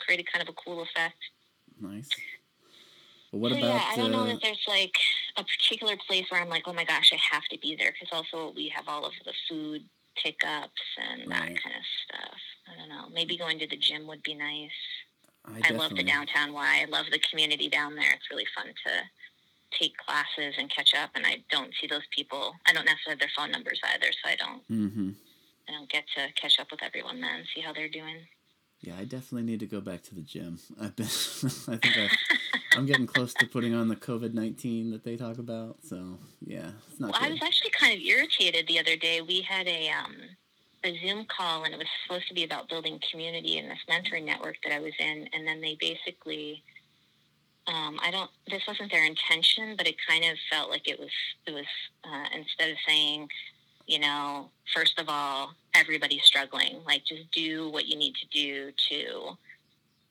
created 0.00 0.30
kind 0.32 0.42
of 0.46 0.48
a 0.54 0.56
cool 0.64 0.82
effect. 0.82 1.16
Nice. 1.80 2.08
Well, 3.32 3.40
what 3.42 3.52
so 3.52 3.58
about? 3.58 3.68
yeah, 3.68 3.84
I 3.92 3.96
don't 3.96 4.10
know 4.12 4.22
uh, 4.22 4.26
that 4.26 4.40
there's 4.42 4.64
like 4.66 4.94
a 5.36 5.44
particular 5.44 5.96
place 6.06 6.26
where 6.30 6.40
I'm 6.40 6.48
like, 6.48 6.64
oh 6.66 6.72
my 6.72 6.84
gosh, 6.84 7.12
I 7.12 7.18
have 7.34 7.44
to 7.50 7.58
be 7.58 7.76
there 7.76 7.92
because 7.92 8.08
also 8.12 8.52
we 8.54 8.68
have 8.74 8.88
all 8.88 9.04
of 9.04 9.12
the 9.24 9.32
food 9.48 9.82
pickups 10.22 10.82
and 11.00 11.20
Right. 11.30 11.54
that 11.54 11.62
kind 11.62 11.76
of 11.76 11.84
stuff. 12.04 12.40
I 12.68 12.78
don't 12.78 12.88
know. 12.88 13.08
Maybe 13.12 13.36
going 13.36 13.58
to 13.60 13.66
the 13.68 13.76
gym 13.76 14.06
would 14.08 14.22
be 14.22 14.34
nice. 14.34 14.70
I, 15.46 15.60
I 15.70 15.70
love 15.72 15.94
the 15.96 16.02
downtown 16.02 16.52
Y. 16.52 16.84
I 16.86 16.90
love 16.90 17.06
the 17.10 17.20
community 17.30 17.68
down 17.68 17.94
there. 17.94 18.12
It's 18.12 18.30
really 18.30 18.46
fun 18.54 18.66
to 18.66 18.92
take 19.78 19.96
classes 19.96 20.54
and 20.58 20.70
catch 20.70 20.92
up. 20.94 21.10
And 21.14 21.24
I 21.26 21.42
don't 21.50 21.72
see 21.80 21.86
those 21.86 22.06
people. 22.14 22.52
I 22.66 22.72
don't 22.72 22.84
necessarily 22.84 23.12
have 23.12 23.20
their 23.20 23.30
phone 23.36 23.50
numbers 23.50 23.80
either, 23.94 24.06
so 24.12 24.30
I 24.30 24.36
don't. 24.36 24.68
Mm-hmm. 24.68 25.10
I 25.68 25.72
don't 25.72 25.88
get 25.88 26.04
to 26.16 26.32
catch 26.40 26.58
up 26.60 26.70
with 26.70 26.82
everyone 26.82 27.20
then, 27.20 27.44
see 27.54 27.60
how 27.60 27.72
they're 27.72 27.88
doing. 27.88 28.16
Yeah, 28.80 28.94
I 28.98 29.04
definitely 29.04 29.42
need 29.42 29.60
to 29.60 29.66
go 29.66 29.80
back 29.80 30.02
to 30.04 30.14
the 30.14 30.22
gym. 30.22 30.58
I've 30.80 30.96
been. 30.96 31.06
I 31.06 31.76
think 31.76 31.96
I, 31.96 32.10
I'm 32.76 32.86
getting 32.86 33.06
close 33.06 33.34
to 33.34 33.46
putting 33.46 33.74
on 33.74 33.88
the 33.88 33.96
COVID 33.96 34.32
nineteen 34.32 34.90
that 34.92 35.04
they 35.04 35.16
talk 35.16 35.38
about. 35.38 35.78
So 35.82 36.18
yeah, 36.40 36.70
it's 36.88 37.00
not 37.00 37.12
Well, 37.12 37.20
I 37.20 37.30
was 37.30 37.42
actually 37.42 37.70
kind 37.70 37.92
of 37.94 38.00
irritated 38.00 38.66
the 38.68 38.78
other 38.78 38.96
day. 38.96 39.20
We 39.20 39.40
had 39.42 39.66
a 39.66 39.90
um, 39.90 40.16
a 40.84 40.98
Zoom 41.00 41.26
call, 41.26 41.64
and 41.64 41.74
it 41.74 41.78
was 41.78 41.88
supposed 42.04 42.28
to 42.28 42.34
be 42.34 42.44
about 42.44 42.68
building 42.68 43.00
community 43.10 43.58
in 43.58 43.68
this 43.68 43.78
mentoring 43.88 44.24
network 44.24 44.56
that 44.64 44.72
I 44.72 44.80
was 44.80 44.92
in. 44.98 45.28
And 45.32 45.46
then 45.46 45.60
they 45.60 45.76
basically, 45.80 46.62
um, 47.66 47.98
I 48.02 48.10
don't. 48.10 48.30
This 48.48 48.62
wasn't 48.66 48.92
their 48.92 49.04
intention, 49.04 49.74
but 49.76 49.86
it 49.86 49.96
kind 50.08 50.24
of 50.24 50.38
felt 50.50 50.70
like 50.70 50.88
it 50.88 50.98
was. 50.98 51.10
It 51.46 51.54
was 51.54 51.66
uh, 52.04 52.26
instead 52.36 52.70
of 52.70 52.76
saying, 52.86 53.28
you 53.86 53.98
know, 53.98 54.48
first 54.72 54.98
of 55.00 55.08
all, 55.08 55.54
everybody's 55.74 56.22
struggling. 56.22 56.78
Like, 56.86 57.04
just 57.04 57.30
do 57.32 57.68
what 57.70 57.86
you 57.86 57.96
need 57.96 58.14
to 58.14 58.26
do 58.28 58.72
to 58.90 59.36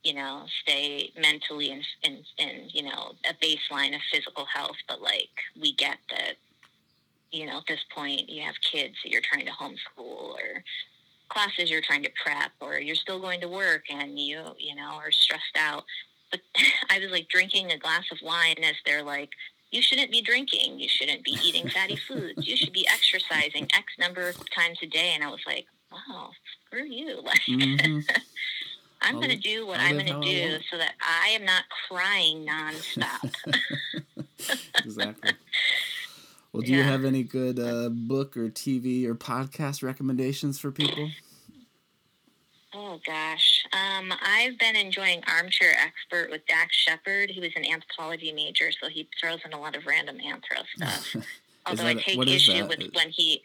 you 0.03 0.13
know, 0.13 0.43
stay 0.61 1.11
mentally 1.19 1.71
and, 1.71 1.83
and, 2.03 2.17
and, 2.37 2.73
you 2.73 2.83
know, 2.83 3.13
a 3.29 3.33
baseline 3.43 3.93
of 3.95 4.01
physical 4.11 4.45
health. 4.45 4.77
But 4.87 5.01
like, 5.01 5.29
we 5.59 5.73
get 5.75 5.97
that, 6.09 6.33
you 7.31 7.45
know, 7.45 7.57
at 7.57 7.63
this 7.67 7.83
point 7.93 8.29
you 8.29 8.41
have 8.43 8.55
kids 8.71 8.95
that 9.03 9.11
you're 9.11 9.21
trying 9.21 9.45
to 9.45 9.51
homeschool 9.51 10.33
or 10.33 10.63
classes 11.29 11.69
you're 11.69 11.81
trying 11.81 12.03
to 12.03 12.11
prep 12.23 12.51
or 12.59 12.79
you're 12.79 12.95
still 12.95 13.19
going 13.19 13.41
to 13.41 13.47
work 13.47 13.83
and 13.89 14.17
you, 14.17 14.41
you 14.57 14.75
know, 14.75 14.93
are 14.93 15.11
stressed 15.11 15.57
out. 15.57 15.83
But 16.31 16.39
I 16.89 16.99
was 16.99 17.11
like 17.11 17.27
drinking 17.27 17.71
a 17.71 17.77
glass 17.77 18.05
of 18.11 18.19
wine 18.23 18.63
as 18.63 18.75
they're 18.85 19.03
like, 19.03 19.29
you 19.71 19.81
shouldn't 19.81 20.11
be 20.11 20.21
drinking. 20.21 20.79
You 20.79 20.89
shouldn't 20.89 21.23
be 21.23 21.37
eating 21.43 21.67
fatty 21.73 21.97
foods. 22.07 22.47
You 22.47 22.55
should 22.57 22.73
be 22.73 22.87
exercising 22.87 23.67
X 23.75 23.85
number 23.99 24.29
of 24.29 24.37
times 24.55 24.79
a 24.81 24.87
day. 24.87 25.11
And 25.13 25.23
I 25.23 25.29
was 25.29 25.41
like, 25.45 25.65
wow, 25.91 26.31
screw 26.67 26.85
you. 26.85 27.21
Like, 27.23 27.41
Mhm. 27.47 28.03
I'm 29.01 29.15
going 29.15 29.29
to 29.29 29.37
do 29.37 29.65
what 29.65 29.79
I'll 29.79 29.87
I'm 29.87 30.05
going 30.05 30.21
to 30.21 30.21
do 30.21 30.57
so 30.69 30.77
that 30.77 30.93
I 31.01 31.29
am 31.29 31.45
not 31.45 31.63
crying 31.87 32.45
nonstop. 32.45 33.33
exactly. 34.83 35.31
Well, 36.51 36.63
do 36.63 36.71
you 36.71 36.81
have 36.81 37.05
any 37.05 37.21
good 37.21 37.59
uh, 37.59 37.89
book 37.89 38.35
or 38.35 38.49
TV 38.49 39.05
or 39.05 39.13
podcast 39.13 39.83
recommendations 39.83 40.57
for 40.57 40.71
people? 40.71 41.11
oh 42.73 42.99
gosh, 43.05 43.65
um, 43.73 44.11
I've 44.21 44.57
been 44.57 44.75
enjoying 44.75 45.21
Armchair 45.27 45.75
Expert 45.79 46.29
with 46.31 46.45
Dax 46.47 46.75
Shepard. 46.75 47.29
He 47.29 47.39
was 47.39 47.51
an 47.55 47.65
anthropology 47.65 48.31
major, 48.31 48.71
so 48.71 48.89
he 48.89 49.07
throws 49.21 49.39
in 49.45 49.53
a 49.53 49.59
lot 49.59 49.75
of 49.75 49.85
random 49.85 50.17
anthro 50.17 50.63
stuff. 50.75 51.15
Although 51.65 51.85
I 51.85 51.93
take 51.95 52.19
issue 52.27 52.53
that? 52.53 52.67
with 52.67 52.79
when 52.93 53.09
he 53.09 53.41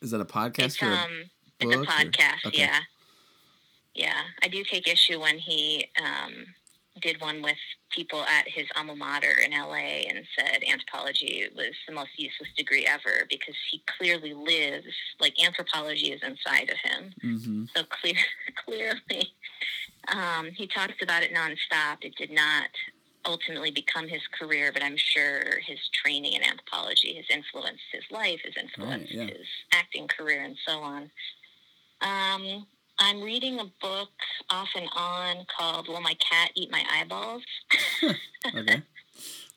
Is 0.00 0.10
that 0.10 0.20
a 0.20 0.24
podcast 0.24 0.64
it's 0.64 0.82
or 0.82 0.86
a 0.86 0.94
um 0.94 1.10
it's 1.60 1.74
a 1.74 1.78
book 1.78 1.88
or- 1.88 1.92
podcast, 1.92 2.46
okay. 2.46 2.58
yeah. 2.58 2.80
Yeah. 3.94 4.20
I 4.42 4.48
do 4.48 4.64
take 4.64 4.88
issue 4.88 5.20
when 5.20 5.38
he 5.38 5.86
um 6.00 6.46
did 7.00 7.20
one 7.20 7.42
with 7.42 7.56
people 7.90 8.22
at 8.24 8.46
his 8.46 8.66
alma 8.76 8.94
mater 8.94 9.34
in 9.44 9.50
LA 9.50 10.04
and 10.08 10.24
said 10.38 10.62
anthropology 10.70 11.46
was 11.56 11.74
the 11.88 11.94
most 11.94 12.10
useless 12.16 12.50
degree 12.56 12.86
ever 12.86 13.26
because 13.30 13.54
he 13.70 13.82
clearly 13.98 14.34
lives 14.34 14.94
like 15.18 15.34
anthropology 15.42 16.12
is 16.12 16.22
inside 16.22 16.70
of 16.70 16.76
him. 16.90 17.14
hmm 17.20 17.64
So 17.74 17.82
clear 17.84 18.14
clearly 18.64 19.34
um, 20.08 20.50
he 20.52 20.66
talks 20.66 20.94
about 21.02 21.22
it 21.22 21.32
nonstop. 21.32 21.98
It 22.02 22.16
did 22.16 22.30
not 22.30 22.68
ultimately 23.24 23.70
become 23.70 24.08
his 24.08 24.22
career, 24.38 24.72
but 24.72 24.82
I'm 24.82 24.96
sure 24.96 25.60
his 25.60 25.78
training 25.92 26.32
in 26.32 26.42
anthropology 26.42 27.14
has 27.14 27.24
influenced 27.30 27.84
his 27.92 28.02
life, 28.10 28.40
has 28.44 28.54
influenced 28.60 29.12
yeah. 29.12 29.26
his 29.26 29.46
acting 29.72 30.08
career, 30.08 30.42
and 30.42 30.56
so 30.66 30.80
on. 30.80 31.10
Um, 32.00 32.66
I'm 33.02 33.20
reading 33.20 33.58
a 33.58 33.64
book 33.80 34.10
off 34.48 34.68
and 34.76 34.88
on 34.94 35.44
called 35.58 35.88
"Will 35.88 36.00
My 36.00 36.14
Cat 36.14 36.52
Eat 36.54 36.70
My 36.70 36.84
Eyeballs?" 36.90 37.42
Okay. 38.54 38.82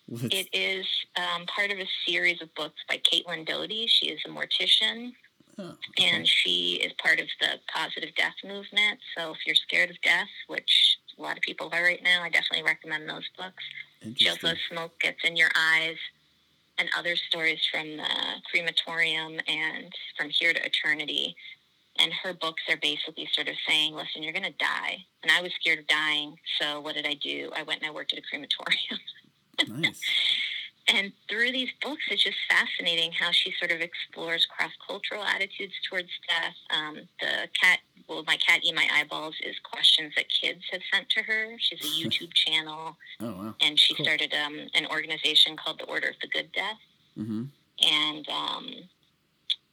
It 0.07 0.47
is 0.53 0.85
um, 1.17 1.47
part 1.47 1.71
of 1.71 1.79
a 1.79 1.87
series 2.07 2.39
of 2.39 2.53
books 2.53 2.79
by 2.87 2.97
Caitlin 2.97 3.43
Doughty. 3.43 3.87
She 3.87 4.09
is 4.09 4.19
a 4.27 4.29
mortician 4.29 5.13
oh, 5.57 5.73
and 5.99 6.27
she 6.27 6.75
is 6.75 6.93
part 7.03 7.19
of 7.19 7.25
the 7.41 7.59
positive 7.73 8.13
death 8.13 8.35
movement. 8.43 8.99
So 9.17 9.31
if 9.31 9.39
you're 9.47 9.55
scared 9.55 9.89
of 9.89 9.99
death, 10.03 10.27
which 10.45 10.99
a 11.17 11.21
lot 11.23 11.37
of 11.37 11.41
people 11.41 11.71
are 11.73 11.81
right 11.81 12.03
now, 12.03 12.21
I 12.21 12.29
definitely 12.29 12.61
recommend 12.61 13.09
those 13.09 13.27
books. 13.35 13.63
Interesting. 14.03 14.53
Smoke 14.69 14.99
Gets 14.99 15.23
in 15.23 15.35
Your 15.35 15.49
Eyes 15.55 15.97
and 16.77 16.87
other 16.95 17.15
stories 17.15 17.61
from 17.71 17.97
the 17.97 18.09
crematorium 18.51 19.39
and 19.47 19.91
from 20.17 20.29
here 20.29 20.53
to 20.53 20.63
eternity. 20.63 21.35
And 21.97 22.11
her 22.23 22.33
books 22.33 22.61
are 22.69 22.77
basically 22.77 23.27
sort 23.33 23.47
of 23.47 23.55
saying, 23.67 23.93
listen, 23.95 24.21
you're 24.21 24.33
going 24.33 24.43
to 24.43 24.51
die. 24.59 25.05
And 25.23 25.31
I 25.31 25.41
was 25.41 25.51
scared 25.59 25.79
of 25.79 25.87
dying. 25.87 26.35
So 26.59 26.81
what 26.81 26.95
did 26.95 27.07
I 27.07 27.13
do? 27.13 27.51
I 27.55 27.63
went 27.63 27.81
and 27.81 27.89
I 27.89 27.93
worked 27.93 28.11
at 28.13 28.19
a 28.19 28.21
crematorium. 28.21 28.99
Nice. 29.81 30.01
And 30.87 31.11
through 31.27 31.51
these 31.51 31.69
books, 31.81 32.03
it's 32.11 32.23
just 32.23 32.37
fascinating 32.47 33.11
how 33.11 33.31
she 33.31 33.51
sort 33.57 33.71
of 33.71 33.81
explores 33.81 34.45
cross 34.45 34.69
cultural 34.87 35.23
attitudes 35.23 35.73
towards 35.89 36.09
death. 36.29 36.53
Um, 36.69 36.97
the 37.19 37.47
cat, 37.59 37.79
well, 38.07 38.23
my 38.27 38.37
cat 38.37 38.59
eat 38.63 38.75
my 38.75 38.87
eyeballs 38.93 39.33
is 39.41 39.55
questions 39.63 40.13
that 40.15 40.25
kids 40.29 40.61
have 40.71 40.81
sent 40.93 41.09
to 41.09 41.23
her. 41.23 41.55
She's 41.57 41.79
a 41.81 41.87
YouTube 42.07 42.31
channel, 42.35 42.97
Oh 43.19 43.31
wow. 43.31 43.55
and 43.61 43.79
she 43.79 43.95
Cool. 43.95 44.05
started 44.05 44.31
um, 44.35 44.67
an 44.75 44.85
organization 44.91 45.57
called 45.57 45.79
the 45.79 45.85
Order 45.85 46.09
of 46.09 46.15
the 46.21 46.27
Good 46.27 46.51
Death. 46.51 46.77
Mm-hmm. 47.17 47.43
And 47.81 48.29
um, 48.29 48.69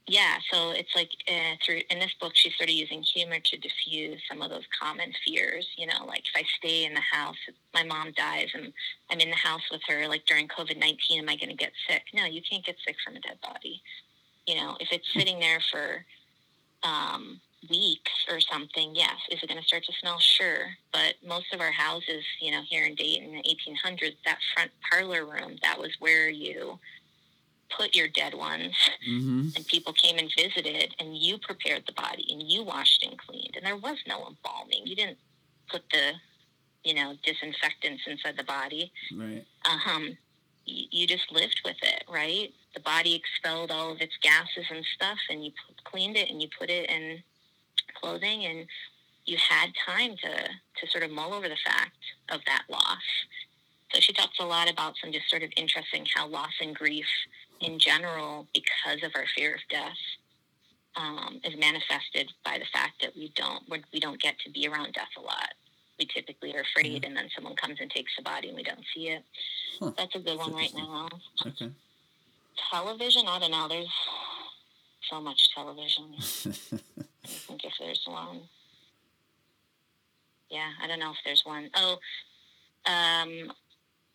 yeah, 0.08 0.38
so 0.50 0.70
it's 0.70 0.94
like 0.96 1.10
uh, 1.28 1.56
through 1.64 1.80
in 1.88 1.98
this 2.00 2.14
book, 2.20 2.32
she's 2.34 2.56
sort 2.56 2.68
of 2.68 2.74
using 2.74 3.02
humor 3.02 3.38
to 3.38 3.56
diffuse 3.56 4.20
some 4.28 4.42
of 4.42 4.50
those 4.50 4.64
common 4.80 5.12
fears. 5.24 5.66
You 5.76 5.86
know, 5.86 6.04
like 6.06 6.20
if 6.20 6.34
I 6.34 6.42
stay 6.58 6.84
in 6.84 6.94
the 6.94 7.00
house, 7.00 7.36
my 7.72 7.84
mom 7.84 8.12
dies, 8.16 8.48
and 8.54 8.72
I'm 9.10 9.20
in 9.20 9.30
the 9.30 9.36
house 9.36 9.62
with 9.70 9.80
her, 9.88 10.08
like 10.08 10.26
during 10.26 10.48
COVID 10.48 10.78
nineteen, 10.78 11.20
am 11.20 11.28
I 11.28 11.36
going 11.36 11.50
to 11.50 11.56
get 11.56 11.72
sick? 11.88 12.02
No, 12.14 12.24
you 12.24 12.42
can't 12.48 12.64
get 12.64 12.76
sick 12.84 12.96
from 13.04 13.16
a 13.16 13.20
dead 13.20 13.38
body. 13.42 13.80
You 14.46 14.56
know, 14.56 14.76
if 14.80 14.88
it's 14.90 15.06
sitting 15.14 15.38
there 15.38 15.60
for 15.70 16.04
um, 16.82 17.40
weeks 17.70 18.26
or 18.28 18.40
something, 18.40 18.94
yes. 18.94 19.14
Is 19.30 19.42
it 19.42 19.48
going 19.48 19.60
to 19.60 19.66
start 19.66 19.84
to 19.84 19.92
smell? 20.00 20.18
Sure. 20.18 20.66
But 20.92 21.14
most 21.26 21.52
of 21.52 21.60
our 21.60 21.70
houses, 21.70 22.24
you 22.40 22.50
know, 22.50 22.62
here 22.68 22.84
in 22.84 22.94
Dayton 22.94 23.28
in 23.28 23.34
the 23.36 23.42
1800s, 23.42 24.16
that 24.24 24.38
front 24.54 24.72
parlor 24.90 25.24
room, 25.24 25.58
that 25.62 25.78
was 25.78 25.92
where 26.00 26.28
you 26.28 26.78
put 27.76 27.94
your 27.94 28.08
dead 28.08 28.34
ones. 28.34 28.74
Mm-hmm. 29.08 29.48
and 29.56 29.66
people 29.66 29.92
came 29.92 30.18
and 30.18 30.30
visited 30.36 30.94
and 31.00 31.16
you 31.16 31.38
prepared 31.38 31.84
the 31.86 31.92
body 31.92 32.24
and 32.30 32.42
you 32.42 32.62
washed 32.62 33.04
and 33.04 33.18
cleaned 33.18 33.54
and 33.56 33.66
there 33.66 33.76
was 33.76 33.98
no 34.06 34.26
embalming. 34.28 34.86
You 34.86 34.94
didn't 34.96 35.18
put 35.70 35.82
the 35.90 36.12
you 36.84 36.94
know 36.94 37.14
disinfectants 37.24 38.02
inside 38.06 38.36
the 38.36 38.44
body. 38.44 38.92
Right. 39.16 39.44
um 39.86 40.16
you, 40.66 40.86
you 40.90 41.06
just 41.06 41.32
lived 41.32 41.60
with 41.64 41.76
it 41.82 42.04
right? 42.08 42.52
The 42.74 42.80
body 42.80 43.14
expelled 43.14 43.70
all 43.70 43.92
of 43.92 44.00
its 44.00 44.16
gases 44.22 44.66
and 44.70 44.84
stuff 44.94 45.18
and 45.30 45.44
you 45.44 45.52
cleaned 45.84 46.16
it 46.16 46.30
and 46.30 46.40
you 46.40 46.48
put 46.58 46.70
it 46.70 46.88
in 46.88 47.22
clothing 48.00 48.44
and 48.46 48.66
you 49.24 49.36
had 49.36 49.70
time 49.86 50.16
to 50.16 50.32
to 50.32 50.90
sort 50.90 51.04
of 51.04 51.10
mull 51.10 51.34
over 51.34 51.48
the 51.48 51.58
fact 51.64 51.96
of 52.30 52.40
that 52.46 52.62
loss. 52.68 53.06
So 53.92 54.00
she 54.00 54.12
talks 54.12 54.38
a 54.40 54.44
lot 54.44 54.70
about 54.70 54.94
some 55.02 55.12
just 55.12 55.28
sort 55.28 55.42
of 55.42 55.50
interesting 55.56 56.06
how 56.14 56.26
loss 56.26 56.52
and 56.60 56.74
grief 56.74 57.06
in 57.62 57.78
general 57.78 58.46
because 58.54 59.02
of 59.02 59.12
our 59.14 59.24
fear 59.34 59.54
of 59.54 59.60
death 59.70 59.98
um, 60.96 61.40
is 61.44 61.58
manifested 61.58 62.30
by 62.44 62.58
the 62.58 62.66
fact 62.72 63.00
that 63.00 63.14
we 63.16 63.32
don't 63.34 63.62
we're, 63.68 63.80
we 63.92 64.00
don't 64.00 64.20
get 64.20 64.38
to 64.40 64.50
be 64.50 64.66
around 64.68 64.92
death 64.92 65.08
a 65.16 65.20
lot. 65.20 65.54
We 65.98 66.06
typically 66.06 66.54
are 66.56 66.62
afraid, 66.62 67.04
and 67.04 67.16
then 67.16 67.28
someone 67.34 67.54
comes 67.54 67.78
and 67.80 67.90
takes 67.90 68.12
the 68.16 68.22
body, 68.22 68.48
and 68.48 68.56
we 68.56 68.62
don't 68.62 68.84
see 68.94 69.08
it. 69.08 69.22
Huh. 69.78 69.92
That's 69.96 70.14
a 70.14 70.18
good 70.18 70.38
one 70.38 70.52
right 70.52 70.72
now. 70.74 71.08
Okay. 71.46 71.70
Television, 72.70 73.24
I 73.28 73.38
don't 73.38 73.50
know. 73.50 73.68
There's 73.68 73.88
so 75.10 75.20
much 75.20 75.54
television. 75.54 76.14
I 76.18 77.28
think 77.28 77.64
if 77.64 77.74
there's 77.78 78.02
one. 78.06 78.40
Yeah, 80.50 80.70
I 80.82 80.86
don't 80.86 80.98
know 80.98 81.12
if 81.12 81.18
there's 81.24 81.44
one. 81.44 81.70
Oh, 81.74 81.98
um, 82.86 83.52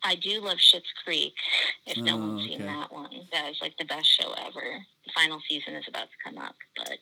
I 0.03 0.15
do 0.15 0.41
love 0.41 0.57
Schitt's 0.57 0.91
Creek. 1.03 1.33
If 1.85 1.97
no 1.97 2.13
Oh, 2.15 2.17
one's 2.17 2.45
seen 2.47 2.65
that 2.65 2.91
one, 2.91 3.09
that 3.31 3.49
is 3.49 3.57
like 3.61 3.75
the 3.77 3.85
best 3.85 4.07
show 4.07 4.31
ever. 4.33 4.85
The 5.05 5.11
final 5.13 5.39
season 5.49 5.73
is 5.75 5.85
about 5.87 6.07
to 6.09 6.17
come 6.23 6.37
up, 6.37 6.55
but 6.75 6.97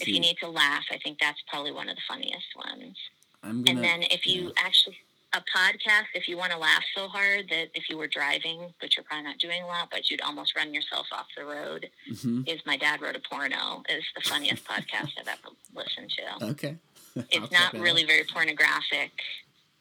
if 0.00 0.08
you 0.08 0.20
need 0.20 0.36
to 0.38 0.48
laugh, 0.48 0.84
I 0.90 0.98
think 0.98 1.18
that's 1.20 1.40
probably 1.48 1.72
one 1.72 1.88
of 1.88 1.96
the 1.96 2.02
funniest 2.08 2.46
ones. 2.56 2.96
Gonna. 3.42 3.64
And 3.70 3.82
then 3.84 4.02
if 4.04 4.26
you 4.26 4.44
yeah. 4.48 4.50
actually 4.64 4.96
a 5.32 5.38
podcast, 5.56 6.06
if 6.14 6.26
you 6.28 6.36
want 6.36 6.50
to 6.52 6.58
laugh 6.58 6.82
so 6.96 7.06
hard 7.06 7.46
that 7.50 7.68
if 7.74 7.88
you 7.88 7.96
were 7.96 8.08
driving, 8.08 8.74
but 8.80 8.96
you're 8.96 9.04
probably 9.04 9.22
not 9.24 9.38
doing 9.38 9.62
a 9.62 9.66
lot, 9.66 9.88
but 9.90 10.10
you'd 10.10 10.20
almost 10.22 10.56
run 10.56 10.74
yourself 10.74 11.06
off 11.12 11.26
the 11.36 11.44
road, 11.44 11.88
Mhm. 12.10 12.48
is 12.48 12.60
My 12.66 12.76
Dad 12.76 13.00
Wrote 13.00 13.14
a 13.14 13.20
Porno 13.20 13.84
is 13.88 14.02
the 14.16 14.22
funniest 14.28 14.64
podcast 14.68 15.10
I've 15.18 15.28
ever 15.28 15.50
listened 15.72 16.10
to. 16.40 16.46
Okay. 16.50 16.76
I'll 17.16 17.24
It's 17.30 17.52
not 17.52 17.72
really 17.74 18.02
out. 18.02 18.08
very 18.08 18.24
pornographic. 18.24 19.12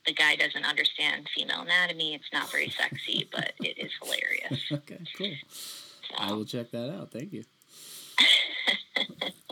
The 0.06 0.14
guy 0.14 0.36
doesn't 0.36 0.66
understand 0.66 1.28
female 1.36 1.62
anatomy. 1.62 2.16
It's 2.16 2.32
not 2.34 2.52
very 2.52 2.70
sexy, 2.70 3.30
but 3.32 3.54
it 3.60 3.78
is 3.78 3.92
hilarious. 4.02 4.62
Okay. 4.72 5.00
Cool. 5.18 5.34
I 6.18 6.32
will 6.32 6.46
check 6.46 6.72
that 6.72 6.90
out. 6.90 7.12
Thank 7.12 7.34
you. 7.34 7.44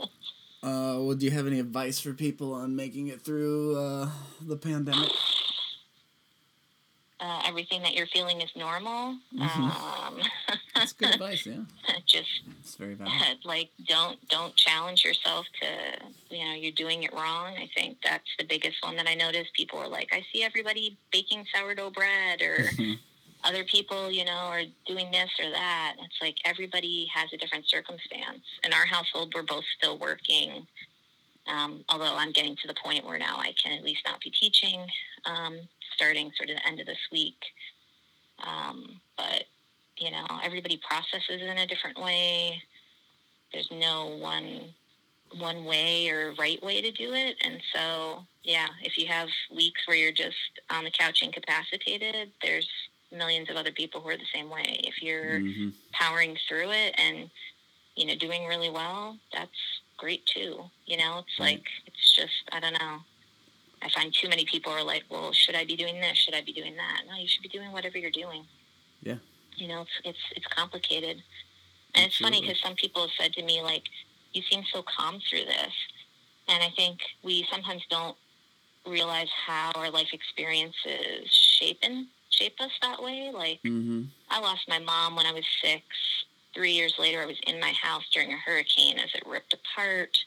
Uh, 0.63 0.99
well, 0.99 1.15
do 1.15 1.23
you 1.23 1.31
have 1.31 1.47
any 1.47 1.59
advice 1.59 1.99
for 1.99 2.13
people 2.13 2.51
on 2.51 2.75
making 2.75 3.07
it 3.07 3.21
through 3.21 3.77
uh, 3.77 4.09
the 4.41 4.57
pandemic? 4.57 5.09
Uh, 7.19 7.41
everything 7.45 7.81
that 7.83 7.93
you're 7.95 8.07
feeling 8.07 8.41
is 8.41 8.49
normal. 8.55 9.17
Mhm. 9.33 9.47
Um, 10.07 10.21
That's 10.75 10.93
good 10.93 11.09
advice. 11.15 11.45
Yeah, 11.45 11.63
just 12.05 12.29
it's 12.59 12.75
very 12.75 12.93
valid. 12.93 13.39
like 13.43 13.69
don't 13.87 14.17
don't 14.29 14.55
challenge 14.55 15.03
yourself 15.03 15.45
to 15.61 16.35
you 16.35 16.45
know 16.45 16.53
you're 16.53 16.71
doing 16.73 17.03
it 17.03 17.13
wrong 17.13 17.53
i 17.57 17.67
think 17.75 17.97
that's 18.03 18.27
the 18.37 18.43
biggest 18.45 18.75
one 18.83 18.95
that 18.97 19.07
i 19.07 19.13
notice 19.15 19.47
people 19.55 19.79
are 19.79 19.87
like 19.87 20.09
i 20.11 20.23
see 20.33 20.43
everybody 20.43 20.97
baking 21.11 21.45
sourdough 21.55 21.89
bread 21.91 22.41
or 22.41 22.57
Mhm. 22.77 22.99
other 23.43 23.63
people 23.63 24.11
you 24.11 24.25
know 24.25 24.31
are 24.53 24.63
doing 24.85 25.09
this 25.11 25.29
or 25.43 25.49
that 25.51 25.95
it's 26.03 26.17
like 26.21 26.35
everybody 26.45 27.07
has 27.13 27.29
a 27.33 27.37
different 27.37 27.67
circumstance 27.69 28.43
in 28.63 28.73
our 28.73 28.85
household 28.85 29.33
we're 29.33 29.43
both 29.43 29.63
still 29.77 29.97
working 29.97 30.67
um, 31.47 31.83
although 31.89 32.15
i'm 32.17 32.31
getting 32.33 32.55
to 32.57 32.67
the 32.67 32.75
point 32.83 33.05
where 33.05 33.17
now 33.17 33.37
i 33.39 33.53
can 33.61 33.71
at 33.77 33.83
least 33.83 34.01
not 34.05 34.19
be 34.19 34.29
teaching 34.29 34.85
um, 35.25 35.57
starting 35.97 36.31
sort 36.37 36.49
of 36.51 36.55
the 36.57 36.67
end 36.67 36.79
of 36.79 36.85
this 36.85 36.97
week. 37.11 37.35
Um, 38.45 39.01
but 39.17 39.43
you 39.97 40.11
know 40.11 40.25
everybody 40.43 40.79
processes 40.87 41.41
in 41.41 41.57
a 41.57 41.65
different 41.67 41.99
way. 42.01 42.61
There's 43.51 43.69
no 43.71 44.15
one 44.21 44.61
one 45.39 45.65
way 45.65 46.07
or 46.09 46.33
right 46.39 46.61
way 46.63 46.81
to 46.81 46.91
do 46.91 47.13
it. 47.13 47.35
And 47.43 47.59
so 47.73 48.23
yeah 48.43 48.67
if 48.83 48.97
you 48.97 49.07
have 49.07 49.27
weeks 49.53 49.81
where 49.87 49.97
you're 49.97 50.11
just 50.13 50.37
on 50.69 50.83
the 50.85 50.91
couch 50.91 51.21
incapacitated 51.21 52.29
there's 52.41 52.67
millions 53.11 53.49
of 53.49 53.55
other 53.57 53.71
people 53.71 53.99
who 54.01 54.09
are 54.09 54.17
the 54.17 54.31
same 54.33 54.49
way. 54.49 54.79
If 54.83 55.01
you're 55.01 55.39
Mhm. 55.39 55.73
powering 55.93 56.37
through 56.47 56.71
it 56.71 56.93
and 56.97 57.29
you 57.95 58.05
know 58.05 58.15
doing 58.15 58.45
really 58.45 58.69
well 58.69 59.17
that's 59.33 59.59
great 59.97 60.23
too. 60.27 60.69
You 60.85 60.97
know 60.97 61.19
it's 61.19 61.39
Right. 61.39 61.57
like 61.57 61.65
it's 61.87 62.15
just 62.15 62.33
i 62.51 62.59
don't 62.59 62.73
know 62.79 62.99
i 63.81 63.89
find 63.89 64.13
too 64.13 64.27
many 64.29 64.45
people 64.45 64.71
are 64.71 64.83
like 64.83 65.03
well 65.09 65.31
should 65.31 65.55
i 65.55 65.63
be 65.63 65.75
doing 65.75 65.99
this 66.01 66.17
should 66.17 66.33
i 66.35 66.41
be 66.41 66.53
doing 66.53 66.75
that 66.75 67.01
no 67.09 67.15
you 67.15 67.27
should 67.27 67.41
be 67.43 67.49
doing 67.49 67.71
whatever 67.71 67.97
you're 67.97 68.11
doing 68.11 68.45
Yeah. 69.01 69.15
you 69.55 69.67
know 69.67 69.81
it's 69.81 69.91
it's, 70.05 70.19
it's 70.35 70.47
complicated 70.47 71.21
and 71.95 72.05
it's 72.05 72.17
funny 72.17 72.41
because 72.41 72.59
some 72.61 72.75
people 72.75 73.01
have 73.03 73.11
said 73.19 73.33
to 73.33 73.43
me 73.43 73.61
like 73.61 73.83
you 74.33 74.41
seem 74.49 74.63
so 74.73 74.83
calm 74.83 75.19
through 75.29 75.45
this 75.45 75.73
and 76.47 76.63
i 76.63 76.69
think 76.75 76.99
we 77.23 77.45
sometimes 77.51 77.83
don't 77.89 78.17
realize 78.85 79.27
how 79.45 79.71
our 79.75 79.89
life 79.91 80.09
experiences 80.13 81.29
shape 81.31 81.79
and 81.83 82.07
shape 82.29 82.55
us 82.59 82.71
that 82.81 83.01
way 83.01 83.31
like 83.33 83.59
Mhm. 83.63 84.07
I 84.29 84.39
lost 84.39 84.67
my 84.67 84.79
mom 84.79 85.15
when 85.15 85.25
I 85.25 85.31
was 85.31 85.45
six. 85.63 85.83
Three 86.53 86.73
years 86.73 86.93
later, 86.99 87.21
I 87.21 87.25
was 87.25 87.37
in 87.47 87.61
my 87.61 87.71
house 87.71 88.03
during 88.13 88.33
a 88.33 88.37
hurricane 88.37 88.97
as 88.99 89.09
it 89.15 89.25
ripped 89.25 89.53
apart, 89.53 90.17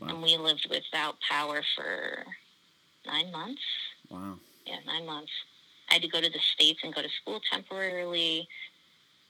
Wow. 0.00 0.08
and 0.08 0.22
we 0.22 0.36
lived 0.36 0.66
without 0.68 1.20
power 1.20 1.62
for 1.76 2.24
nine 3.06 3.30
months. 3.32 3.62
Wow. 4.10 4.34
Yeah, 4.66 4.76
nine 4.86 5.06
months. 5.06 5.32
I 5.90 5.94
had 5.94 6.02
to 6.02 6.08
go 6.08 6.20
to 6.20 6.30
the 6.30 6.38
States 6.54 6.80
and 6.82 6.94
go 6.94 7.02
to 7.02 7.08
school 7.22 7.40
temporarily. 7.50 8.48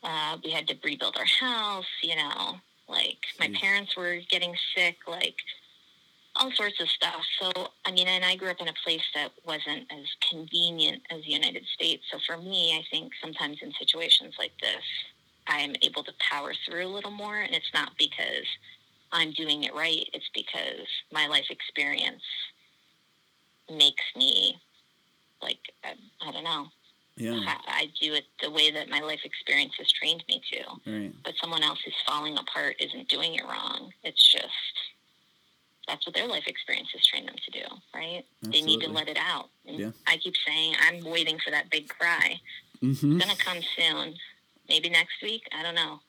Uh, 0.02 0.36
we 0.44 0.50
had 0.50 0.68
to 0.68 0.76
rebuild 0.84 1.16
our 1.16 1.24
house, 1.24 1.86
you 2.02 2.14
know, 2.14 2.56
like 2.88 3.18
my 3.40 3.48
Jeez. 3.48 3.60
parents 3.60 3.96
were 3.96 4.18
getting 4.30 4.54
sick, 4.74 4.96
like 5.08 5.36
all 6.36 6.50
sorts 6.52 6.80
of 6.80 6.88
stuff. 6.88 7.22
So, 7.40 7.50
I 7.84 7.90
mean, 7.92 8.08
and 8.08 8.24
I 8.24 8.36
grew 8.36 8.50
up 8.50 8.60
in 8.60 8.68
a 8.68 8.74
place 8.84 9.02
that 9.14 9.30
wasn't 9.46 9.90
as 9.90 10.06
convenient 10.30 11.02
as 11.10 11.22
the 11.22 11.30
United 11.30 11.64
States. 11.74 12.04
So 12.10 12.18
for 12.26 12.36
me, 12.36 12.76
I 12.76 12.84
think 12.90 13.12
sometimes 13.22 13.58
in 13.62 13.72
situations 13.78 14.34
like 14.38 14.52
this, 14.60 14.82
I'm 15.46 15.74
able 15.82 16.02
to 16.04 16.12
power 16.18 16.52
through 16.66 16.86
a 16.86 16.88
little 16.88 17.10
more. 17.10 17.38
And 17.38 17.54
it's 17.54 17.72
not 17.72 17.92
because 17.98 18.46
I'm 19.12 19.32
doing 19.32 19.64
it 19.64 19.74
right, 19.74 20.08
it's 20.12 20.30
because 20.34 20.86
my 21.12 21.26
life 21.26 21.46
experience 21.50 22.22
makes 23.70 24.04
me 24.16 24.56
like 25.42 25.58
I, 25.84 25.94
I 26.26 26.32
don't 26.32 26.44
know 26.44 26.66
Yeah. 27.16 27.40
I 27.66 27.90
do 28.00 28.14
it 28.14 28.24
the 28.42 28.50
way 28.50 28.70
that 28.70 28.88
my 28.88 29.00
life 29.00 29.20
experience 29.24 29.72
has 29.78 29.90
trained 29.92 30.24
me 30.28 30.40
to. 30.52 30.90
Right. 30.90 31.12
But 31.24 31.34
someone 31.40 31.62
else 31.62 31.78
who's 31.84 31.94
falling 32.06 32.36
apart 32.38 32.76
isn't 32.80 33.08
doing 33.08 33.34
it 33.34 33.44
wrong. 33.44 33.90
It's 34.02 34.32
just 34.32 34.48
that's 35.86 36.06
what 36.06 36.14
their 36.14 36.26
life 36.26 36.44
experience 36.46 36.88
has 36.94 37.04
trained 37.06 37.28
them 37.28 37.36
to 37.44 37.50
do, 37.60 37.66
right? 37.94 38.24
They 38.42 38.62
need 38.62 38.80
to 38.80 38.88
let 38.90 39.06
it 39.08 39.18
out. 39.18 39.50
And 39.66 39.78
Yeah. 39.78 39.90
I 40.06 40.16
keep 40.16 40.34
saying 40.46 40.74
I'm 40.80 41.04
waiting 41.04 41.38
for 41.44 41.50
that 41.50 41.68
big 41.70 41.88
cry. 41.88 42.40
Mm-hmm. 42.82 43.16
It's 43.16 43.24
gonna 43.26 43.38
come 43.38 43.58
soon. 43.76 44.14
Maybe 44.68 44.88
next 44.88 45.20
week. 45.22 45.42
I 45.52 45.62
don't 45.62 45.74
know. 45.74 46.00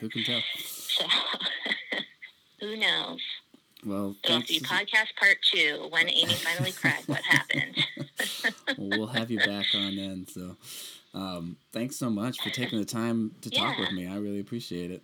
Who 0.00 0.08
can 0.08 0.22
tell? 0.24 0.40
So 0.94 1.04
who 2.60 2.76
knows? 2.76 3.20
Well, 3.84 4.16
be 4.26 4.60
podcast 4.60 5.14
part 5.18 5.36
two 5.52 5.86
when 5.90 6.08
Amy 6.08 6.34
finally 6.34 6.72
cried. 6.72 7.04
What 7.06 7.22
happened? 7.22 7.76
Well, 8.76 8.98
we'll 8.98 9.06
have 9.06 9.30
you 9.30 9.38
back 9.38 9.72
on 9.74 9.96
then. 9.96 10.26
So, 10.26 10.56
um, 11.14 11.56
thanks 11.72 11.96
so 11.96 12.10
much 12.10 12.40
for 12.40 12.50
taking 12.50 12.78
the 12.78 12.84
time 12.84 13.32
to 13.42 13.50
talk 13.50 13.78
with 13.78 13.92
me. 13.92 14.06
I 14.08 14.16
really 14.16 14.40
appreciate 14.40 14.90
it. 14.90 15.02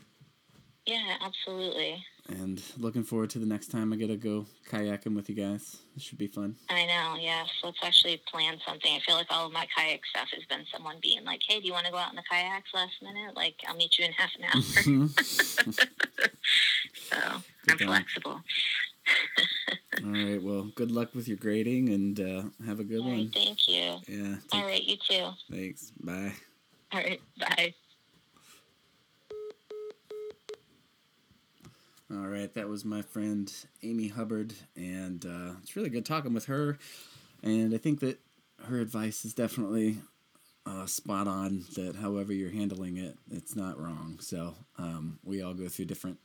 yeah, 0.86 1.16
absolutely. 1.20 2.04
And 2.28 2.62
looking 2.78 3.02
forward 3.02 3.30
to 3.30 3.38
the 3.38 3.46
next 3.46 3.68
time 3.68 3.92
I 3.92 3.96
get 3.96 4.06
to 4.08 4.16
go 4.16 4.46
kayaking 4.70 5.16
with 5.16 5.28
you 5.28 5.34
guys. 5.34 5.78
It 5.96 6.02
should 6.02 6.18
be 6.18 6.28
fun. 6.28 6.54
I 6.68 6.86
know, 6.86 7.16
yes. 7.20 7.48
Let's 7.64 7.78
actually 7.82 8.22
plan 8.30 8.58
something. 8.66 8.92
I 8.94 9.00
feel 9.00 9.16
like 9.16 9.26
all 9.30 9.46
of 9.46 9.52
my 9.52 9.66
kayak 9.76 10.00
stuff 10.06 10.28
has 10.32 10.44
been 10.48 10.64
someone 10.72 10.96
being 11.02 11.24
like, 11.24 11.40
hey, 11.48 11.60
do 11.60 11.66
you 11.66 11.72
want 11.72 11.86
to 11.86 11.92
go 11.92 11.98
out 11.98 12.10
in 12.10 12.16
the 12.16 12.22
kayaks 12.30 12.70
last 12.72 12.92
minute? 13.02 13.34
Like, 13.34 13.54
I'll 13.66 13.74
meet 13.76 13.98
you 13.98 14.04
in 14.04 14.12
half 14.12 14.30
an 14.38 14.44
hour. 14.44 15.08
so 16.94 17.16
I'm 17.68 17.78
time. 17.78 17.88
flexible. 17.88 18.40
All 20.04 20.04
right. 20.12 20.42
Well, 20.42 20.70
good 20.74 20.90
luck 20.92 21.14
with 21.14 21.26
your 21.26 21.36
grading 21.38 21.88
and 21.88 22.20
uh, 22.20 22.42
have 22.66 22.80
a 22.80 22.84
good 22.84 23.00
All 23.00 23.10
right, 23.10 23.18
one. 23.18 23.30
thank 23.30 23.66
you. 23.66 23.96
Yeah. 24.06 24.36
All 24.52 24.64
right. 24.64 24.82
You 24.82 24.96
too. 25.08 25.30
thanks. 25.50 25.90
Bye. 26.00 26.32
All 26.92 27.00
right, 27.00 27.20
bye. 27.38 27.74
All 32.12 32.26
right, 32.26 32.52
that 32.54 32.68
was 32.68 32.84
my 32.84 33.02
friend 33.02 33.52
Amy 33.84 34.08
Hubbard, 34.08 34.52
and 34.74 35.24
uh, 35.24 35.52
it's 35.62 35.76
really 35.76 35.90
good 35.90 36.04
talking 36.04 36.34
with 36.34 36.46
her. 36.46 36.76
And 37.44 37.72
I 37.72 37.78
think 37.78 38.00
that 38.00 38.18
her 38.64 38.80
advice 38.80 39.24
is 39.24 39.32
definitely 39.32 39.98
uh, 40.66 40.86
spot 40.86 41.28
on. 41.28 41.66
That 41.76 41.94
however 41.94 42.32
you're 42.32 42.50
handling 42.50 42.96
it, 42.96 43.16
it's 43.30 43.54
not 43.54 43.78
wrong. 43.78 44.18
So 44.20 44.54
um, 44.76 45.20
we 45.22 45.40
all 45.40 45.54
go 45.54 45.68
through 45.68 45.84
different 45.84 46.18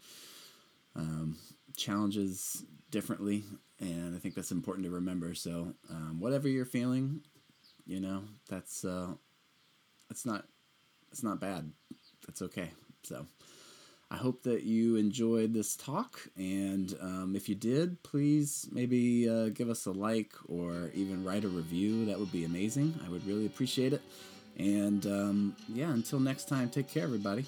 um, 0.95 1.37
challenges 1.77 2.63
differently, 2.89 3.43
and 3.79 4.15
I 4.15 4.17
think 4.17 4.33
that's 4.33 4.51
important 4.51 4.85
to 4.87 4.91
remember. 4.91 5.35
So 5.35 5.75
um, 5.91 6.19
whatever 6.19 6.47
you're 6.47 6.65
feeling, 6.65 7.21
you 7.85 7.99
know, 7.99 8.23
that's 8.49 8.83
uh, 8.83 9.13
that's 10.09 10.25
not 10.25 10.45
it's 11.11 11.21
not 11.21 11.39
bad. 11.39 11.71
That's 12.25 12.41
okay. 12.41 12.71
So. 13.03 13.27
I 14.15 14.17
hope 14.17 14.43
that 14.43 14.63
you 14.63 14.95
enjoyed 14.95 15.53
this 15.53 15.75
talk, 15.75 16.21
and 16.37 16.95
um, 17.01 17.35
if 17.35 17.49
you 17.49 17.55
did, 17.55 18.01
please 18.01 18.65
maybe 18.71 19.29
uh, 19.29 19.49
give 19.49 19.69
us 19.69 19.87
a 19.87 19.91
like 19.91 20.31
or 20.47 20.89
even 20.93 21.25
write 21.25 21.43
a 21.43 21.49
review. 21.49 22.05
That 22.05 22.17
would 22.17 22.31
be 22.31 22.45
amazing. 22.45 22.97
I 23.05 23.09
would 23.09 23.27
really 23.27 23.45
appreciate 23.45 23.91
it. 23.91 24.01
And 24.57 25.05
um, 25.05 25.55
yeah, 25.67 25.91
until 25.91 26.21
next 26.21 26.47
time, 26.47 26.69
take 26.69 26.87
care, 26.87 27.03
everybody. 27.03 27.45